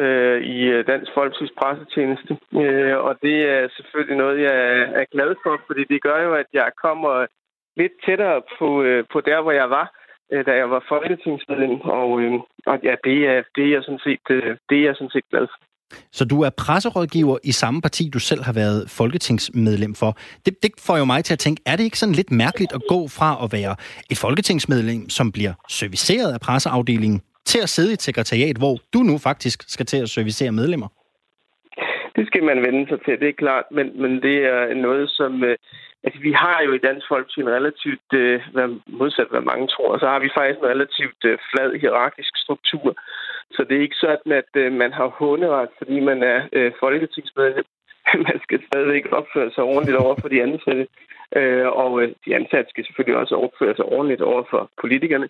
øh, 0.01 0.39
i 0.43 0.59
øh, 0.75 0.87
Dansk 0.87 1.11
Folkeparti's 1.17 1.55
pressetjeneste. 1.61 2.33
Øh, 2.63 2.97
og 3.07 3.13
det 3.23 3.37
er 3.55 3.69
selvfølgelig 3.77 4.17
noget, 4.17 4.37
jeg 4.47 4.55
er- 4.79 4.91
er 5.01 5.05
glad 5.15 5.35
for, 5.43 5.61
fordi 5.67 5.85
det 5.93 6.03
gør 6.03 6.19
jo, 6.27 6.35
at 6.35 6.47
jeg 6.53 6.69
kommer 6.85 7.27
lidt 7.77 7.93
tættere 8.07 8.43
på, 8.59 8.83
øh, 8.83 9.05
på 9.13 9.21
der, 9.21 9.41
hvor 9.43 9.53
jeg 9.53 9.71
var, 9.71 9.87
øh, 10.33 10.47
da 10.47 10.53
jeg 10.57 10.71
var 10.71 10.85
folketingsmedlem. 10.89 11.81
Og, 11.81 12.21
øh, 12.21 12.33
og 12.67 12.77
ja, 12.83 12.95
det 13.05 13.19
er, 13.33 13.43
det, 13.57 13.65
er 13.67 13.73
jeg 13.77 13.83
sådan 13.85 14.05
set, 14.07 14.27
øh, 14.31 14.57
det 14.69 14.79
er 14.79 14.85
jeg 14.89 14.95
sådan 14.97 15.11
set 15.17 15.29
glad 15.31 15.47
for. 15.53 15.59
Så 16.13 16.25
du 16.25 16.43
er 16.43 16.51
presserådgiver 16.51 17.39
i 17.45 17.53
samme 17.53 17.81
parti, 17.81 18.11
du 18.15 18.19
selv 18.19 18.43
har 18.43 18.53
været 18.53 18.91
folketingsmedlem 18.91 19.95
for. 19.95 20.11
Det, 20.47 20.63
det 20.63 20.71
får 20.87 20.97
jo 20.99 21.05
mig 21.05 21.25
til 21.25 21.33
at 21.33 21.39
tænke, 21.39 21.63
er 21.67 21.77
det 21.77 21.85
ikke 21.85 21.99
sådan 21.99 22.15
lidt 22.15 22.31
mærkeligt 22.31 22.73
at 22.73 22.83
gå 22.89 23.09
fra 23.09 23.31
at 23.45 23.53
være 23.53 23.77
et 24.11 24.19
folketingsmedlem, 24.19 25.09
som 25.09 25.33
bliver 25.33 25.53
serviceret 25.69 26.33
af 26.33 26.41
presseafdelingen, 26.41 27.21
til 27.51 27.61
at 27.63 27.69
sidde 27.69 27.91
i 27.91 27.93
et 27.99 28.03
sekretariat, 28.03 28.57
hvor 28.63 28.75
du 28.95 28.99
nu 28.99 29.19
faktisk 29.19 29.59
skal 29.75 29.87
til 29.87 30.03
at 30.03 30.09
servicere 30.09 30.53
medlemmer? 30.53 30.89
Det 32.17 32.27
skal 32.27 32.45
man 32.51 32.59
vende 32.67 32.83
sig 32.89 32.99
til, 33.05 33.21
det 33.23 33.29
er 33.29 33.43
klart, 33.45 33.67
men, 33.77 33.87
men 34.03 34.13
det 34.27 34.37
er 34.55 34.75
noget, 34.75 35.11
som... 35.11 35.45
Øh, 35.45 35.57
altså, 36.05 36.21
vi 36.29 36.33
har 36.33 36.59
jo 36.67 36.71
i 36.75 36.85
Dansk 36.89 37.07
Folkeparti 37.09 37.41
en 37.41 37.57
relativt, 37.59 38.09
øh, 38.23 38.41
hvad, 38.55 38.69
modsat 39.01 39.29
hvad 39.31 39.45
mange 39.51 39.67
tror, 39.75 39.99
så 39.99 40.07
har 40.13 40.21
vi 40.25 40.31
faktisk 40.37 40.59
en 40.61 40.73
relativt 40.75 41.21
øh, 41.31 41.39
flad 41.51 41.71
hierarkisk 41.83 42.33
struktur. 42.45 42.89
Så 43.51 43.65
det 43.69 43.77
er 43.77 43.87
ikke 43.87 44.05
sådan, 44.07 44.33
at 44.33 44.51
øh, 44.55 44.73
man 44.73 44.93
har 44.93 45.09
hunderet, 45.19 45.69
fordi 45.79 46.01
man 46.01 46.23
er 46.23 46.49
øh, 46.53 46.73
folketingsmedlem. 46.81 47.65
man 48.29 48.41
skal 48.43 48.61
stadigvæk 48.67 49.07
opføre 49.13 49.51
sig 49.51 49.65
ordentligt 49.65 49.99
over 49.99 50.15
for 50.21 50.29
de 50.29 50.43
ansatte. 50.43 50.87
Øh, 51.37 51.67
og 51.67 52.03
øh, 52.03 52.09
de 52.25 52.35
ansatte 52.35 52.71
skal 52.71 52.85
selvfølgelig 52.85 53.21
også 53.21 53.35
opføre 53.35 53.77
sig 53.77 53.85
ordentligt 53.85 54.21
over 54.21 54.43
for 54.51 54.71
politikerne. 54.81 55.29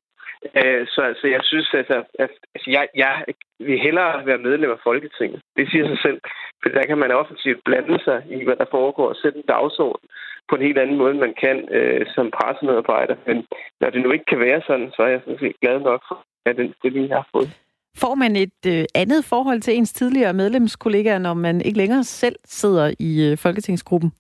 Øh, 0.60 0.86
så 0.86 1.00
altså, 1.02 1.26
jeg 1.26 1.40
synes, 1.42 1.68
altså, 1.74 2.04
at 2.18 2.30
altså, 2.54 2.70
jeg, 2.70 2.88
jeg 2.94 3.24
vil 3.58 3.78
hellere 3.78 4.26
være 4.26 4.38
medlem 4.38 4.70
af 4.70 4.80
Folketinget. 4.84 5.40
Det 5.56 5.70
siger 5.70 5.86
sig 5.86 5.98
selv. 6.02 6.20
For 6.62 6.68
der 6.68 6.86
kan 6.86 6.98
man 6.98 7.10
offensivt 7.10 7.64
blande 7.64 7.98
sig 8.04 8.22
i, 8.30 8.44
hvad 8.44 8.56
der 8.56 8.64
foregår 8.70 9.08
og 9.08 9.16
sætte 9.16 9.38
en 9.38 9.44
dagsorden 9.48 10.08
på 10.48 10.54
en 10.56 10.62
helt 10.62 10.78
anden 10.78 10.96
måde, 10.96 11.10
end 11.10 11.20
man 11.20 11.34
kan 11.44 11.68
øh, 11.70 12.06
som 12.14 12.30
pressemedarbejder. 12.30 13.16
Men 13.26 13.46
når 13.80 13.90
det 13.90 14.02
nu 14.02 14.10
ikke 14.12 14.24
kan 14.24 14.40
være 14.40 14.62
sådan, 14.66 14.90
så 14.96 15.02
er 15.02 15.08
jeg 15.08 15.20
sådan 15.24 15.38
set 15.38 15.60
glad 15.60 15.80
nok 15.80 16.02
for 16.08 16.24
at 16.46 16.56
den 16.56 16.74
stilling, 16.78 17.08
jeg 17.08 17.16
har 17.16 17.28
fået. 17.32 17.50
Får 18.02 18.14
man 18.14 18.36
et 18.36 18.60
øh, 18.66 18.84
andet 18.94 19.24
forhold 19.24 19.60
til 19.60 19.74
ens 19.74 19.92
tidligere 19.92 20.32
medlemskollegaer, 20.32 21.18
når 21.18 21.34
man 21.34 21.60
ikke 21.60 21.78
længere 21.78 22.04
selv 22.04 22.36
sidder 22.44 22.94
i 22.98 23.30
øh, 23.30 23.38
Folketingsgruppen? 23.38 24.12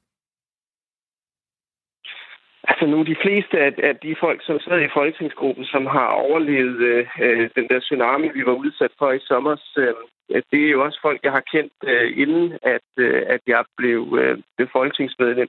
Altså 2.70 2.86
nu 2.86 3.02
de 3.02 3.16
fleste 3.22 3.58
af, 3.66 3.72
af 3.82 3.96
de 3.96 4.16
folk, 4.20 4.40
som 4.46 4.60
sidder 4.60 4.78
i 4.78 4.94
folketingsgruppen, 4.94 5.64
som 5.64 5.86
har 5.86 6.06
overlevet 6.06 6.78
øh, 6.80 7.06
øh 7.20 7.50
den 7.56 7.68
der 7.68 7.80
tsunami, 7.80 8.28
vi 8.34 8.46
var 8.46 8.52
udsat 8.52 8.92
for 8.98 9.12
i 9.12 9.20
sommer, 9.20 9.56
øh, 9.76 10.42
det 10.50 10.60
er 10.66 10.70
jo 10.70 10.84
også 10.84 10.98
folk, 11.02 11.20
jeg 11.24 11.32
har 11.32 11.44
kendt 11.52 11.72
øh, 11.84 12.18
inden, 12.22 12.58
at, 12.62 12.88
øh, 12.96 13.22
at 13.26 13.40
jeg 13.46 13.64
blev, 13.76 14.00
øh, 14.20 14.38
blev 14.56 14.68
folketingsmedlem. 14.72 15.48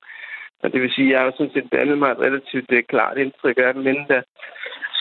Og 0.64 0.74
det 0.74 0.82
vil 0.82 0.92
sige, 0.92 1.08
at 1.08 1.14
jeg 1.14 1.22
har 1.22 1.32
sådan 1.32 1.54
set 1.54 1.72
dannet 1.72 1.98
mig 1.98 2.12
et 2.12 2.20
relativt 2.20 2.72
øh, 2.72 2.84
klart 2.84 3.18
indtryk 3.18 3.58
af 3.58 3.74
dem 3.74 3.88
inden 3.88 4.08
da. 4.08 4.22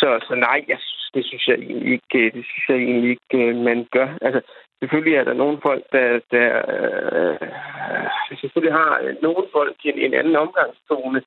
Så, 0.01 0.09
så 0.29 0.35
nej, 0.35 0.65
jeg, 0.69 0.79
det 1.15 1.25
synes 1.25 1.49
jeg 1.49 1.57
egentlig 1.57 1.93
ikke, 1.93 2.19
øh, 2.19 2.33
det 2.35 2.45
synes 2.51 2.65
jeg 2.69 2.77
egentlig 2.77 3.11
ikke, 3.11 3.39
øh, 3.45 3.57
man 3.57 3.89
gør. 3.91 4.09
Altså, 4.23 4.41
selvfølgelig 4.81 5.17
er 5.17 5.25
der 5.25 5.33
nogle 5.33 5.59
folk, 5.63 5.85
der, 5.93 6.21
der 6.31 6.51
øh, 6.75 8.39
selvfølgelig 8.41 8.75
har 8.81 9.01
øh, 9.03 9.15
nogle 9.23 9.45
folk 9.53 9.77
en, 9.85 9.99
en 9.99 10.15
anden 10.15 10.37
omgangstone, 10.37 11.23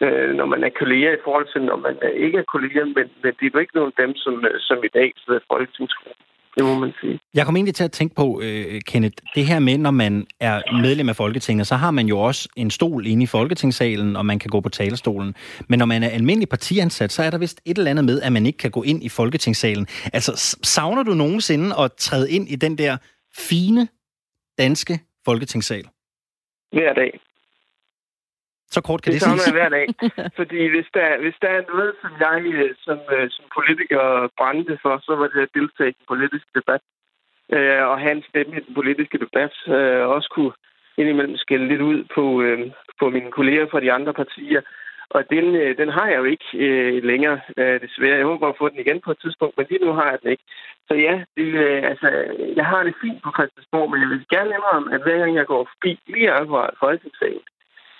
øh, 0.00 0.30
når 0.38 0.46
man 0.46 0.64
er 0.64 0.78
kolleger 0.80 1.12
i 1.12 1.24
forhold 1.24 1.48
til, 1.52 1.62
når 1.62 1.76
man 1.76 1.96
ikke 2.14 2.38
er 2.38 2.52
kolleger, 2.54 2.84
men, 2.84 3.06
men 3.22 3.32
det 3.36 3.44
er 3.46 3.50
jo 3.54 3.58
ikke 3.58 3.76
nogen 3.76 3.92
af 3.96 4.02
dem, 4.06 4.14
som, 4.14 4.44
som 4.58 4.78
i 4.84 4.88
dag 4.98 5.12
sidder 5.16 5.40
i 5.40 5.48
folketingsgruppen. 5.50 6.24
Det 6.56 6.64
må 6.64 6.78
man 6.78 6.92
sige. 7.00 7.18
Jeg 7.34 7.44
kom 7.44 7.56
egentlig 7.56 7.74
til 7.74 7.84
at 7.84 7.92
tænke 7.92 8.14
på, 8.14 8.24
uh, 8.24 8.42
Kenneth, 8.86 9.16
det 9.34 9.46
her 9.46 9.58
med, 9.58 9.78
når 9.78 9.90
man 9.90 10.26
er 10.40 10.82
medlem 10.82 11.08
af 11.08 11.16
Folketinget, 11.16 11.66
så 11.66 11.74
har 11.74 11.90
man 11.90 12.06
jo 12.06 12.18
også 12.18 12.48
en 12.56 12.70
stol 12.70 13.06
inde 13.06 13.22
i 13.22 13.26
Folketingssalen, 13.26 14.16
og 14.16 14.26
man 14.26 14.38
kan 14.38 14.50
gå 14.50 14.60
på 14.60 14.68
talerstolen. 14.68 15.34
Men 15.68 15.78
når 15.78 15.86
man 15.86 16.02
er 16.02 16.08
almindelig 16.08 16.48
partiansat, 16.48 17.12
så 17.12 17.22
er 17.22 17.30
der 17.30 17.38
vist 17.38 17.60
et 17.64 17.78
eller 17.78 17.90
andet 17.90 18.04
med, 18.04 18.22
at 18.22 18.32
man 18.32 18.46
ikke 18.46 18.58
kan 18.58 18.70
gå 18.70 18.82
ind 18.82 19.04
i 19.04 19.08
Folketingssalen. 19.08 19.86
Altså, 20.12 20.56
savner 20.62 21.02
du 21.02 21.14
nogensinde 21.14 21.74
at 21.78 21.92
træde 21.92 22.30
ind 22.30 22.48
i 22.48 22.56
den 22.56 22.78
der 22.78 22.96
fine 23.38 23.88
danske 24.58 25.00
Folketingssal? 25.24 25.84
Hver 26.72 26.92
dag. 26.92 27.20
Så 28.76 28.80
kort 28.88 29.00
kan 29.02 29.12
det, 29.12 29.20
det 29.20 29.28
siges. 29.28 29.56
Hver 29.58 29.70
dag. 29.76 29.86
Fordi 30.38 30.60
hvis 30.74 30.88
der, 30.96 31.08
hvis 31.24 31.38
der 31.42 31.50
er 31.58 31.62
noget, 31.72 31.92
som 32.02 32.10
jeg 32.24 32.38
øh, 32.60 32.70
som, 32.86 32.98
øh, 33.16 33.26
som 33.36 33.44
politiker 33.56 34.02
brændte 34.38 34.74
for, 34.82 34.94
så 35.06 35.12
var 35.20 35.28
det 35.32 35.40
at 35.46 35.54
deltage 35.58 35.90
i 35.90 35.98
en 36.00 36.08
politisk 36.12 36.46
debat. 36.58 36.82
Øh, 37.56 37.82
og 37.90 37.96
have 38.02 38.16
en 38.16 38.24
stemme 38.30 38.52
i 38.56 38.64
den 38.66 38.74
politiske 38.74 39.18
debat. 39.24 39.54
Øh, 39.76 40.02
også 40.16 40.28
kunne 40.34 40.52
indimellem 41.00 41.36
skælde 41.36 41.68
lidt 41.68 41.82
ud 41.90 41.98
på, 42.14 42.24
øh, 42.42 42.58
på 43.00 43.04
mine 43.10 43.30
kolleger 43.38 43.66
fra 43.70 43.80
de 43.80 43.92
andre 43.92 44.14
partier. 44.22 44.60
Og 45.10 45.20
den, 45.30 45.46
øh, 45.62 45.78
den 45.80 45.88
har 45.88 46.06
jeg 46.08 46.18
jo 46.18 46.24
ikke 46.24 46.48
øh, 46.54 47.04
længere, 47.10 47.40
øh, 47.56 47.80
desværre. 47.80 48.20
Jeg 48.20 48.30
håber 48.32 48.48
at 48.48 48.58
få 48.58 48.68
den 48.68 48.78
igen 48.78 49.00
på 49.00 49.10
et 49.10 49.20
tidspunkt, 49.24 49.56
men 49.56 49.66
lige 49.70 49.84
nu 49.84 49.92
har 49.92 50.10
jeg 50.10 50.18
den 50.22 50.30
ikke. 50.30 50.44
Så 50.88 50.94
ja, 50.94 51.14
det, 51.36 51.48
øh, 51.64 51.82
altså, 51.90 52.08
jeg 52.56 52.66
har 52.66 52.82
det 52.82 52.94
fint 53.02 53.22
på 53.22 53.30
Christiansborg, 53.36 53.90
men 53.90 54.00
jeg 54.02 54.08
vil 54.08 54.26
gerne 54.34 54.54
indrømme, 54.56 54.94
at 54.94 55.02
hver 55.02 55.18
gang 55.18 55.34
jeg 55.36 55.46
går 55.46 55.68
forbi 55.72 55.92
lige 56.06 56.30
akkurat 56.30 56.74
Folketingssalen, 56.80 57.46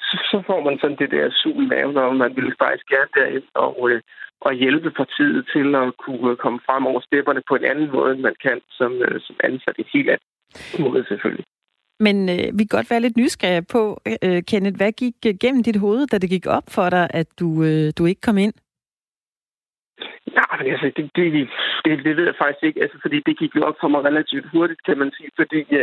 så, 0.08 0.16
så 0.30 0.36
får 0.48 0.60
man 0.66 0.78
sådan 0.78 1.00
det 1.02 1.10
der 1.10 1.30
sug 1.42 1.56
i 1.62 1.66
maven, 1.72 1.96
og 1.96 2.16
man 2.16 2.32
vil 2.36 2.54
faktisk 2.62 2.86
gerne 2.94 3.12
derind 3.18 3.48
og, 3.54 3.90
øh, 3.90 4.00
og 4.40 4.52
hjælpe 4.52 4.90
partiet 4.90 5.48
til 5.54 5.68
at 5.74 5.88
kunne 6.04 6.36
komme 6.36 6.60
frem 6.66 6.86
over 6.86 7.00
stepperne 7.00 7.42
på 7.48 7.54
en 7.56 7.64
anden 7.64 7.90
måde, 7.96 8.12
end 8.12 8.20
man 8.20 8.36
kan 8.46 8.60
som, 8.78 8.92
øh, 9.06 9.20
som 9.26 9.36
ansat. 9.48 9.76
Et 9.78 9.90
helt 9.94 10.10
andet 10.10 10.80
måde 10.84 11.04
selvfølgelig. 11.08 11.46
Men 12.00 12.28
øh, 12.28 12.46
vi 12.58 12.62
kan 12.64 12.76
godt 12.78 12.90
være 12.90 13.00
lidt 13.00 13.16
nysgerrige 13.16 13.66
på, 13.72 13.82
øh, 14.24 14.42
Kenneth, 14.42 14.76
hvad 14.76 14.92
gik 14.92 15.14
gennem 15.40 15.62
dit 15.62 15.76
hoved, 15.76 16.06
da 16.06 16.18
det 16.18 16.30
gik 16.30 16.46
op 16.46 16.66
for 16.68 16.90
dig, 16.90 17.06
at 17.10 17.28
du, 17.40 17.48
øh, 17.64 17.92
du 17.98 18.06
ikke 18.06 18.20
kom 18.20 18.38
ind? 18.38 18.52
Altså, 20.60 20.86
det, 20.96 21.10
det, 21.16 21.48
det, 21.84 22.04
det 22.06 22.16
ved 22.16 22.24
jeg 22.24 22.40
faktisk 22.42 22.64
ikke, 22.64 22.82
altså, 22.82 22.98
fordi 23.02 23.18
det 23.26 23.38
gik 23.38 23.56
jo 23.56 23.62
op 23.68 23.78
for 23.80 23.88
mig 23.88 24.04
relativt 24.04 24.46
hurtigt, 24.52 24.84
kan 24.86 24.98
man 24.98 25.12
sige, 25.16 25.30
fordi 25.36 25.58
ja, 25.70 25.82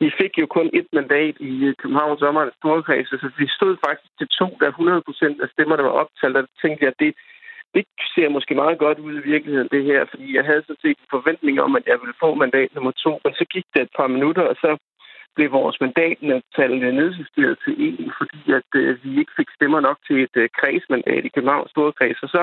vi 0.00 0.08
fik 0.20 0.32
jo 0.38 0.46
kun 0.46 0.70
et 0.72 0.86
mandat 0.92 1.36
i 1.40 1.52
øh, 1.66 1.74
Københavns 1.80 2.20
Sommerens 2.20 2.54
Storkreds, 2.58 3.08
så 3.08 3.30
vi 3.38 3.46
stod 3.48 3.76
faktisk 3.86 4.12
til 4.18 4.28
to, 4.38 4.48
der 4.60 4.68
100 4.68 5.02
procent 5.08 5.42
af 5.42 5.48
stemmerne 5.52 5.82
var 5.82 5.94
optalt, 6.02 6.36
og 6.36 6.44
tænkte 6.62 6.84
jeg, 6.84 6.92
det, 7.02 7.14
det 7.74 7.84
ser 8.14 8.28
måske 8.28 8.54
meget 8.54 8.78
godt 8.78 8.98
ud 8.98 9.14
i 9.18 9.28
virkeligheden, 9.32 9.68
det 9.72 9.84
her, 9.84 10.04
fordi 10.10 10.36
jeg 10.36 10.44
havde 10.44 10.62
så 10.66 10.74
set 10.82 10.98
en 10.98 11.12
forventning 11.16 11.60
om, 11.60 11.76
at 11.76 11.86
jeg 11.86 11.98
ville 12.02 12.20
få 12.20 12.34
mandat 12.34 12.74
nummer 12.74 12.92
to, 13.04 13.20
men 13.24 13.34
så 13.34 13.44
gik 13.54 13.66
det 13.74 13.82
et 13.82 13.92
par 13.98 14.06
minutter, 14.06 14.42
og 14.42 14.56
så 14.56 14.70
blev 15.36 15.52
vores 15.52 15.76
mandattal 15.80 16.82
øh, 16.82 16.92
nedjusteret 17.00 17.58
til 17.64 17.74
en, 17.86 18.12
fordi 18.18 18.42
at 18.58 18.70
øh, 18.74 19.04
vi 19.04 19.10
ikke 19.20 19.32
fik 19.36 19.50
stemmer 19.56 19.80
nok 19.80 19.98
til 20.06 20.16
et 20.22 20.36
øh, 20.42 20.48
kredsmandat 20.58 21.24
i 21.24 21.34
Københavns 21.34 21.70
Storkreds, 21.70 22.22
og 22.22 22.28
så 22.28 22.42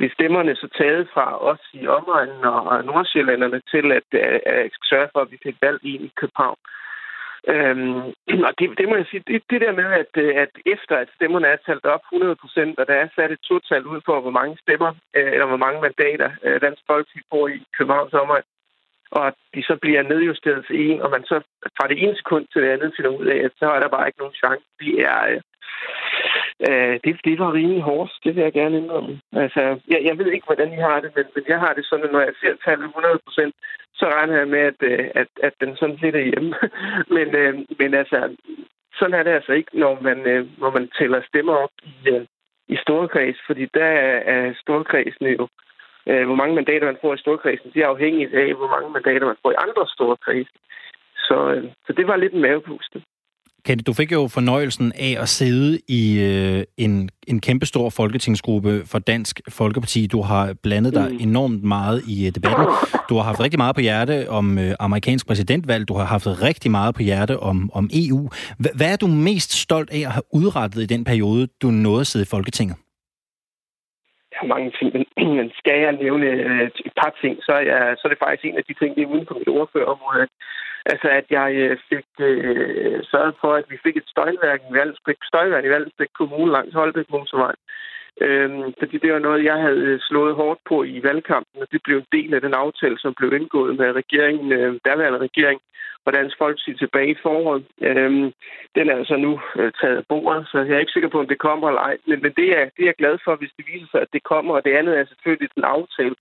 blev 0.00 0.10
stemmerne 0.18 0.52
så 0.56 0.68
taget 0.80 1.04
fra 1.14 1.26
os 1.50 1.64
i 1.80 1.82
omegnen 1.98 2.44
og 2.44 2.84
nordsjællanderne 2.90 3.60
til 3.72 3.86
at, 3.98 4.08
at, 4.12 4.40
at 4.44 4.72
sørge 4.90 5.08
for, 5.12 5.20
at 5.22 5.30
vi 5.32 5.38
fik 5.46 5.56
valgt 5.66 5.82
en 5.92 6.02
i 6.08 6.12
København. 6.20 6.60
Øhm, 7.52 8.02
og 8.48 8.52
det, 8.58 8.66
det 8.78 8.86
må 8.88 8.94
jeg 8.96 9.06
sige, 9.10 9.22
det, 9.28 9.42
det 9.50 9.60
der 9.64 9.72
med, 9.80 9.88
at, 10.02 10.12
at 10.44 10.52
efter 10.74 10.94
at 11.02 11.08
stemmerne 11.16 11.46
er 11.46 11.56
talt 11.66 11.86
op 11.94 12.04
100 12.12 12.36
procent, 12.42 12.78
og 12.80 12.84
der 12.90 12.96
er 13.02 13.08
sat 13.16 13.30
et 13.32 13.42
total 13.50 13.82
ud 13.92 14.00
for, 14.06 14.20
hvor 14.20 14.34
mange 14.40 14.54
stemmer, 14.64 14.90
øh, 15.16 15.32
eller 15.34 15.46
hvor 15.50 15.62
mange 15.64 15.80
mandater 15.86 16.30
øh, 16.44 16.60
Dansk 16.60 16.82
Folkeparti 16.86 17.20
får 17.30 17.48
i 17.48 17.58
Københavns 17.76 18.14
omegn, 18.22 18.46
og 19.16 19.26
at 19.30 19.38
de 19.54 19.62
så 19.62 19.74
bliver 19.82 20.02
nedjusteret 20.02 20.66
til 20.66 20.76
en, 20.86 21.00
og 21.04 21.10
man 21.10 21.24
så 21.30 21.36
fra 21.76 21.88
det 21.88 21.96
ene 22.02 22.16
sekund 22.16 22.44
til 22.52 22.62
det 22.62 22.70
andet 22.74 22.94
finder 22.96 23.12
ud 23.20 23.26
af, 23.34 23.38
at 23.46 23.52
så 23.60 23.66
er 23.74 23.80
der 23.80 23.94
bare 23.94 24.06
ikke 24.06 24.22
nogen 24.22 24.40
chance. 24.42 24.66
Det 24.80 24.92
er, 25.12 25.20
øh, 25.32 25.40
Øh, 26.68 27.00
det, 27.04 27.20
det 27.24 27.38
var 27.38 27.52
rimelig 27.52 27.82
hårdt, 27.82 28.12
det 28.24 28.36
vil 28.36 28.42
jeg 28.42 28.52
gerne 28.52 28.76
indrømme. 28.76 29.20
Altså, 29.32 29.62
jeg, 29.88 30.00
jeg 30.08 30.18
ved 30.18 30.26
ikke, 30.32 30.46
hvordan 30.46 30.72
I 30.72 30.76
har 30.76 31.00
det, 31.00 31.10
men, 31.16 31.24
men 31.34 31.44
jeg 31.48 31.58
har 31.58 31.72
det 31.74 31.84
sådan, 31.86 32.04
at 32.04 32.12
når 32.12 32.20
jeg 32.20 32.34
ser 32.40 32.54
tallet 32.64 32.86
100 32.86 33.18
procent, 33.24 33.54
så 33.94 34.04
regner 34.06 34.36
jeg 34.38 34.48
med, 34.48 34.58
at, 34.58 34.80
øh, 34.80 35.10
at, 35.14 35.28
at 35.42 35.54
den 35.60 35.76
sådan 35.76 35.98
lidt 36.02 36.16
er 36.16 36.30
hjemme. 36.30 36.54
men, 37.16 37.28
øh, 37.40 37.54
men 37.78 37.94
altså, 37.94 38.36
sådan 38.98 39.14
er 39.14 39.22
det 39.22 39.30
altså 39.30 39.52
ikke, 39.52 39.78
når 39.78 39.98
man, 40.00 40.18
øh, 40.26 40.46
når 40.58 40.70
man 40.70 40.90
tæller 40.98 41.20
stemmer 41.28 41.54
op 41.54 41.74
i, 41.82 41.94
øh, 42.08 42.26
i 42.68 42.76
storkreds, 42.76 43.38
fordi 43.46 43.64
der 43.74 43.90
er 44.34 44.54
storkredsen 44.62 45.26
jo, 45.26 45.48
øh, 46.06 46.26
hvor 46.26 46.34
mange 46.34 46.54
mandater 46.54 46.86
man 46.86 47.02
får 47.02 47.14
i 47.14 47.18
storkredsen, 47.24 47.70
det 47.74 47.82
er 47.82 47.88
afhængigt 47.88 48.34
af, 48.34 48.54
hvor 48.54 48.68
mange 48.74 48.90
mandater 48.90 49.26
man 49.26 49.42
får 49.42 49.50
i 49.50 49.62
andre 49.64 49.86
storkredse. 49.86 50.52
Så, 51.16 51.38
øh, 51.54 51.64
så 51.86 51.92
det 51.92 52.06
var 52.06 52.16
lidt 52.16 52.32
en 52.32 52.42
mavepuste. 52.42 53.02
Kenneth, 53.64 53.86
du 53.86 53.92
fik 53.92 54.12
jo 54.12 54.28
fornøjelsen 54.28 54.92
af 55.08 55.16
at 55.22 55.28
sidde 55.28 55.80
i 55.88 56.02
øh, 56.20 56.64
en, 56.76 57.10
en 57.28 57.40
kæmpestor 57.40 57.90
folketingsgruppe 57.90 58.82
for 58.86 58.98
Dansk 58.98 59.40
Folkeparti. 59.48 60.06
Du 60.06 60.20
har 60.22 60.54
blandet 60.62 60.94
dig 60.94 61.08
mm. 61.12 61.18
enormt 61.28 61.62
meget 61.64 62.02
i 62.08 62.26
øh, 62.26 62.32
debatten. 62.34 62.66
Du 63.08 63.14
har 63.16 63.22
haft 63.22 63.40
rigtig 63.40 63.58
meget 63.58 63.74
på 63.74 63.80
hjerte 63.80 64.28
om 64.28 64.58
øh, 64.58 64.74
amerikansk 64.80 65.26
præsidentvalg. 65.26 65.88
Du 65.88 65.94
har 65.94 66.04
haft 66.04 66.26
rigtig 66.26 66.70
meget 66.70 66.94
på 66.94 67.02
hjerte 67.02 67.38
om, 67.38 67.70
om 67.74 67.84
EU. 68.02 68.28
H- 68.62 68.76
hvad 68.78 68.92
er 68.92 68.96
du 68.96 69.06
mest 69.06 69.50
stolt 69.64 69.90
af 69.90 70.02
at 70.08 70.12
have 70.16 70.28
udrettet 70.32 70.80
i 70.82 70.86
den 70.94 71.04
periode, 71.04 71.46
du 71.62 71.68
nåede 71.70 72.00
at 72.00 72.06
sidde 72.06 72.24
i 72.28 72.32
Folketinget? 72.36 72.76
Ja, 74.34 74.40
mange 74.54 74.70
ting, 74.78 74.88
men 75.38 75.50
skal 75.60 75.76
jeg 75.84 75.92
nævne 76.04 76.26
øh, 76.26 76.66
et 76.88 76.94
par 77.00 77.12
ting, 77.22 77.34
så 77.46 77.52
er, 77.52 77.64
jeg, 77.70 77.80
så 77.98 78.02
er 78.04 78.10
det 78.12 78.22
faktisk 78.24 78.44
en 78.44 78.56
af 78.60 78.64
de 78.68 78.74
ting, 78.80 78.90
det 78.96 79.02
er 79.02 79.12
uden 79.14 79.26
på 79.26 79.34
mit 79.38 79.48
ordførerområde, 79.48 80.26
Altså, 80.86 81.08
at 81.08 81.26
jeg 81.30 81.54
øh, 81.54 81.76
fik 81.88 82.06
øh, 82.20 83.00
sørget 83.10 83.34
for, 83.40 83.52
at 83.54 83.64
vi 83.68 83.76
fik 83.82 83.96
et 83.96 84.08
støjværk 84.08 84.60
i 84.70 84.74
Valgsbæk, 84.74 85.16
støjværk 85.22 85.64
i 85.64 85.68
Valgsbæk 85.68 86.08
Kommune 86.18 86.52
langs 86.52 86.74
Holbæk 86.74 87.10
Motorvej. 87.10 87.54
Øhm, 88.20 88.72
fordi 88.78 88.98
det 88.98 89.12
var 89.12 89.18
noget, 89.18 89.44
jeg 89.44 89.58
havde 89.66 89.82
øh, 89.90 90.00
slået 90.00 90.34
hårdt 90.34 90.60
på 90.68 90.84
i 90.84 91.02
valgkampen, 91.02 91.62
og 91.62 91.68
det 91.72 91.80
blev 91.84 91.96
en 91.96 92.12
del 92.12 92.34
af 92.34 92.40
den 92.40 92.54
aftale, 92.54 92.98
som 92.98 93.14
blev 93.14 93.32
indgået 93.32 93.76
med 93.76 93.92
regeringen, 93.92 94.52
øh, 94.52 94.80
derværende 94.84 95.18
regering 95.18 95.60
og 96.06 96.12
Dansk 96.12 96.36
Folkeparti 96.38 96.74
tilbage 96.74 97.10
i 97.10 97.22
foråret. 97.22 97.64
Øhm, 97.80 98.32
den 98.74 98.90
er 98.90 98.96
altså 98.96 99.16
nu 99.16 99.40
øh, 99.56 99.72
taget 99.80 99.96
af 99.96 100.06
bordet, 100.08 100.48
så 100.50 100.58
jeg 100.58 100.74
er 100.74 100.84
ikke 100.84 100.92
sikker 100.92 101.08
på, 101.08 101.20
om 101.20 101.28
det 101.28 101.38
kommer 101.38 101.68
eller 101.68 101.80
ej. 101.80 101.96
Men, 102.06 102.22
men 102.22 102.32
det, 102.38 102.48
er, 102.58 102.64
det 102.74 102.82
er 102.82 102.90
jeg 102.92 103.00
glad 103.02 103.18
for, 103.24 103.36
hvis 103.36 103.52
det 103.56 103.64
viser 103.72 103.86
sig, 103.90 104.00
at 104.00 104.12
det 104.12 104.22
kommer. 104.22 104.54
Og 104.54 104.64
det 104.64 104.72
andet 104.72 104.98
er 104.98 105.04
selvfølgelig 105.04 105.50
den 105.54 105.64
aftale, 105.64 106.14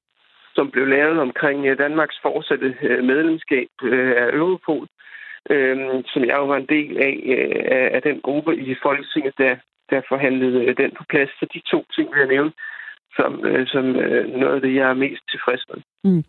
som 0.59 0.71
blev 0.71 0.85
lavet 0.87 1.19
omkring 1.19 1.65
øh, 1.65 1.77
Danmarks 1.77 2.17
fortsatte 2.21 2.69
øh, 2.81 3.03
medlemskab 3.03 3.69
øh, 3.83 4.13
af 4.21 4.27
Europol, 4.33 4.87
som 6.11 6.21
jeg 6.29 6.37
jo 6.41 6.45
var 6.45 6.57
en 6.57 6.71
del 6.75 6.97
af, 6.97 7.15
af 7.95 8.01
den 8.01 8.21
gruppe 8.21 8.51
i 8.57 8.75
Folketinget, 8.83 9.33
der, 9.37 9.55
der 9.89 10.01
forhandlede 10.09 10.73
den 10.81 10.91
på 10.97 11.03
plads. 11.09 11.29
Så 11.39 11.45
de 11.53 11.61
to 11.71 11.85
ting 11.95 12.07
vil 12.11 12.19
jeg 12.19 12.27
nævne 12.27 12.51
som, 13.17 13.31
som 13.73 13.85
noget 14.41 14.55
af 14.55 14.61
det, 14.61 14.75
jeg 14.75 14.89
er 14.89 15.03
mest 15.05 15.23
tilfreds 15.31 15.63
med. 15.69 15.79
Mm. 16.03 16.23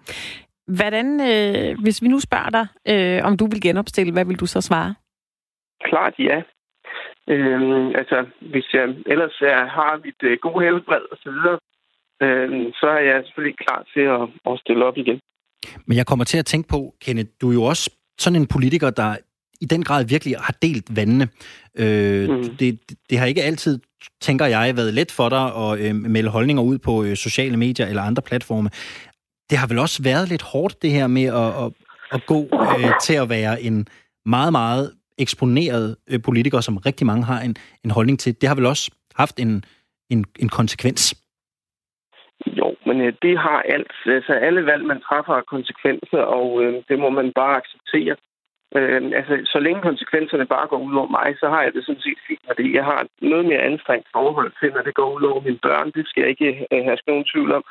Hvordan, 0.79 1.07
øh, 1.31 1.83
hvis 1.83 2.03
vi 2.03 2.09
nu 2.09 2.21
spørger 2.21 2.51
dig, 2.59 2.67
øh, 2.93 3.25
om 3.29 3.37
du 3.37 3.47
vil 3.47 3.61
genopstille, 3.61 4.13
hvad 4.13 4.25
vil 4.25 4.41
du 4.41 4.47
så 4.47 4.61
svare? 4.61 4.95
klart 5.85 6.15
ja. 6.19 6.43
Øhm, 7.29 7.89
altså, 8.01 8.27
hvis 8.41 8.67
jeg 8.75 8.85
ellers 9.07 9.37
er, 9.41 9.67
har 9.67 10.01
mit 10.05 10.21
øh, 10.23 10.39
gode 10.45 10.65
helbred 10.65 11.05
og 11.13 11.19
så 11.23 11.31
videre, 11.31 11.59
øhm, 12.23 12.73
så 12.81 12.87
er 12.87 13.03
jeg 13.11 13.23
selvfølgelig 13.25 13.59
klar 13.59 13.81
til 13.95 14.01
at, 14.01 14.53
at 14.53 14.61
stille 14.61 14.85
op 14.85 14.97
igen. 14.97 15.21
Men 15.87 15.97
jeg 15.97 16.07
kommer 16.07 16.25
til 16.25 16.39
at 16.39 16.47
tænke 16.47 16.69
på, 16.69 16.95
Kenneth, 17.01 17.31
du 17.41 17.51
er 17.51 17.55
jo 17.55 17.63
også 17.63 17.91
sådan 18.19 18.41
en 18.41 18.47
politiker, 18.47 18.91
der 18.91 19.17
i 19.61 19.65
den 19.65 19.83
grad 19.85 20.05
virkelig 20.05 20.35
har 20.39 20.55
delt 20.63 20.97
vandene. 20.97 21.29
Øh, 21.79 22.31
mm. 22.31 22.57
det, 22.57 22.81
det 23.11 23.19
har 23.19 23.27
ikke 23.27 23.43
altid, 23.43 23.79
tænker 24.21 24.47
jeg, 24.47 24.77
været 24.77 24.95
let 24.95 25.13
for 25.13 25.29
dig 25.29 25.57
at 25.57 25.81
øh, 25.81 25.95
melde 25.95 26.31
holdninger 26.31 26.63
ud 26.63 26.79
på 26.79 27.05
øh, 27.05 27.17
sociale 27.17 27.57
medier 27.57 27.87
eller 27.87 28.03
andre 28.03 28.23
platforme. 28.23 28.71
Det 29.51 29.59
har 29.59 29.67
vel 29.67 29.79
også 29.79 30.03
været 30.03 30.29
lidt 30.29 30.43
hårdt, 30.43 30.83
det 30.83 30.91
her 30.91 31.07
med 31.07 31.25
at, 31.25 31.65
at, 31.65 31.73
at 32.13 32.27
gå 32.27 32.49
øh, 32.79 32.93
til 33.03 33.15
at 33.15 33.29
være 33.29 33.63
en 33.63 33.87
meget, 34.27 34.53
meget 34.53 34.93
eksponeret 35.19 35.97
øh, 36.11 36.23
politiker, 36.23 36.61
som 36.61 36.77
rigtig 36.77 37.07
mange 37.07 37.25
har 37.25 37.41
en, 37.41 37.57
en 37.85 37.91
holdning 37.91 38.19
til. 38.19 38.41
Det 38.41 38.49
har 38.49 38.57
vel 38.57 38.67
også 38.67 38.91
haft 39.15 39.41
en, 39.41 39.65
en, 40.11 40.25
en 40.39 40.49
konsekvens? 40.49 41.15
Jo, 42.47 42.75
men 42.87 43.01
øh, 43.01 43.13
det 43.23 43.39
har 43.39 43.63
alt. 43.63 43.93
Altså 44.07 44.33
alle 44.33 44.67
valg, 44.67 44.85
man 44.85 45.01
træffer, 45.01 45.33
har 45.35 45.53
konsekvenser, 45.57 46.19
og 46.19 46.63
øh, 46.63 46.75
det 46.89 46.99
må 46.99 47.11
man 47.11 47.33
bare 47.33 47.57
acceptere. 47.57 48.17
Øh, 48.77 49.03
altså, 49.19 49.35
så 49.53 49.59
længe 49.59 49.83
konsekvenserne 49.83 50.47
bare 50.47 50.67
går 50.69 50.79
ud 50.79 50.95
over 50.95 51.11
mig, 51.19 51.37
så 51.41 51.49
har 51.49 51.63
jeg 51.63 51.73
det 51.73 51.85
sådan 51.85 52.01
set 52.01 52.21
fint 52.29 52.45
med 52.49 52.55
det. 52.55 52.75
Jeg 52.75 52.85
har 52.85 53.07
noget 53.21 53.45
mere 53.45 53.67
anstrengt 53.71 54.09
forhold 54.13 54.53
til, 54.61 54.73
når 54.73 54.83
det 54.83 54.95
går 54.95 55.11
ud 55.17 55.23
over 55.23 55.41
mine 55.41 55.59
børn. 55.63 55.91
Det 55.91 56.09
skal 56.09 56.21
jeg 56.21 56.31
ikke 56.31 56.67
øh, 56.73 56.85
have 56.85 56.99
nogen 57.07 57.25
tvivl 57.33 57.53
om. 57.53 57.65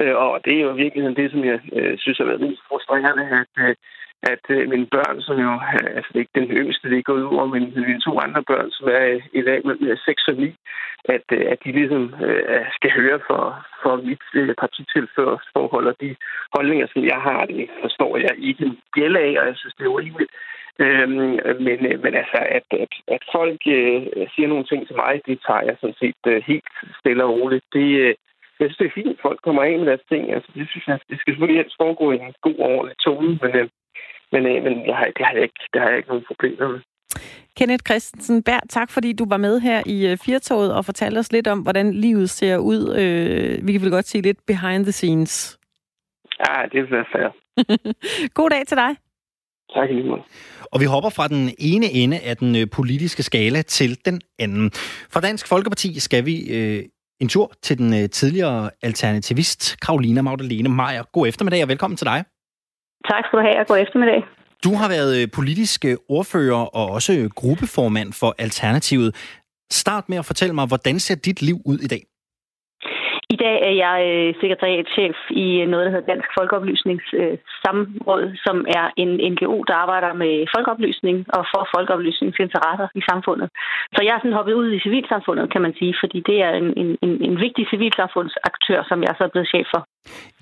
Øh, 0.00 0.16
og 0.16 0.40
det 0.44 0.52
er 0.56 0.60
jo 0.60 0.74
i 0.74 0.82
virkeligheden 0.82 1.16
det, 1.16 1.30
som 1.30 1.44
jeg 1.44 1.60
øh, 1.72 1.98
synes 1.98 2.18
har 2.18 2.24
været 2.24 2.40
mest 2.40 2.62
frustrerende, 2.68 3.24
at, 3.40 3.52
øh, 3.64 3.74
at 4.22 4.44
øh, 4.48 4.68
mine 4.68 4.86
børn, 4.86 5.22
som 5.22 5.36
jo, 5.46 5.52
øh, 5.52 5.90
altså 5.96 6.08
det 6.10 6.16
er 6.16 6.26
ikke 6.26 6.40
den 6.40 6.50
yngste, 6.60 6.90
det 6.90 6.98
er 6.98 7.10
gået 7.10 7.22
ud 7.22 7.36
over, 7.36 7.46
men 7.46 7.62
mine 7.76 8.00
to 8.00 8.12
andre 8.20 8.42
børn, 8.50 8.70
som 8.70 8.88
er 8.88 9.06
øh, 9.14 9.22
i 9.32 9.42
dag 9.42 9.60
med 9.64 9.96
6 9.96 10.28
øh, 10.28 10.34
og 10.34 10.40
9, 10.40 10.54
at, 11.04 11.26
øh, 11.32 11.44
at 11.52 11.58
de 11.64 11.72
ligesom 11.72 12.14
øh, 12.26 12.64
skal 12.76 12.90
høre 12.90 13.20
for, 13.28 13.42
for 13.82 13.96
mit 13.96 14.24
øh, 14.34 14.54
partitilførsforhold 14.62 15.86
og 15.86 15.96
de 16.00 16.16
holdninger, 16.56 16.86
som 16.92 17.04
jeg 17.04 17.20
har, 17.28 17.44
det 17.44 17.68
forstår 17.82 18.16
jeg 18.16 18.32
ikke 18.38 18.64
en 18.64 18.78
bjælle 18.94 19.18
af, 19.18 19.32
og 19.40 19.46
jeg 19.46 19.56
synes, 19.56 19.74
det 19.74 19.84
er 19.84 19.96
urimeligt. 19.96 20.32
Øhm, 20.84 21.10
men, 21.66 21.78
øh, 21.88 22.02
men 22.04 22.12
altså, 22.22 22.38
at, 22.58 22.66
at, 22.84 22.92
at 23.16 23.22
folk 23.36 23.60
øh, 23.66 24.02
siger 24.34 24.48
nogle 24.48 24.64
ting 24.64 24.86
til 24.86 24.96
mig, 24.96 25.20
det 25.26 25.38
tager 25.46 25.62
jeg 25.68 25.76
sådan 25.80 26.00
set 26.02 26.22
øh, 26.26 26.42
helt 26.46 26.68
stille 27.00 27.24
og 27.24 27.30
roligt. 27.30 27.64
Det, 27.72 27.88
øh, 28.04 28.14
jeg 28.60 28.66
synes, 28.66 28.76
det 28.76 28.86
er 28.86 28.98
fint, 28.98 29.14
at 29.14 29.24
folk 29.26 29.40
kommer 29.42 29.62
af 29.62 29.78
med 29.78 29.86
deres 29.86 30.06
ting. 30.08 30.32
Altså, 30.34 30.50
det 30.54 30.68
synes 30.70 30.86
jeg, 30.88 30.98
det 31.10 31.16
skal 31.20 31.32
selvfølgelig 31.32 31.60
helst 31.62 31.80
foregå 31.82 32.12
i 32.12 32.14
en 32.14 32.34
god 32.46 32.58
og 32.64 32.70
ordentlig 32.76 32.96
tone, 33.06 33.38
men, 33.42 33.52
øh, 33.60 33.68
men, 34.32 34.46
øh, 34.46 34.62
men 34.64 34.86
jeg 34.86 34.96
har, 34.96 35.04
det, 35.04 35.26
har 35.26 35.32
jeg 35.32 35.42
ikke, 35.42 35.60
det 35.72 35.80
har 35.80 35.88
jeg 35.88 35.96
ikke 35.96 36.08
nogen 36.08 36.24
problemer 36.26 36.68
med. 36.68 36.80
Kenneth 37.56 37.82
Christensen 37.88 38.42
Bær, 38.42 38.60
tak 38.68 38.90
fordi 38.90 39.12
du 39.12 39.26
var 39.28 39.36
med 39.36 39.60
her 39.60 39.82
i 39.86 40.06
øh, 40.06 40.16
Firtoget 40.16 40.74
og 40.74 40.84
fortalte 40.84 41.18
os 41.18 41.32
lidt 41.32 41.46
om, 41.46 41.58
hvordan 41.58 41.94
livet 41.94 42.30
ser 42.30 42.56
ud. 42.56 42.96
Øh, 42.98 43.66
vi 43.66 43.72
kan 43.72 43.82
vel 43.82 43.90
godt 43.90 44.06
sige 44.06 44.22
lidt 44.22 44.38
behind 44.46 44.84
the 44.84 44.92
scenes. 44.92 45.58
Ja, 46.40 46.54
det 46.72 46.90
være 46.90 47.04
fair. 47.12 47.28
God 48.38 48.50
dag 48.50 48.66
til 48.66 48.76
dig. 48.76 48.96
Tak 49.74 49.90
lige 49.90 50.08
meget. 50.08 50.22
Og 50.72 50.80
vi 50.80 50.84
hopper 50.84 51.10
fra 51.10 51.28
den 51.28 51.50
ene 51.58 51.86
ende 51.86 52.18
af 52.18 52.36
den 52.36 52.56
øh, 52.56 52.66
politiske 52.70 53.22
skala 53.22 53.62
til 53.62 54.04
den 54.04 54.20
anden. 54.38 54.70
Fra 55.12 55.20
Dansk 55.20 55.48
Folkeparti 55.48 56.00
skal 56.00 56.26
vi 56.26 56.34
øh, 56.56 56.84
en 57.20 57.28
tur 57.28 57.52
til 57.62 57.78
den 57.78 58.02
øh, 58.02 58.10
tidligere 58.10 58.70
alternativist, 58.82 59.80
Karolina 59.80 60.22
Magdalene 60.22 60.68
Meier. 60.68 61.02
God 61.12 61.28
eftermiddag 61.28 61.62
og 61.62 61.68
velkommen 61.68 61.96
til 61.96 62.06
dig. 62.06 62.24
Tak 63.10 63.22
skal 63.26 63.38
du 63.38 63.42
have, 63.48 63.60
og 63.60 63.66
god 63.66 63.78
eftermiddag. 63.78 64.24
Du 64.64 64.74
har 64.74 64.88
været 64.88 65.22
øh, 65.22 65.28
politisk 65.30 65.84
øh, 65.84 65.96
ordfører 66.08 66.76
og 66.76 66.90
også 66.90 67.28
gruppeformand 67.34 68.12
for 68.12 68.34
Alternativet. 68.38 69.16
Start 69.70 70.08
med 70.08 70.18
at 70.18 70.24
fortælle 70.24 70.54
mig, 70.54 70.66
hvordan 70.66 71.00
ser 71.00 71.14
dit 71.14 71.42
liv 71.42 71.58
ud 71.64 71.78
i 71.78 71.86
dag? 71.86 72.02
I 73.34 73.36
dag 73.44 73.56
er 73.68 73.74
jeg 73.84 73.98
øh, 74.10 74.28
sekretariatchef 74.40 75.16
i 75.44 75.46
noget, 75.72 75.84
der 75.86 75.92
hedder 75.94 76.10
Dansk 76.12 76.30
Folkeoplysningssamråd, 76.38 78.22
som 78.46 78.56
er 78.78 78.86
en 79.02 79.10
NGO, 79.32 79.56
der 79.68 79.74
arbejder 79.84 80.10
med 80.22 80.32
folkeoplysning 80.54 81.16
og 81.36 81.42
for 81.52 81.62
folkeoplysningsinteresser 81.74 82.88
i 83.00 83.02
samfundet. 83.10 83.48
Så 83.94 84.00
jeg 84.06 84.12
er 84.14 84.20
sådan 84.20 84.38
hoppet 84.38 84.54
ud 84.60 84.68
i 84.76 84.82
civilsamfundet, 84.86 85.44
kan 85.54 85.62
man 85.66 85.74
sige, 85.78 85.94
fordi 86.02 86.18
det 86.28 86.38
er 86.46 86.52
en, 86.60 86.68
en, 86.82 87.10
en 87.28 87.36
vigtig 87.44 87.64
civilsamfundsaktør, 87.72 88.80
som 88.90 88.98
jeg 89.06 89.12
så 89.14 89.22
er 89.26 89.32
blevet 89.34 89.50
chef 89.54 89.66
for. 89.74 89.82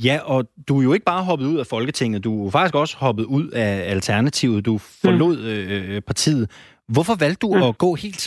Ja, 0.09 0.17
og 0.33 0.39
du 0.69 0.73
er 0.79 0.85
jo 0.89 0.93
ikke 0.97 1.11
bare 1.13 1.23
hoppet 1.31 1.47
ud 1.53 1.59
af 1.63 1.67
Folketinget, 1.75 2.25
du 2.29 2.33
er 2.47 2.51
faktisk 2.57 2.77
også 2.83 2.95
hoppet 3.05 3.25
ud 3.39 3.47
af 3.65 3.73
Alternativet. 3.95 4.67
Du 4.69 4.75
forlod 5.03 5.37
mm. 5.43 5.95
øh, 5.95 6.01
partiet. 6.11 6.45
Hvorfor 6.95 7.15
valgte 7.25 7.41
du 7.47 7.51
mm. 7.55 7.63
at 7.69 7.79
gå 7.79 7.91
helt? 8.05 8.23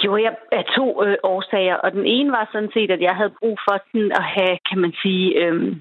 Gjorde 0.00 0.22
jeg 0.22 0.34
af 0.52 0.64
to 0.76 1.04
øh, 1.04 1.16
årsager, 1.22 1.76
og 1.76 1.92
den 1.92 2.06
ene 2.06 2.32
var 2.32 2.48
sådan 2.52 2.70
set, 2.74 2.90
at 2.90 3.00
jeg 3.00 3.14
havde 3.16 3.36
brug 3.40 3.58
for 3.68 3.76
sådan 3.86 4.12
at 4.12 4.24
have, 4.36 4.58
kan 4.68 4.78
man 4.78 4.92
sige, 5.02 5.26
øh, 5.42 5.76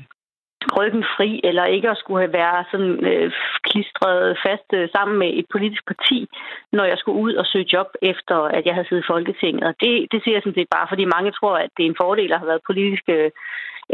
ryggen 0.78 1.04
fri, 1.16 1.42
eller 1.44 1.66
ikke 1.66 1.90
at 1.90 1.98
skulle 1.98 2.34
være 2.34 2.66
sådan 2.72 3.06
øh, 3.12 3.32
klistret 3.64 4.38
fast 4.46 4.70
øh, 4.74 4.90
sammen 4.96 5.18
med 5.18 5.30
et 5.40 5.46
politisk 5.52 5.84
parti, 5.88 6.28
når 6.72 6.86
jeg 6.92 6.98
skulle 6.98 7.22
ud 7.26 7.34
og 7.34 7.46
søge 7.46 7.72
job 7.74 7.88
efter, 8.02 8.36
at 8.58 8.66
jeg 8.66 8.74
havde 8.74 8.88
siddet 8.88 9.04
i 9.04 9.12
Folketinget. 9.14 9.64
Og 9.70 9.74
det, 9.82 9.94
det 10.12 10.20
siger 10.24 10.36
jeg 10.36 10.44
sådan 10.44 10.60
set 10.60 10.76
bare, 10.76 10.88
fordi 10.90 11.06
mange 11.16 11.32
tror, 11.32 11.56
at 11.58 11.70
det 11.78 11.84
er 11.84 11.90
en 11.90 12.02
fordel 12.04 12.32
at 12.32 12.40
have 12.40 12.52
været 12.52 12.68
politiske 12.70 13.14
øh, 13.14 13.32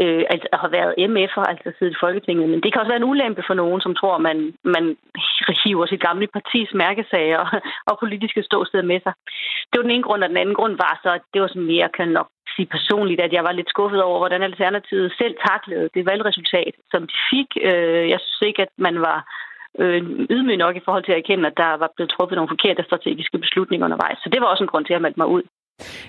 øh, 0.02 0.24
altså 0.32 0.48
har 0.62 0.70
været 0.76 0.92
MF'er, 1.12 1.44
altså 1.52 1.68
siddet 1.78 1.94
i 1.94 2.02
Folketinget. 2.04 2.48
Men 2.48 2.60
det 2.60 2.72
kan 2.72 2.80
også 2.80 2.92
være 2.92 3.02
en 3.02 3.10
ulempe 3.12 3.42
for 3.46 3.54
nogen, 3.54 3.80
som 3.80 3.94
tror, 3.94 4.18
man, 4.18 4.38
man 4.64 4.96
hiver 5.64 5.86
sit 5.86 6.02
gamle 6.08 6.26
partis 6.26 6.68
mærkesager 6.74 7.38
og, 7.38 7.48
og 7.90 7.98
politiske 8.02 8.42
ståsted 8.42 8.82
med 8.82 9.00
sig. 9.00 9.12
Det 9.68 9.76
var 9.76 9.86
den 9.86 9.96
ene 9.96 10.06
grund, 10.08 10.22
og 10.22 10.28
den 10.28 10.42
anden 10.42 10.54
grund 10.54 10.74
var 10.84 11.00
så, 11.02 11.10
at 11.18 11.24
det 11.32 11.42
var 11.42 11.48
sådan 11.48 11.70
mere, 11.72 11.96
kan 11.98 12.08
nok 12.08 12.28
sige 12.56 12.74
personligt, 12.76 13.20
at 13.20 13.32
jeg 13.32 13.44
var 13.44 13.52
lidt 13.52 13.68
skuffet 13.68 14.02
over, 14.02 14.18
hvordan 14.18 14.42
Alternativet 14.42 15.14
selv 15.20 15.34
taklede 15.48 15.88
det 15.94 16.06
valgresultat, 16.06 16.74
som 16.90 17.02
de 17.10 17.16
fik. 17.30 17.48
Øh, 17.68 18.04
jeg 18.12 18.20
synes 18.20 18.42
ikke, 18.48 18.62
at 18.62 18.72
man 18.78 19.00
var 19.00 19.18
øh, 19.82 20.02
ydmyg 20.34 20.56
nok 20.56 20.76
i 20.76 20.84
forhold 20.84 21.04
til 21.04 21.12
at 21.12 21.18
erkende, 21.18 21.46
at 21.46 21.56
der 21.56 21.70
var 21.82 21.90
blevet 21.96 22.10
truffet 22.10 22.36
nogle 22.36 22.54
forkerte 22.54 22.82
strategiske 22.88 23.38
beslutninger 23.38 23.86
undervejs. 23.86 24.18
Så 24.22 24.28
det 24.32 24.40
var 24.40 24.46
også 24.46 24.64
en 24.64 24.72
grund 24.72 24.84
til, 24.86 24.94
at 24.94 25.02
melde 25.02 25.20
mig 25.20 25.26
ud. 25.26 25.42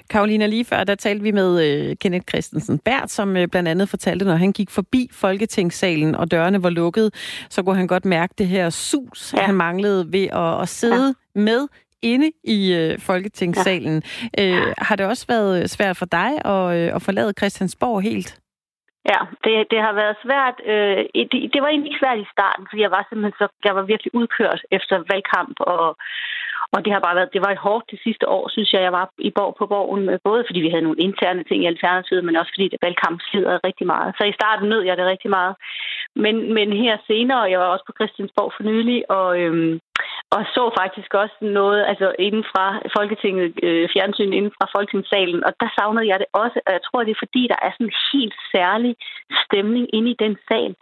Karolina, 0.09 0.45
lige 0.45 0.65
før, 0.65 0.83
der 0.83 0.95
talte 0.95 1.23
vi 1.23 1.31
med 1.31 1.49
øh, 1.65 1.95
Kenneth 2.01 2.25
Christensen 2.29 2.79
Bært, 2.79 3.11
som 3.11 3.37
øh, 3.37 3.47
blandt 3.47 3.69
andet 3.69 3.89
fortalte, 3.89 4.25
når 4.25 4.35
han 4.35 4.51
gik 4.51 4.69
forbi 4.69 5.09
Folketingssalen, 5.13 6.15
og 6.15 6.31
dørene 6.31 6.63
var 6.63 6.69
lukket, 6.69 7.13
så 7.49 7.63
kunne 7.63 7.75
han 7.75 7.87
godt 7.87 8.05
mærke 8.05 8.33
det 8.37 8.47
her 8.47 8.69
sus, 8.69 9.33
ja. 9.33 9.41
han 9.41 9.55
manglede 9.55 10.11
ved 10.11 10.27
at, 10.33 10.61
at 10.61 10.69
sidde 10.69 11.15
ja. 11.35 11.41
med 11.41 11.67
inde 12.01 12.31
i 12.43 12.73
øh, 12.73 12.99
Folketingssalen. 12.99 14.03
Ja. 14.37 14.43
Øh, 14.43 14.73
har 14.77 14.95
det 14.95 15.05
også 15.05 15.25
været 15.27 15.69
svært 15.69 15.97
for 15.97 16.05
dig 16.05 16.45
at, 16.45 16.65
øh, 16.77 16.95
at 16.95 17.01
forlade 17.01 17.33
Christiansborg 17.37 18.01
helt? 18.01 18.39
Ja, 19.11 19.19
det, 19.43 19.53
det 19.71 19.79
har 19.85 19.93
været 20.01 20.17
svært. 20.25 20.57
Øh, 20.71 20.99
det, 21.31 21.39
det 21.53 21.59
var 21.61 21.69
egentlig 21.69 21.89
ikke 21.89 22.03
svært 22.03 22.19
i 22.19 22.31
starten, 22.35 22.67
fordi 22.69 22.81
jeg 22.81 22.91
var 22.91 23.03
simpelthen 23.09 23.37
så, 23.41 23.47
jeg 23.67 23.75
var 23.75 23.81
virkelig 23.91 24.15
udkørt 24.15 24.61
efter 24.71 24.95
valgkamp, 25.11 25.55
og, 25.59 25.97
og 26.73 26.85
det 26.85 26.93
har 26.93 26.99
bare 26.99 27.15
været, 27.15 27.33
det 27.35 27.41
var 27.45 27.51
et 27.51 27.65
hårdt 27.67 27.91
det 27.91 27.99
sidste 28.03 28.25
år, 28.29 28.49
synes 28.49 28.73
jeg, 28.73 28.81
jeg 28.81 28.93
var 28.99 29.09
i 29.29 29.31
borg 29.37 29.55
på 29.59 29.65
borgen, 29.73 30.09
øh, 30.09 30.19
både 30.23 30.43
fordi 30.47 30.59
vi 30.59 30.69
havde 30.69 30.87
nogle 30.87 31.03
interne 31.07 31.43
ting 31.43 31.63
i 31.63 31.71
Alternativet, 31.73 32.23
men 32.25 32.35
også 32.35 32.51
fordi 32.55 32.67
det 32.67 32.79
valgkamp 32.85 33.19
slider 33.29 33.65
rigtig 33.67 33.87
meget. 33.87 34.09
Så 34.17 34.23
i 34.23 34.37
starten 34.39 34.69
nød 34.69 34.81
jeg 34.81 34.97
det 34.97 35.05
rigtig 35.05 35.29
meget. 35.29 35.55
Men, 36.15 36.53
men 36.53 36.67
her 36.83 36.97
senere, 37.07 37.51
jeg 37.51 37.59
var 37.59 37.65
også 37.65 37.85
på 37.87 37.93
Christiansborg 37.97 38.53
for 38.55 38.63
nylig, 38.63 39.11
og, 39.11 39.39
øhm, 39.41 39.79
og 40.35 40.41
så 40.55 40.63
faktisk 40.81 41.11
også 41.13 41.37
noget, 41.41 41.81
altså 41.91 42.07
inden 42.19 42.43
fra 42.51 42.65
Folketinget, 42.97 43.51
øh, 43.63 43.89
fjernsyn 43.93 44.33
inden 44.33 44.53
fra 44.57 44.67
Folketingssalen, 44.75 45.43
og 45.47 45.51
der 45.61 45.69
savnede 45.77 46.07
jeg 46.11 46.19
det 46.19 46.29
også, 46.43 46.57
og 46.65 46.71
jeg 46.75 46.81
tror, 46.83 47.03
det 47.03 47.13
er 47.13 47.23
fordi, 47.25 47.43
der 47.53 47.59
er 47.65 47.71
sådan 47.71 47.87
en 47.87 47.99
helt 48.13 48.35
særlig 48.55 48.95
stemning 49.43 49.85
inde 49.97 50.09
i 50.11 50.21
den 50.23 50.35
sal, 50.47 50.73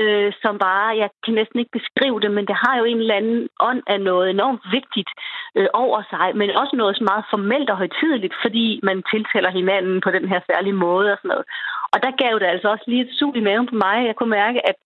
øh, 0.00 0.32
som 0.42 0.54
bare, 0.58 0.98
jeg 1.02 1.08
kan 1.24 1.34
næsten 1.34 1.58
ikke 1.58 1.76
beskrive 1.78 2.20
det, 2.20 2.30
men 2.36 2.46
det 2.50 2.56
har 2.64 2.74
jo 2.78 2.84
en 2.84 3.00
eller 3.00 3.20
anden 3.20 3.48
ånd 3.60 3.82
af 3.86 4.00
noget 4.00 4.30
enormt 4.30 4.62
vigtigt 4.76 5.10
øh, 5.58 5.68
over 5.84 6.00
sig, 6.12 6.26
men 6.40 6.58
også 6.62 6.74
noget 6.76 6.96
så 6.96 7.04
meget 7.10 7.24
formelt 7.30 7.70
og 7.70 7.76
højtideligt, 7.82 8.34
fordi 8.44 8.80
man 8.82 9.02
tiltaler 9.12 9.50
hinanden 9.50 10.00
på 10.00 10.10
den 10.16 10.28
her 10.28 10.40
særlige 10.50 10.80
måde 10.86 11.08
og 11.12 11.18
sådan 11.18 11.32
noget. 11.34 11.46
Og 11.92 11.98
der 12.04 12.20
gav 12.22 12.34
det 12.38 12.48
altså 12.54 12.68
også 12.74 12.84
lige 12.88 13.04
et 13.04 13.16
sug 13.18 13.36
i 13.36 13.46
maven 13.48 13.66
på 13.70 13.76
mig. 13.84 13.96
Jeg 14.06 14.16
kunne 14.16 14.36
mærke, 14.42 14.60
at 14.70 14.76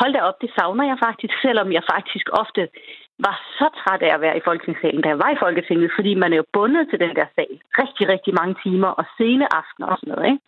hold 0.00 0.12
da 0.14 0.20
op, 0.28 0.38
det 0.42 0.50
savner 0.58 0.84
jeg 0.90 0.98
faktisk, 1.06 1.34
selvom 1.42 1.68
jeg 1.76 1.82
faktisk 1.94 2.26
ofte 2.42 2.62
var 3.26 3.36
så 3.58 3.66
træt 3.80 4.02
af 4.06 4.12
at 4.14 4.20
være 4.26 4.36
i 4.36 4.46
Folketingssalen, 4.48 5.02
da 5.02 5.08
jeg 5.12 5.22
var 5.24 5.30
i 5.32 5.42
Folketinget, 5.44 5.90
fordi 5.98 6.12
man 6.22 6.32
er 6.32 6.38
jo 6.42 6.46
bundet 6.56 6.84
til 6.90 6.98
den 7.04 7.12
der 7.18 7.26
sal 7.34 7.54
rigtig, 7.82 8.04
rigtig 8.14 8.32
mange 8.40 8.54
timer 8.64 8.90
og 9.00 9.04
sene 9.18 9.44
aftener 9.60 9.86
og 9.92 9.98
sådan 9.98 10.12
noget. 10.12 10.26
Ikke? 10.30 10.42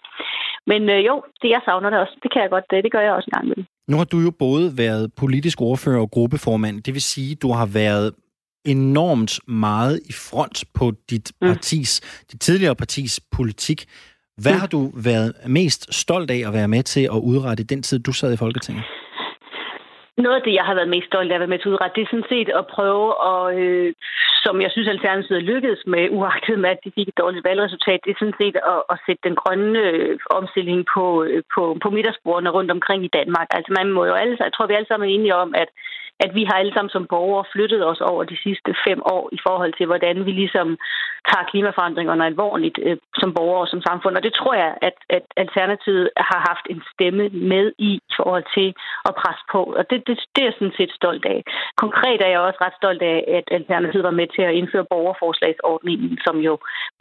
Men 0.71 0.83
øh, 0.95 1.01
jo, 1.09 1.15
det 1.43 1.49
jeg 1.55 1.63
savner 1.65 1.91
det 1.91 1.99
også, 2.05 2.17
det 2.23 2.33
kan 2.33 2.43
jeg 2.43 2.51
godt, 2.51 2.67
det, 2.71 2.85
det 2.85 2.93
gør 2.93 3.05
jeg 3.07 3.13
også 3.13 3.29
en 3.31 3.37
gang 3.37 3.49
med. 3.53 3.61
Nu 3.91 3.97
har 4.01 4.05
du 4.05 4.19
jo 4.27 4.31
både 4.47 4.67
været 4.85 5.05
politisk 5.23 5.59
ordfører 5.61 6.01
og 6.01 6.11
gruppeformand. 6.11 6.83
Det 6.87 6.95
vil 6.95 7.03
sige, 7.03 7.35
du 7.35 7.49
har 7.59 7.67
været 7.67 8.09
enormt 8.65 9.41
meget 9.49 10.01
i 10.11 10.13
front 10.13 10.65
på 10.75 10.93
dit 11.11 11.33
mm. 11.41 11.49
partis, 11.49 11.91
dit 12.33 12.41
tidligere 12.41 12.77
partis 12.77 13.21
politik. 13.37 13.85
Hvad 14.43 14.53
mm. 14.53 14.61
har 14.61 14.67
du 14.67 14.93
været 14.97 15.33
mest 15.47 15.95
stolt 15.95 16.31
af 16.31 16.43
at 16.47 16.53
være 16.53 16.69
med 16.69 16.83
til 16.83 17.01
at 17.01 17.21
udrette 17.31 17.61
i 17.61 17.67
den 17.67 17.83
tid, 17.83 17.99
du 17.99 18.13
sad 18.13 18.33
i 18.33 18.37
Folketinget? 18.37 18.85
Noget 20.17 20.37
af 20.37 20.43
det, 20.43 20.55
jeg 20.55 20.65
har 20.65 20.75
været 20.75 20.95
mest 20.95 21.07
stolt 21.07 21.31
af 21.31 21.35
at 21.35 21.41
være 21.41 21.53
med 21.55 21.59
til 21.59 21.71
udret, 21.73 21.97
det 21.97 22.03
er 22.03 22.11
sådan 22.11 22.33
set 22.35 22.49
at 22.61 22.67
prøve 22.77 23.07
at, 23.31 23.59
øh, 23.59 23.93
som 24.45 24.61
jeg 24.61 24.71
synes 24.71 24.89
Alternativet 24.89 25.43
lykkedes 25.43 25.83
med, 25.87 26.11
uagtet 26.11 26.59
med, 26.59 26.71
at 26.71 26.85
de 26.85 26.93
fik 26.97 27.09
et 27.09 27.19
dårligt 27.23 27.45
valgresultat, 27.45 28.01
det 28.05 28.11
er 28.11 28.21
sådan 28.23 28.41
set 28.43 28.57
at, 28.75 28.81
at 28.93 28.99
sætte 29.07 29.23
den 29.29 29.37
grønne 29.43 29.79
øh, 29.79 30.19
omstilling 30.31 30.81
på, 30.95 31.05
øh, 31.25 31.43
på, 31.55 31.63
på 31.83 31.89
middagsbordene 31.91 32.51
rundt 32.57 32.71
omkring 32.71 33.05
i 33.05 33.15
Danmark. 33.19 33.49
Altså 33.51 33.71
man 33.79 33.89
må 33.93 34.05
jo 34.05 34.15
alle, 34.23 34.37
jeg 34.41 34.53
tror, 34.53 34.67
vi 34.67 34.75
alle 34.75 34.89
sammen 34.89 35.09
er 35.09 35.15
enige 35.15 35.37
om, 35.45 35.55
at 35.63 35.69
at 36.25 36.31
vi 36.35 36.45
har 36.49 36.57
alle 36.59 36.75
sammen 36.75 36.91
som 36.97 37.07
borgere 37.15 37.45
flyttet 37.53 37.87
os 37.91 38.01
over 38.01 38.23
de 38.25 38.37
sidste 38.45 38.71
fem 38.87 39.01
år 39.15 39.25
i 39.33 39.39
forhold 39.47 39.73
til, 39.79 39.87
hvordan 39.87 40.27
vi 40.27 40.33
ligesom 40.33 40.69
tager 41.31 41.49
klimaforandringerne 41.51 42.27
alvorligt 42.27 42.79
øh, 42.87 42.97
som 43.21 43.35
borgere 43.35 43.65
og 43.65 43.69
som 43.69 43.83
samfund. 43.89 44.17
Og 44.17 44.23
det 44.23 44.35
tror 44.35 44.55
jeg, 44.55 44.73
at, 44.89 44.97
at 45.17 45.25
Alternativet 45.37 46.11
har 46.17 46.41
haft 46.51 46.67
en 46.71 46.83
stemme 46.93 47.25
med 47.29 47.73
i 47.79 47.93
i 48.13 48.15
forhold 48.19 48.47
til 48.57 48.69
at 49.09 49.13
presse 49.21 49.45
på. 49.55 49.61
Og 49.79 49.83
det, 49.91 49.99
det, 50.07 50.17
det 50.35 50.41
er 50.43 50.49
jeg 50.51 50.59
sådan 50.59 50.79
set 50.81 50.93
stolt 51.01 51.25
af. 51.35 51.39
Konkret 51.85 52.21
er 52.23 52.31
jeg 52.33 52.41
også 52.41 52.61
ret 52.67 52.77
stolt 52.81 53.03
af, 53.03 53.19
at 53.39 53.47
Alternativet 53.59 54.05
var 54.05 54.19
med 54.21 54.29
til 54.37 54.43
at 54.43 54.55
indføre 54.61 54.91
borgerforslagsordningen, 54.95 56.19
som 56.27 56.37
jo 56.49 56.55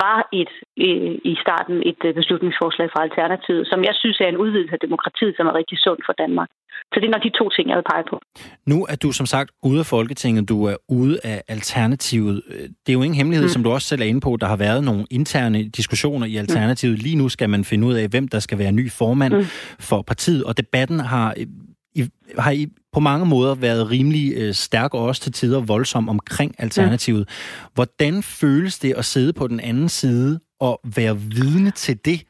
var 0.06 0.20
et, 0.42 0.54
øh, 0.86 1.16
i 1.32 1.34
starten 1.44 1.78
et 1.92 2.02
øh, 2.08 2.14
beslutningsforslag 2.20 2.88
fra 2.94 3.04
Alternativet, 3.08 3.68
som 3.72 3.80
jeg 3.88 3.96
synes 4.02 4.18
er 4.20 4.30
en 4.30 4.42
udvidelse 4.44 4.74
af 4.74 4.84
demokratiet, 4.88 5.34
som 5.36 5.48
er 5.48 5.56
rigtig 5.60 5.78
sund 5.86 6.00
for 6.06 6.14
Danmark. 6.24 6.50
Så 6.94 7.00
det 7.00 7.06
er 7.06 7.12
nok 7.12 7.24
de 7.24 7.30
to 7.30 7.50
ting, 7.50 7.70
jeg 7.70 7.78
vil 7.78 7.84
pege 7.92 8.04
på. 8.10 8.20
Nu 8.66 8.86
er 8.90 8.96
du 8.96 9.12
som 9.12 9.26
sagt 9.26 9.52
ude 9.64 9.80
af 9.80 9.86
Folketinget, 9.86 10.50
du 10.50 10.64
er 10.64 10.76
ude 10.90 11.20
af 11.24 11.44
Alternativet. 11.48 12.42
Det 12.86 12.90
er 12.90 12.94
jo 12.94 13.02
ingen 13.02 13.16
hemmelighed, 13.16 13.46
mm. 13.46 13.50
som 13.50 13.64
du 13.64 13.72
også 13.72 13.88
selv 13.88 14.02
er 14.02 14.06
inde 14.06 14.22
på. 14.22 14.38
Der 14.42 14.48
har 14.48 14.56
været 14.56 14.84
nogle 14.84 15.06
interne 15.10 15.64
diskussioner 15.64 16.26
i 16.26 16.36
Alternativet. 16.36 16.98
Mm. 16.98 17.04
Lige 17.04 17.16
nu 17.16 17.30
skal 17.30 17.50
man 17.50 17.66
finde 17.66 17.88
ud 17.88 17.94
af, 17.94 18.08
hvem 18.08 18.28
der 18.28 18.40
skal 18.40 18.58
være 18.58 18.72
ny 18.72 18.92
formand 18.92 19.34
mm. 19.34 19.44
for 19.80 20.02
partiet, 20.02 20.44
og 20.44 20.58
debatten 20.58 21.00
har 21.00 21.34
i, 21.96 22.10
har 22.38 22.52
i 22.52 22.68
på 22.94 23.00
mange 23.00 23.26
måder 23.26 23.56
været 23.56 23.92
rimelig 23.92 24.34
øh, 24.38 24.54
stærk 24.54 24.94
og 24.94 25.04
også 25.04 25.22
til 25.22 25.32
tider 25.32 25.62
voldsom 25.62 26.10
omkring 26.10 26.56
Alternativet. 26.58 27.30
Mm. 27.30 27.72
Hvordan 27.74 28.24
føles 28.24 28.80
det 28.80 28.94
at 28.94 29.06
sidde 29.06 29.34
på 29.34 29.48
den 29.48 29.60
anden 29.60 29.90
side 29.90 30.40
og 30.60 30.80
være 30.96 31.18
vidne 31.18 31.72
til 31.72 32.00
det, 32.06 32.24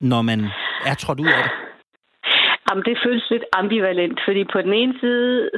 når 0.00 0.22
man 0.22 0.44
er 0.86 0.94
trådt 0.94 1.20
ud 1.20 1.26
af 1.26 1.42
det? 1.42 1.65
Jamen, 2.68 2.84
det 2.84 3.02
føles 3.04 3.30
lidt 3.30 3.44
ambivalent, 3.52 4.18
fordi 4.24 4.44
på 4.44 4.58
den 4.62 4.72
ene 4.72 4.94
side, 5.00 5.50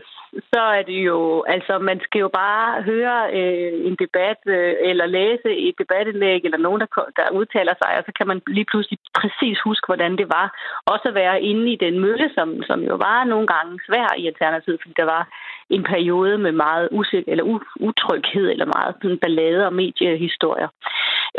så 0.53 0.61
er 0.79 0.83
det 0.83 1.01
jo, 1.11 1.45
altså 1.49 1.79
man 1.79 2.01
skal 2.01 2.19
jo 2.19 2.29
bare 2.29 2.83
høre 2.83 3.19
øh, 3.39 3.73
en 3.89 3.97
debat, 4.05 4.41
øh, 4.47 4.75
eller 4.91 5.07
læse 5.07 5.51
et 5.67 5.75
debatindlæg, 5.79 6.41
eller 6.45 6.59
nogen, 6.59 6.81
der, 6.81 6.87
der 7.17 7.37
udtaler 7.39 7.75
sig, 7.83 7.93
og 7.99 8.05
så 8.07 8.13
kan 8.19 8.27
man 8.27 8.43
lige 8.47 8.71
pludselig 8.71 8.99
præcis 9.21 9.59
huske, 9.65 9.87
hvordan 9.87 10.13
det 10.21 10.29
var. 10.29 10.47
Også 10.87 11.09
at 11.09 11.15
være 11.15 11.43
inde 11.43 11.73
i 11.73 11.77
den 11.77 12.01
mølle, 12.01 12.31
som, 12.35 12.63
som 12.63 12.81
jo 12.81 12.95
var 12.95 13.25
nogle 13.25 13.47
gange 13.47 13.81
svær 13.87 14.09
i 14.19 14.27
Alternativet, 14.27 14.81
fordi 14.83 14.95
der 14.97 15.05
var 15.05 15.29
en 15.71 15.83
periode 15.83 16.39
med 16.39 16.53
meget 16.53 16.89
usik 16.93 17.25
eller 17.27 17.45
utryghed, 17.81 18.51
eller 18.51 18.67
meget 18.77 18.95
sådan 19.03 19.19
ballade 19.19 19.67
og 19.67 19.73
mediehistorier. 19.73 20.69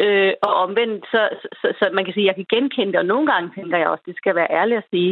Øh, 0.03 0.33
og 0.47 0.53
omvendt, 0.63 1.05
så, 1.13 1.21
så, 1.59 1.67
så 1.79 1.83
man 1.97 2.05
kan 2.05 2.13
sige, 2.13 2.25
at 2.25 2.29
jeg 2.29 2.37
kan 2.39 2.51
genkende 2.55 2.91
det, 2.91 2.99
og 2.99 3.11
nogle 3.13 3.27
gange 3.31 3.51
tænker 3.57 3.77
jeg 3.77 3.87
også, 3.87 4.03
det 4.09 4.17
skal 4.17 4.35
være 4.35 4.53
ærligt 4.59 4.81
at 4.81 4.89
sige, 4.93 5.11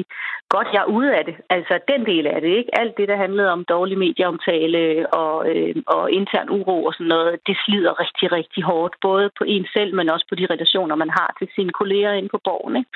godt, 0.56 0.68
jeg 0.74 0.82
er 0.84 0.94
ude 0.98 1.12
af 1.18 1.24
det. 1.26 1.36
Altså 1.50 1.74
den 1.92 2.02
del 2.12 2.26
af 2.28 2.40
det, 2.42 2.52
ikke? 2.60 2.72
Alt 2.82 2.98
det, 3.00 3.08
der 3.12 3.24
handlede 3.26 3.50
om 3.56 3.66
dårlig 3.76 3.98
medieomtale 3.98 4.82
og, 5.22 5.36
øh, 5.52 5.76
og 5.96 6.04
intern 6.12 6.50
uro 6.58 6.78
og 6.88 6.94
sådan 6.94 7.14
noget, 7.16 7.40
det 7.48 7.56
slider 7.66 7.94
rigtig, 8.04 8.28
rigtig 8.38 8.64
hårdt, 8.64 8.96
både 9.02 9.26
på 9.38 9.44
en 9.48 9.66
selv, 9.76 9.92
men 9.96 10.10
også 10.10 10.26
på 10.30 10.36
de 10.36 10.46
relationer, 10.54 10.96
man 10.96 11.12
har 11.20 11.30
til 11.40 11.48
sine 11.56 11.72
kolleger 11.80 12.12
inde 12.20 12.30
på 12.36 12.40
borgen. 12.48 12.76
Ikke? 12.82 12.92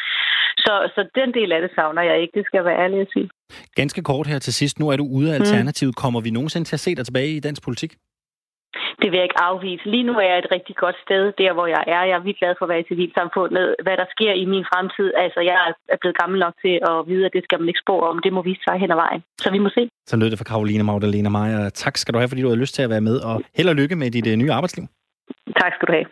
Så, 0.65 0.73
så 0.95 1.01
den 1.19 1.29
del 1.33 1.51
af 1.51 1.61
det 1.61 1.71
savner 1.75 2.01
jeg 2.01 2.21
ikke, 2.21 2.33
det 2.39 2.45
skal 2.45 2.65
være 2.65 2.79
ærligt 2.83 3.01
at 3.01 3.13
sige. 3.13 3.29
Ganske 3.75 4.01
kort 4.03 4.27
her 4.27 4.39
til 4.39 4.53
sidst. 4.53 4.79
Nu 4.79 4.89
er 4.89 4.97
du 4.97 5.05
ude 5.17 5.33
af 5.33 5.39
mm. 5.39 5.41
Alternativet. 5.41 5.93
Mm. 5.95 6.01
Kommer 6.03 6.21
vi 6.21 6.29
nogensinde 6.29 6.67
til 6.67 6.75
at 6.75 6.79
se 6.79 6.95
dig 6.95 7.05
tilbage 7.05 7.31
i 7.37 7.39
dansk 7.39 7.63
politik? 7.63 7.91
Det 9.01 9.07
vil 9.11 9.17
jeg 9.19 9.27
ikke 9.29 9.41
afvise. 9.49 9.83
Lige 9.93 10.05
nu 10.09 10.13
er 10.21 10.27
jeg 10.31 10.37
et 10.39 10.51
rigtig 10.55 10.75
godt 10.83 10.97
sted, 11.05 11.23
der 11.41 11.51
hvor 11.53 11.67
jeg 11.75 11.83
er. 11.95 12.01
Jeg 12.09 12.15
er 12.19 12.23
virkelig 12.27 12.41
glad 12.43 12.53
for 12.57 12.65
at 12.65 12.71
være 12.73 12.83
i 12.83 12.89
civilsamfundet. 12.91 13.67
Hvad 13.85 13.95
der 14.01 14.07
sker 14.15 14.33
i 14.43 14.45
min 14.53 14.65
fremtid, 14.71 15.07
altså 15.23 15.39
jeg 15.49 15.55
er 15.93 15.97
blevet 16.01 16.17
gammel 16.21 16.37
nok 16.45 16.55
til 16.63 16.75
at 16.89 16.97
vide, 17.09 17.25
at 17.27 17.33
det 17.35 17.43
skal 17.43 17.59
man 17.59 17.67
ikke 17.71 17.83
spå 17.85 17.95
om. 18.09 18.15
Det 18.25 18.31
må 18.33 18.41
vise 18.49 18.63
sig 18.67 18.75
hen 18.83 18.91
ad 18.95 18.99
vejen. 19.05 19.21
Så 19.43 19.47
vi 19.55 19.59
må 19.65 19.69
se. 19.77 19.83
Så 20.09 20.15
lød 20.17 20.29
det 20.31 20.37
for 20.41 20.49
Karoline 20.51 20.83
Magdalena 20.83 21.29
Meyer. 21.37 21.69
Tak 21.83 21.95
skal 21.97 22.13
du 22.13 22.19
have, 22.19 22.29
fordi 22.31 22.41
du 22.41 22.49
har 22.53 22.61
lyst 22.63 22.73
til 22.75 22.83
at 22.83 22.89
være 22.89 23.05
med, 23.09 23.17
og 23.29 23.35
held 23.57 23.69
og 23.73 23.75
lykke 23.75 23.95
med 23.95 24.11
dit 24.11 24.27
uh, 24.27 24.33
nye 24.41 24.51
arbejdsliv. 24.57 24.85
Tak 25.61 25.71
skal 25.75 25.87
du 25.87 25.93
have. 25.97 26.07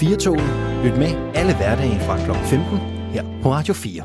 Fire 0.00 0.16
tog. 0.24 0.38
Lyt 0.84 0.96
med 1.02 1.12
alle 1.40 1.52
hverdage 1.58 1.98
fra 2.06 2.14
kl. 2.24 2.32
15 2.54 2.97
her 3.08 3.24
på 3.42 3.52
Radio 3.52 3.74
4. 3.74 4.02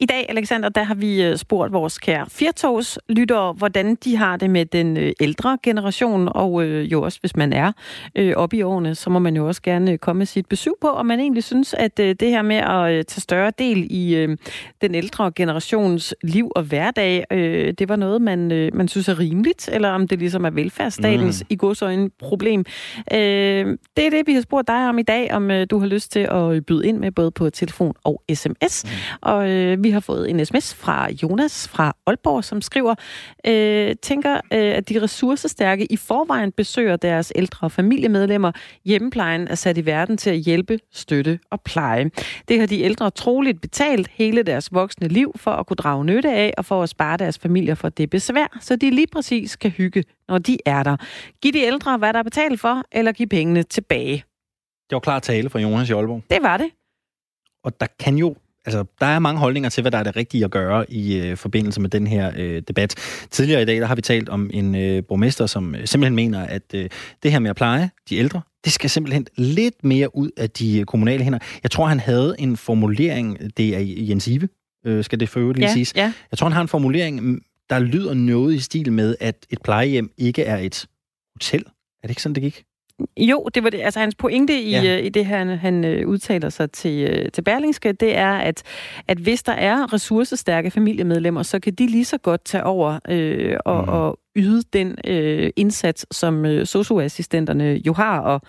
I 0.00 0.06
dag, 0.06 0.26
Alexander, 0.28 0.68
der 0.68 0.82
har 0.82 0.94
vi 0.94 1.22
øh, 1.22 1.36
spurgt 1.36 1.72
vores 1.72 1.98
kære 1.98 2.26
firtogs 2.28 2.98
lyttere, 3.08 3.52
hvordan 3.52 3.94
de 3.94 4.16
har 4.16 4.36
det 4.36 4.50
med 4.50 4.66
den 4.66 4.96
øh, 4.96 5.12
ældre 5.20 5.58
generation, 5.62 6.28
og 6.34 6.64
øh, 6.64 6.92
jo 6.92 7.02
også, 7.02 7.20
hvis 7.20 7.36
man 7.36 7.52
er 7.52 7.72
oppe 8.36 8.56
i 8.56 8.62
årene, 8.62 8.94
så 8.94 9.10
må 9.10 9.18
man 9.18 9.36
jo 9.36 9.46
også 9.46 9.62
gerne 9.62 9.98
komme 9.98 10.18
med 10.18 10.26
sit 10.26 10.46
besøg 10.46 10.72
på, 10.80 10.88
og 10.88 11.06
man 11.06 11.20
egentlig 11.20 11.44
synes, 11.44 11.74
at 11.74 11.96
det 11.96 12.22
her 12.22 12.42
med 12.42 12.56
at 12.56 13.06
tage 13.06 13.20
større 13.20 13.52
del 13.58 13.86
i 13.90 14.36
den 14.80 14.94
ældre 14.94 15.32
generations 15.36 16.14
liv 16.22 16.52
og 16.56 16.62
hverdag, 16.62 17.24
det 17.78 17.88
var 17.88 17.96
noget, 17.96 18.22
man, 18.22 18.70
man 18.74 18.88
synes 18.88 19.08
er 19.08 19.18
rimeligt, 19.18 19.68
eller 19.72 19.88
om 19.88 20.08
det 20.08 20.18
ligesom 20.18 20.44
er 20.44 20.50
velfærdsstatens 20.50 21.42
mm. 21.42 21.46
i 21.50 21.56
godsøjne 21.56 22.10
problem. 22.10 22.64
Det 23.10 24.06
er 24.06 24.10
det, 24.10 24.26
vi 24.26 24.34
har 24.34 24.40
spurgt 24.40 24.68
dig 24.68 24.88
om 24.88 24.98
i 24.98 25.02
dag, 25.02 25.32
om 25.32 25.50
du 25.70 25.78
har 25.78 25.86
lyst 25.86 26.12
til 26.12 26.28
at 26.30 26.66
byde 26.66 26.86
ind 26.86 26.98
med 26.98 27.12
både 27.12 27.30
på 27.30 27.50
telefon 27.50 27.94
og 28.04 28.22
sms 28.34 28.41
sms. 28.42 28.84
Mm. 28.84 28.90
Og 29.20 29.50
øh, 29.50 29.84
vi 29.84 29.90
har 29.90 30.00
fået 30.00 30.30
en 30.30 30.46
sms 30.46 30.74
fra 30.74 31.10
Jonas 31.22 31.68
fra 31.68 31.96
Aalborg, 32.06 32.44
som 32.44 32.62
skriver, 32.62 32.94
øh, 33.46 33.94
tænker, 34.02 34.34
øh, 34.34 34.40
at 34.76 34.88
de 34.88 35.02
ressourcestærke 35.02 35.86
i 35.92 35.96
forvejen 35.96 36.52
besøger 36.52 36.96
deres 36.96 37.32
ældre 37.36 37.70
familiemedlemmer. 37.70 38.52
Hjemmeplejen 38.84 39.48
er 39.48 39.54
sat 39.54 39.78
i 39.78 39.86
verden 39.86 40.16
til 40.16 40.30
at 40.30 40.36
hjælpe, 40.36 40.78
støtte 40.92 41.38
og 41.50 41.60
pleje. 41.60 42.10
Det 42.48 42.60
har 42.60 42.66
de 42.66 42.80
ældre 42.80 43.10
troligt 43.10 43.60
betalt 43.60 44.08
hele 44.12 44.42
deres 44.42 44.72
voksne 44.72 45.08
liv 45.08 45.32
for 45.36 45.50
at 45.50 45.66
kunne 45.66 45.76
drage 45.76 46.04
nytte 46.04 46.30
af 46.30 46.54
og 46.58 46.64
for 46.64 46.82
at 46.82 46.88
spare 46.88 47.16
deres 47.16 47.38
familier 47.38 47.74
for 47.74 47.88
det 47.88 48.10
besvær, 48.10 48.58
så 48.60 48.76
de 48.76 48.90
lige 48.90 49.06
præcis 49.12 49.56
kan 49.56 49.70
hygge, 49.70 50.04
når 50.28 50.38
de 50.38 50.58
er 50.66 50.82
der. 50.82 50.96
Giv 51.42 51.52
de 51.52 51.60
ældre, 51.60 51.98
hvad 51.98 52.12
der 52.12 52.18
er 52.18 52.22
betalt 52.22 52.60
for, 52.60 52.82
eller 52.92 53.12
giv 53.12 53.26
pengene 53.26 53.62
tilbage. 53.62 54.24
Det 54.90 54.96
var 54.96 55.00
klar 55.00 55.18
tale 55.18 55.50
fra 55.50 55.58
Jonas 55.58 55.90
i 55.90 55.92
Aalborg. 55.92 56.22
Det 56.30 56.38
var 56.42 56.56
det. 56.56 56.70
Og 57.64 57.80
der 57.80 57.86
kan 57.98 58.16
jo 58.16 58.34
altså, 58.64 58.84
der 59.00 59.06
er 59.06 59.18
mange 59.18 59.40
holdninger 59.40 59.70
til, 59.70 59.80
hvad 59.80 59.90
der 59.90 59.98
er 59.98 60.02
det 60.02 60.16
rigtige 60.16 60.44
at 60.44 60.50
gøre 60.50 60.92
i 60.92 61.16
øh, 61.16 61.36
forbindelse 61.36 61.80
med 61.80 61.90
den 61.90 62.06
her 62.06 62.32
øh, 62.36 62.62
debat. 62.68 62.94
Tidligere 63.30 63.62
i 63.62 63.64
dag, 63.64 63.76
der 63.76 63.86
har 63.86 63.94
vi 63.94 64.02
talt 64.02 64.28
om 64.28 64.50
en 64.52 64.74
øh, 64.74 65.02
borgmester, 65.04 65.46
som 65.46 65.74
øh, 65.74 65.86
simpelthen 65.86 66.14
mener, 66.14 66.40
at 66.40 66.62
øh, 66.74 66.88
det 67.22 67.32
her 67.32 67.38
med 67.38 67.50
at 67.50 67.56
pleje 67.56 67.90
de 68.08 68.16
ældre, 68.16 68.40
det 68.64 68.72
skal 68.72 68.90
simpelthen 68.90 69.26
lidt 69.36 69.84
mere 69.84 70.16
ud 70.16 70.30
af 70.36 70.50
de 70.50 70.78
øh, 70.78 70.84
kommunale 70.84 71.24
hænder. 71.24 71.38
Jeg 71.62 71.70
tror, 71.70 71.86
han 71.86 72.00
havde 72.00 72.34
en 72.38 72.56
formulering, 72.56 73.56
det 73.56 73.76
er 73.76 73.80
Jens 73.80 74.28
Ive, 74.28 74.48
øh, 74.86 75.04
skal 75.04 75.20
det 75.20 75.28
for 75.28 75.40
øvrigt 75.40 75.58
lige 75.58 75.68
ja, 75.68 75.72
siges. 75.72 75.92
Ja. 75.96 76.12
Jeg 76.30 76.38
tror, 76.38 76.46
han 76.46 76.52
har 76.52 76.62
en 76.62 76.68
formulering, 76.68 77.42
der 77.70 77.78
lyder 77.78 78.14
noget 78.14 78.54
i 78.54 78.60
stil 78.60 78.92
med, 78.92 79.16
at 79.20 79.46
et 79.50 79.62
plejehjem 79.62 80.10
ikke 80.18 80.42
er 80.42 80.58
et 80.58 80.86
hotel. 81.34 81.60
Er 82.02 82.06
det 82.06 82.10
ikke 82.10 82.22
sådan, 82.22 82.34
det 82.34 82.42
gik? 82.42 82.64
Jo, 83.16 83.48
det 83.54 83.64
var 83.64 83.70
det. 83.70 83.80
Altså 83.80 84.00
hans 84.00 84.14
pointe 84.14 84.60
i, 84.60 84.70
ja. 84.70 84.98
Øh, 84.98 85.04
i 85.04 85.08
det, 85.08 85.26
han, 85.26 85.48
han 85.48 85.84
øh, 85.84 86.08
udtaler 86.08 86.48
sig 86.48 86.70
til, 86.70 87.08
øh, 87.10 87.32
til 87.32 87.42
Berlingske, 87.42 87.92
det 87.92 88.16
er, 88.16 88.32
at, 88.32 88.62
at 89.08 89.18
hvis 89.18 89.42
der 89.42 89.52
er 89.52 89.92
ressourcestærke 89.92 90.70
familiemedlemmer, 90.70 91.42
så 91.42 91.60
kan 91.60 91.74
de 91.74 91.86
lige 91.86 92.04
så 92.04 92.18
godt 92.18 92.44
tage 92.44 92.64
over 92.64 92.98
øh, 93.08 93.56
og, 93.64 93.82
mm. 93.82 93.88
og 93.88 94.18
yde 94.36 94.62
den 94.72 94.98
øh, 95.06 95.50
indsats, 95.56 96.06
som 96.10 96.46
øh, 96.46 96.66
socioassistenterne 96.66 97.80
jo 97.86 97.92
har, 97.92 98.20
og 98.20 98.40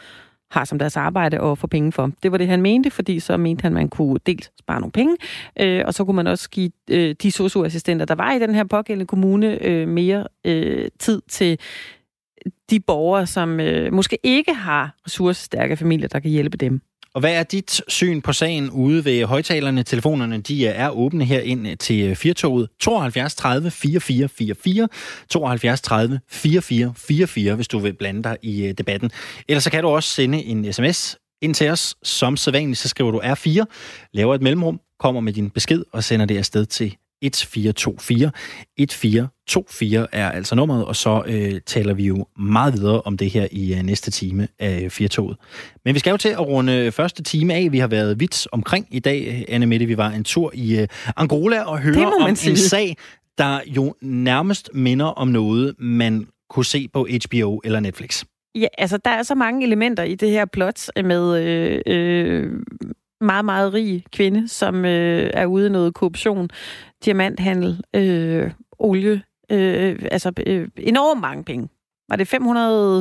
har 0.51 0.65
som 0.65 0.79
deres 0.79 0.97
arbejde 0.97 1.41
og 1.41 1.57
få 1.57 1.67
penge 1.67 1.91
for. 1.91 2.11
Det 2.23 2.31
var 2.31 2.37
det, 2.37 2.47
han 2.47 2.61
mente, 2.61 2.91
fordi 2.91 3.19
så 3.19 3.37
mente 3.37 3.61
han, 3.61 3.71
at 3.71 3.73
man 3.73 3.89
kunne 3.89 4.19
dels 4.25 4.51
spare 4.59 4.79
nogle 4.79 4.91
penge, 4.91 5.17
øh, 5.59 5.83
og 5.85 5.93
så 5.93 6.05
kunne 6.05 6.15
man 6.15 6.27
også 6.27 6.49
give 6.49 6.71
øh, 6.89 7.15
de 7.21 7.31
socioassistenter, 7.31 8.05
der 8.05 8.15
var 8.15 8.33
i 8.33 8.39
den 8.39 8.55
her 8.55 8.63
pågældende 8.63 9.07
kommune, 9.07 9.65
øh, 9.65 9.87
mere 9.87 10.27
øh, 10.45 10.87
tid 10.99 11.21
til 11.29 11.59
de 12.69 12.79
borgere, 12.79 13.27
som 13.27 13.59
øh, 13.59 13.93
måske 13.93 14.17
ikke 14.23 14.53
har 14.53 14.95
ressourcestærke 15.05 15.77
familier, 15.77 16.07
der 16.07 16.19
kan 16.19 16.31
hjælpe 16.31 16.57
dem. 16.57 16.81
Og 17.13 17.19
hvad 17.19 17.33
er 17.33 17.43
dit 17.43 17.81
syn 17.87 18.21
på 18.21 18.33
sagen 18.33 18.69
ude 18.69 19.05
ved 19.05 19.25
højtalerne? 19.25 19.83
Telefonerne 19.83 20.41
de 20.41 20.63
øh, 20.63 20.71
er 20.75 20.89
åbne 20.89 21.25
her 21.25 21.39
ind 21.39 21.67
øh, 21.67 21.77
til 21.77 22.09
øh, 22.09 22.15
Firtoget. 22.15 22.69
72 22.79 23.35
30 23.35 23.71
44 23.71 24.27
44, 24.27 24.87
72 25.29 25.81
30 25.81 26.19
44 26.29 26.93
44, 26.97 27.55
hvis 27.55 27.67
du 27.67 27.79
vil 27.79 27.93
blande 27.93 28.23
dig 28.23 28.37
i 28.41 28.71
debatten. 28.71 29.11
Ellers 29.47 29.63
så 29.63 29.71
kan 29.71 29.83
du 29.83 29.89
også 29.89 30.09
sende 30.09 30.43
en 30.43 30.73
sms 30.73 31.17
ind 31.41 31.53
til 31.53 31.69
os. 31.69 31.95
Som 32.03 32.37
sædvanligt, 32.37 32.79
så 32.79 32.89
skriver 32.89 33.11
du 33.11 33.19
R4, 33.19 33.63
laver 34.13 34.35
et 34.35 34.41
mellemrum, 34.41 34.79
kommer 34.99 35.21
med 35.21 35.33
din 35.33 35.49
besked 35.49 35.83
og 35.91 36.03
sender 36.03 36.25
det 36.25 36.37
afsted 36.37 36.65
til 36.65 36.95
1424. 37.23 38.31
1424 38.77 40.07
er 40.11 40.31
altså 40.31 40.55
nummeret, 40.55 40.85
og 40.85 40.95
så 40.95 41.23
øh, 41.25 41.61
taler 41.65 41.93
vi 41.93 42.05
jo 42.05 42.25
meget 42.39 42.73
videre 42.73 43.01
om 43.01 43.17
det 43.17 43.29
her 43.29 43.47
i 43.51 43.73
øh, 43.73 43.83
næste 43.83 44.11
time 44.11 44.47
af 44.59 44.91
Firtoget. 44.91 45.37
Men 45.85 45.93
vi 45.93 45.99
skal 45.99 46.11
jo 46.11 46.17
til 46.17 46.29
at 46.29 46.47
runde 46.47 46.91
første 46.91 47.23
time 47.23 47.53
af. 47.53 47.71
Vi 47.71 47.79
har 47.79 47.87
været 47.87 48.19
vidt 48.19 48.47
omkring 48.51 48.87
i 48.91 48.99
dag, 48.99 49.45
Anne 49.47 49.65
Mette. 49.65 49.85
Vi 49.85 49.97
var 49.97 50.09
en 50.09 50.23
tur 50.23 50.51
i 50.53 50.79
øh, 50.79 50.87
Angola 51.17 51.61
og 51.61 51.79
høre 51.79 52.13
om 52.21 52.35
sige. 52.35 52.51
en 52.51 52.57
sag, 52.57 52.97
der 53.37 53.59
jo 53.67 53.95
nærmest 54.01 54.69
minder 54.73 55.05
om 55.05 55.27
noget, 55.27 55.75
man 55.79 56.27
kunne 56.49 56.65
se 56.65 56.87
på 56.93 57.07
HBO 57.29 57.61
eller 57.63 57.79
Netflix. 57.79 58.23
Ja, 58.55 58.67
altså 58.77 58.97
der 58.97 59.11
er 59.11 59.23
så 59.23 59.35
mange 59.35 59.65
elementer 59.65 60.03
i 60.03 60.15
det 60.15 60.29
her 60.29 60.45
plot 60.45 60.87
med 61.03 61.43
øh, 61.43 61.81
øh, 61.85 62.51
meget, 63.21 63.45
meget 63.45 63.73
rig 63.73 64.03
kvinde, 64.11 64.47
som 64.47 64.85
øh, 64.85 65.29
er 65.33 65.45
ude 65.45 65.67
i 65.67 65.69
noget 65.69 65.93
korruption, 65.93 66.49
diamanthandel, 67.05 67.81
øh, 67.95 68.51
olie, 68.79 69.21
øh, 69.49 69.99
altså 70.11 70.31
øh, 70.47 70.67
enormt 70.77 71.21
mange 71.21 71.43
penge. 71.43 71.69
Var 72.09 72.15
det 72.15 72.27
500, 72.27 72.97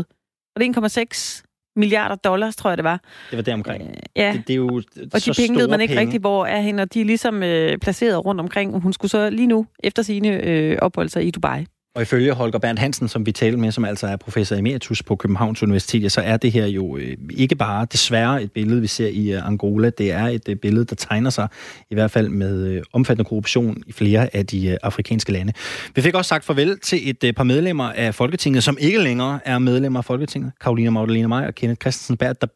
var 0.57 0.83
det 0.83 0.99
1,6 0.99 1.43
milliarder 1.77 2.15
dollars, 2.17 2.57
tror 2.57 2.71
jeg 2.71 2.77
det 2.79 2.85
var. 2.85 3.01
Det 3.31 3.37
var 3.37 3.43
deromkring. 3.43 3.83
Øh, 3.83 3.95
ja, 4.17 4.33
Det, 4.37 4.47
det 4.49 4.53
er 4.53 4.57
jo 4.57 4.83
og 5.15 5.21
så 5.21 5.33
de 5.33 5.43
penge 5.43 5.59
ved 5.59 5.69
man 5.69 5.81
ikke 5.81 5.93
penge. 5.95 6.01
rigtig, 6.07 6.21
hvor 6.21 6.47
er 6.47 6.61
hende, 6.61 6.83
og 6.83 6.95
de 6.95 7.01
er 7.01 7.05
ligesom 7.05 7.43
øh, 7.43 7.79
placeret 7.79 8.25
rundt 8.25 8.41
omkring. 8.41 8.81
Hun 8.81 8.93
skulle 8.93 9.11
så 9.11 9.31
lige 9.31 9.47
nu, 9.47 9.67
efter 9.85 10.03
sine 10.03 10.29
øh, 10.29 10.79
opholde 10.83 11.11
sig 11.11 11.27
i 11.27 11.31
Dubai. 11.31 11.65
Og 11.95 12.03
ifølge 12.03 12.33
Holger 12.33 12.59
Berndt 12.59 12.81
Hansen, 12.81 13.09
som 13.09 13.27
vi 13.27 13.33
talte 13.33 13.59
med, 13.59 13.73
som 13.73 13.85
altså 13.85 14.07
er 14.07 14.17
professor 14.17 14.57
emeritus 14.57 15.03
på 15.03 15.17
Københavns 15.17 15.63
Universitet, 15.63 16.13
så 16.13 16.21
er 16.21 16.37
det 16.37 16.53
her 16.53 16.67
jo 16.67 16.97
øh, 16.97 17.17
ikke 17.31 17.55
bare 17.55 17.87
desværre 17.93 18.43
et 18.43 18.53
billede, 18.53 18.81
vi 18.81 18.87
ser 18.87 19.09
i 19.09 19.33
øh, 19.33 19.47
Angola. 19.47 19.91
Det 19.91 20.13
er 20.13 20.25
et 20.25 20.49
øh, 20.49 20.57
billede, 20.57 20.85
der 20.85 20.97
tegner 20.97 21.31
sig 21.31 21.49
i 21.91 21.95
hvert 21.95 22.11
fald 22.11 22.29
med 22.29 22.83
omfattende 22.93 23.29
korruption 23.29 23.83
i 23.87 23.93
flere 23.93 24.37
af 24.37 24.47
de 24.47 24.79
afrikanske 24.83 25.33
lande. 25.33 25.53
Vi 25.95 26.03
fik 26.03 26.15
også 26.15 26.29
sagt 26.29 26.45
farvel 26.45 26.79
til 26.79 27.17
et 27.25 27.35
par 27.37 27.45
medlemmer 27.45 27.93
af 27.93 28.15
Folketinget, 28.15 28.63
som 28.65 28.77
ikke 28.81 28.99
længere 28.99 29.41
er 29.45 29.59
medlemmer 29.59 29.99
af 29.99 30.05
Folketinget. 30.05 30.53
Karolina 30.61 30.91
Magdalena 30.91 31.29
Maj 31.29 31.47
og 31.47 31.55
Kenneth 31.55 31.81
Christensen 31.81 32.17
Bært, 32.17 32.41
Der, 32.41 32.47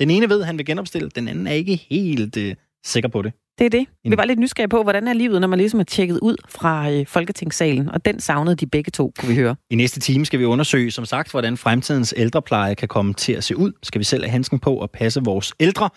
den 0.00 0.10
ene 0.10 0.28
ved, 0.28 0.40
at 0.40 0.46
han 0.46 0.58
vil 0.58 0.66
genopstille, 0.66 1.10
den 1.14 1.28
anden 1.28 1.46
er 1.46 1.52
ikke 1.52 1.86
helt 1.90 2.36
øh, 2.36 2.54
sikker 2.84 3.08
på 3.08 3.22
det. 3.22 3.32
Det 3.58 3.64
er 3.64 3.70
det. 3.70 3.86
Vi 4.04 4.16
var 4.16 4.24
lidt 4.24 4.38
nysgerrige 4.38 4.68
på, 4.68 4.82
hvordan 4.82 5.08
er 5.08 5.12
livet, 5.12 5.40
når 5.40 5.48
man 5.48 5.58
ligesom 5.58 5.80
er 5.80 5.84
tjekket 5.84 6.18
ud 6.22 6.36
fra 6.48 6.90
øh, 6.90 7.06
Folketingssalen, 7.06 7.88
og 7.88 8.04
den 8.04 8.20
savnede 8.20 8.56
de 8.56 8.66
begge 8.66 8.90
to, 8.90 9.12
kunne 9.18 9.28
vi 9.28 9.34
høre. 9.34 9.56
I 9.70 9.74
næste 9.74 10.00
time 10.00 10.26
skal 10.26 10.38
vi 10.38 10.44
undersøge, 10.44 10.90
som 10.90 11.04
sagt, 11.04 11.30
hvordan 11.30 11.56
fremtidens 11.56 12.14
ældrepleje 12.16 12.74
kan 12.74 12.88
komme 12.88 13.14
til 13.14 13.32
at 13.32 13.44
se 13.44 13.56
ud. 13.56 13.72
Skal 13.82 13.98
vi 13.98 14.04
selv 14.04 14.22
have 14.22 14.30
handsken 14.30 14.58
på 14.58 14.74
og 14.74 14.90
passe 14.90 15.20
vores 15.24 15.52
ældre, 15.60 15.90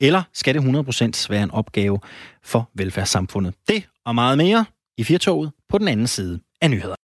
eller 0.00 0.22
skal 0.32 0.54
det 0.54 0.60
100% 1.24 1.26
være 1.30 1.42
en 1.42 1.50
opgave 1.50 1.98
for 2.44 2.70
velfærdssamfundet? 2.74 3.54
Det 3.68 3.84
og 4.06 4.14
meget 4.14 4.38
mere 4.38 4.64
i 4.98 5.04
Firtoget 5.04 5.52
på 5.68 5.78
den 5.78 5.88
anden 5.88 6.06
side 6.06 6.40
af 6.60 6.70
nyheder. 6.70 6.94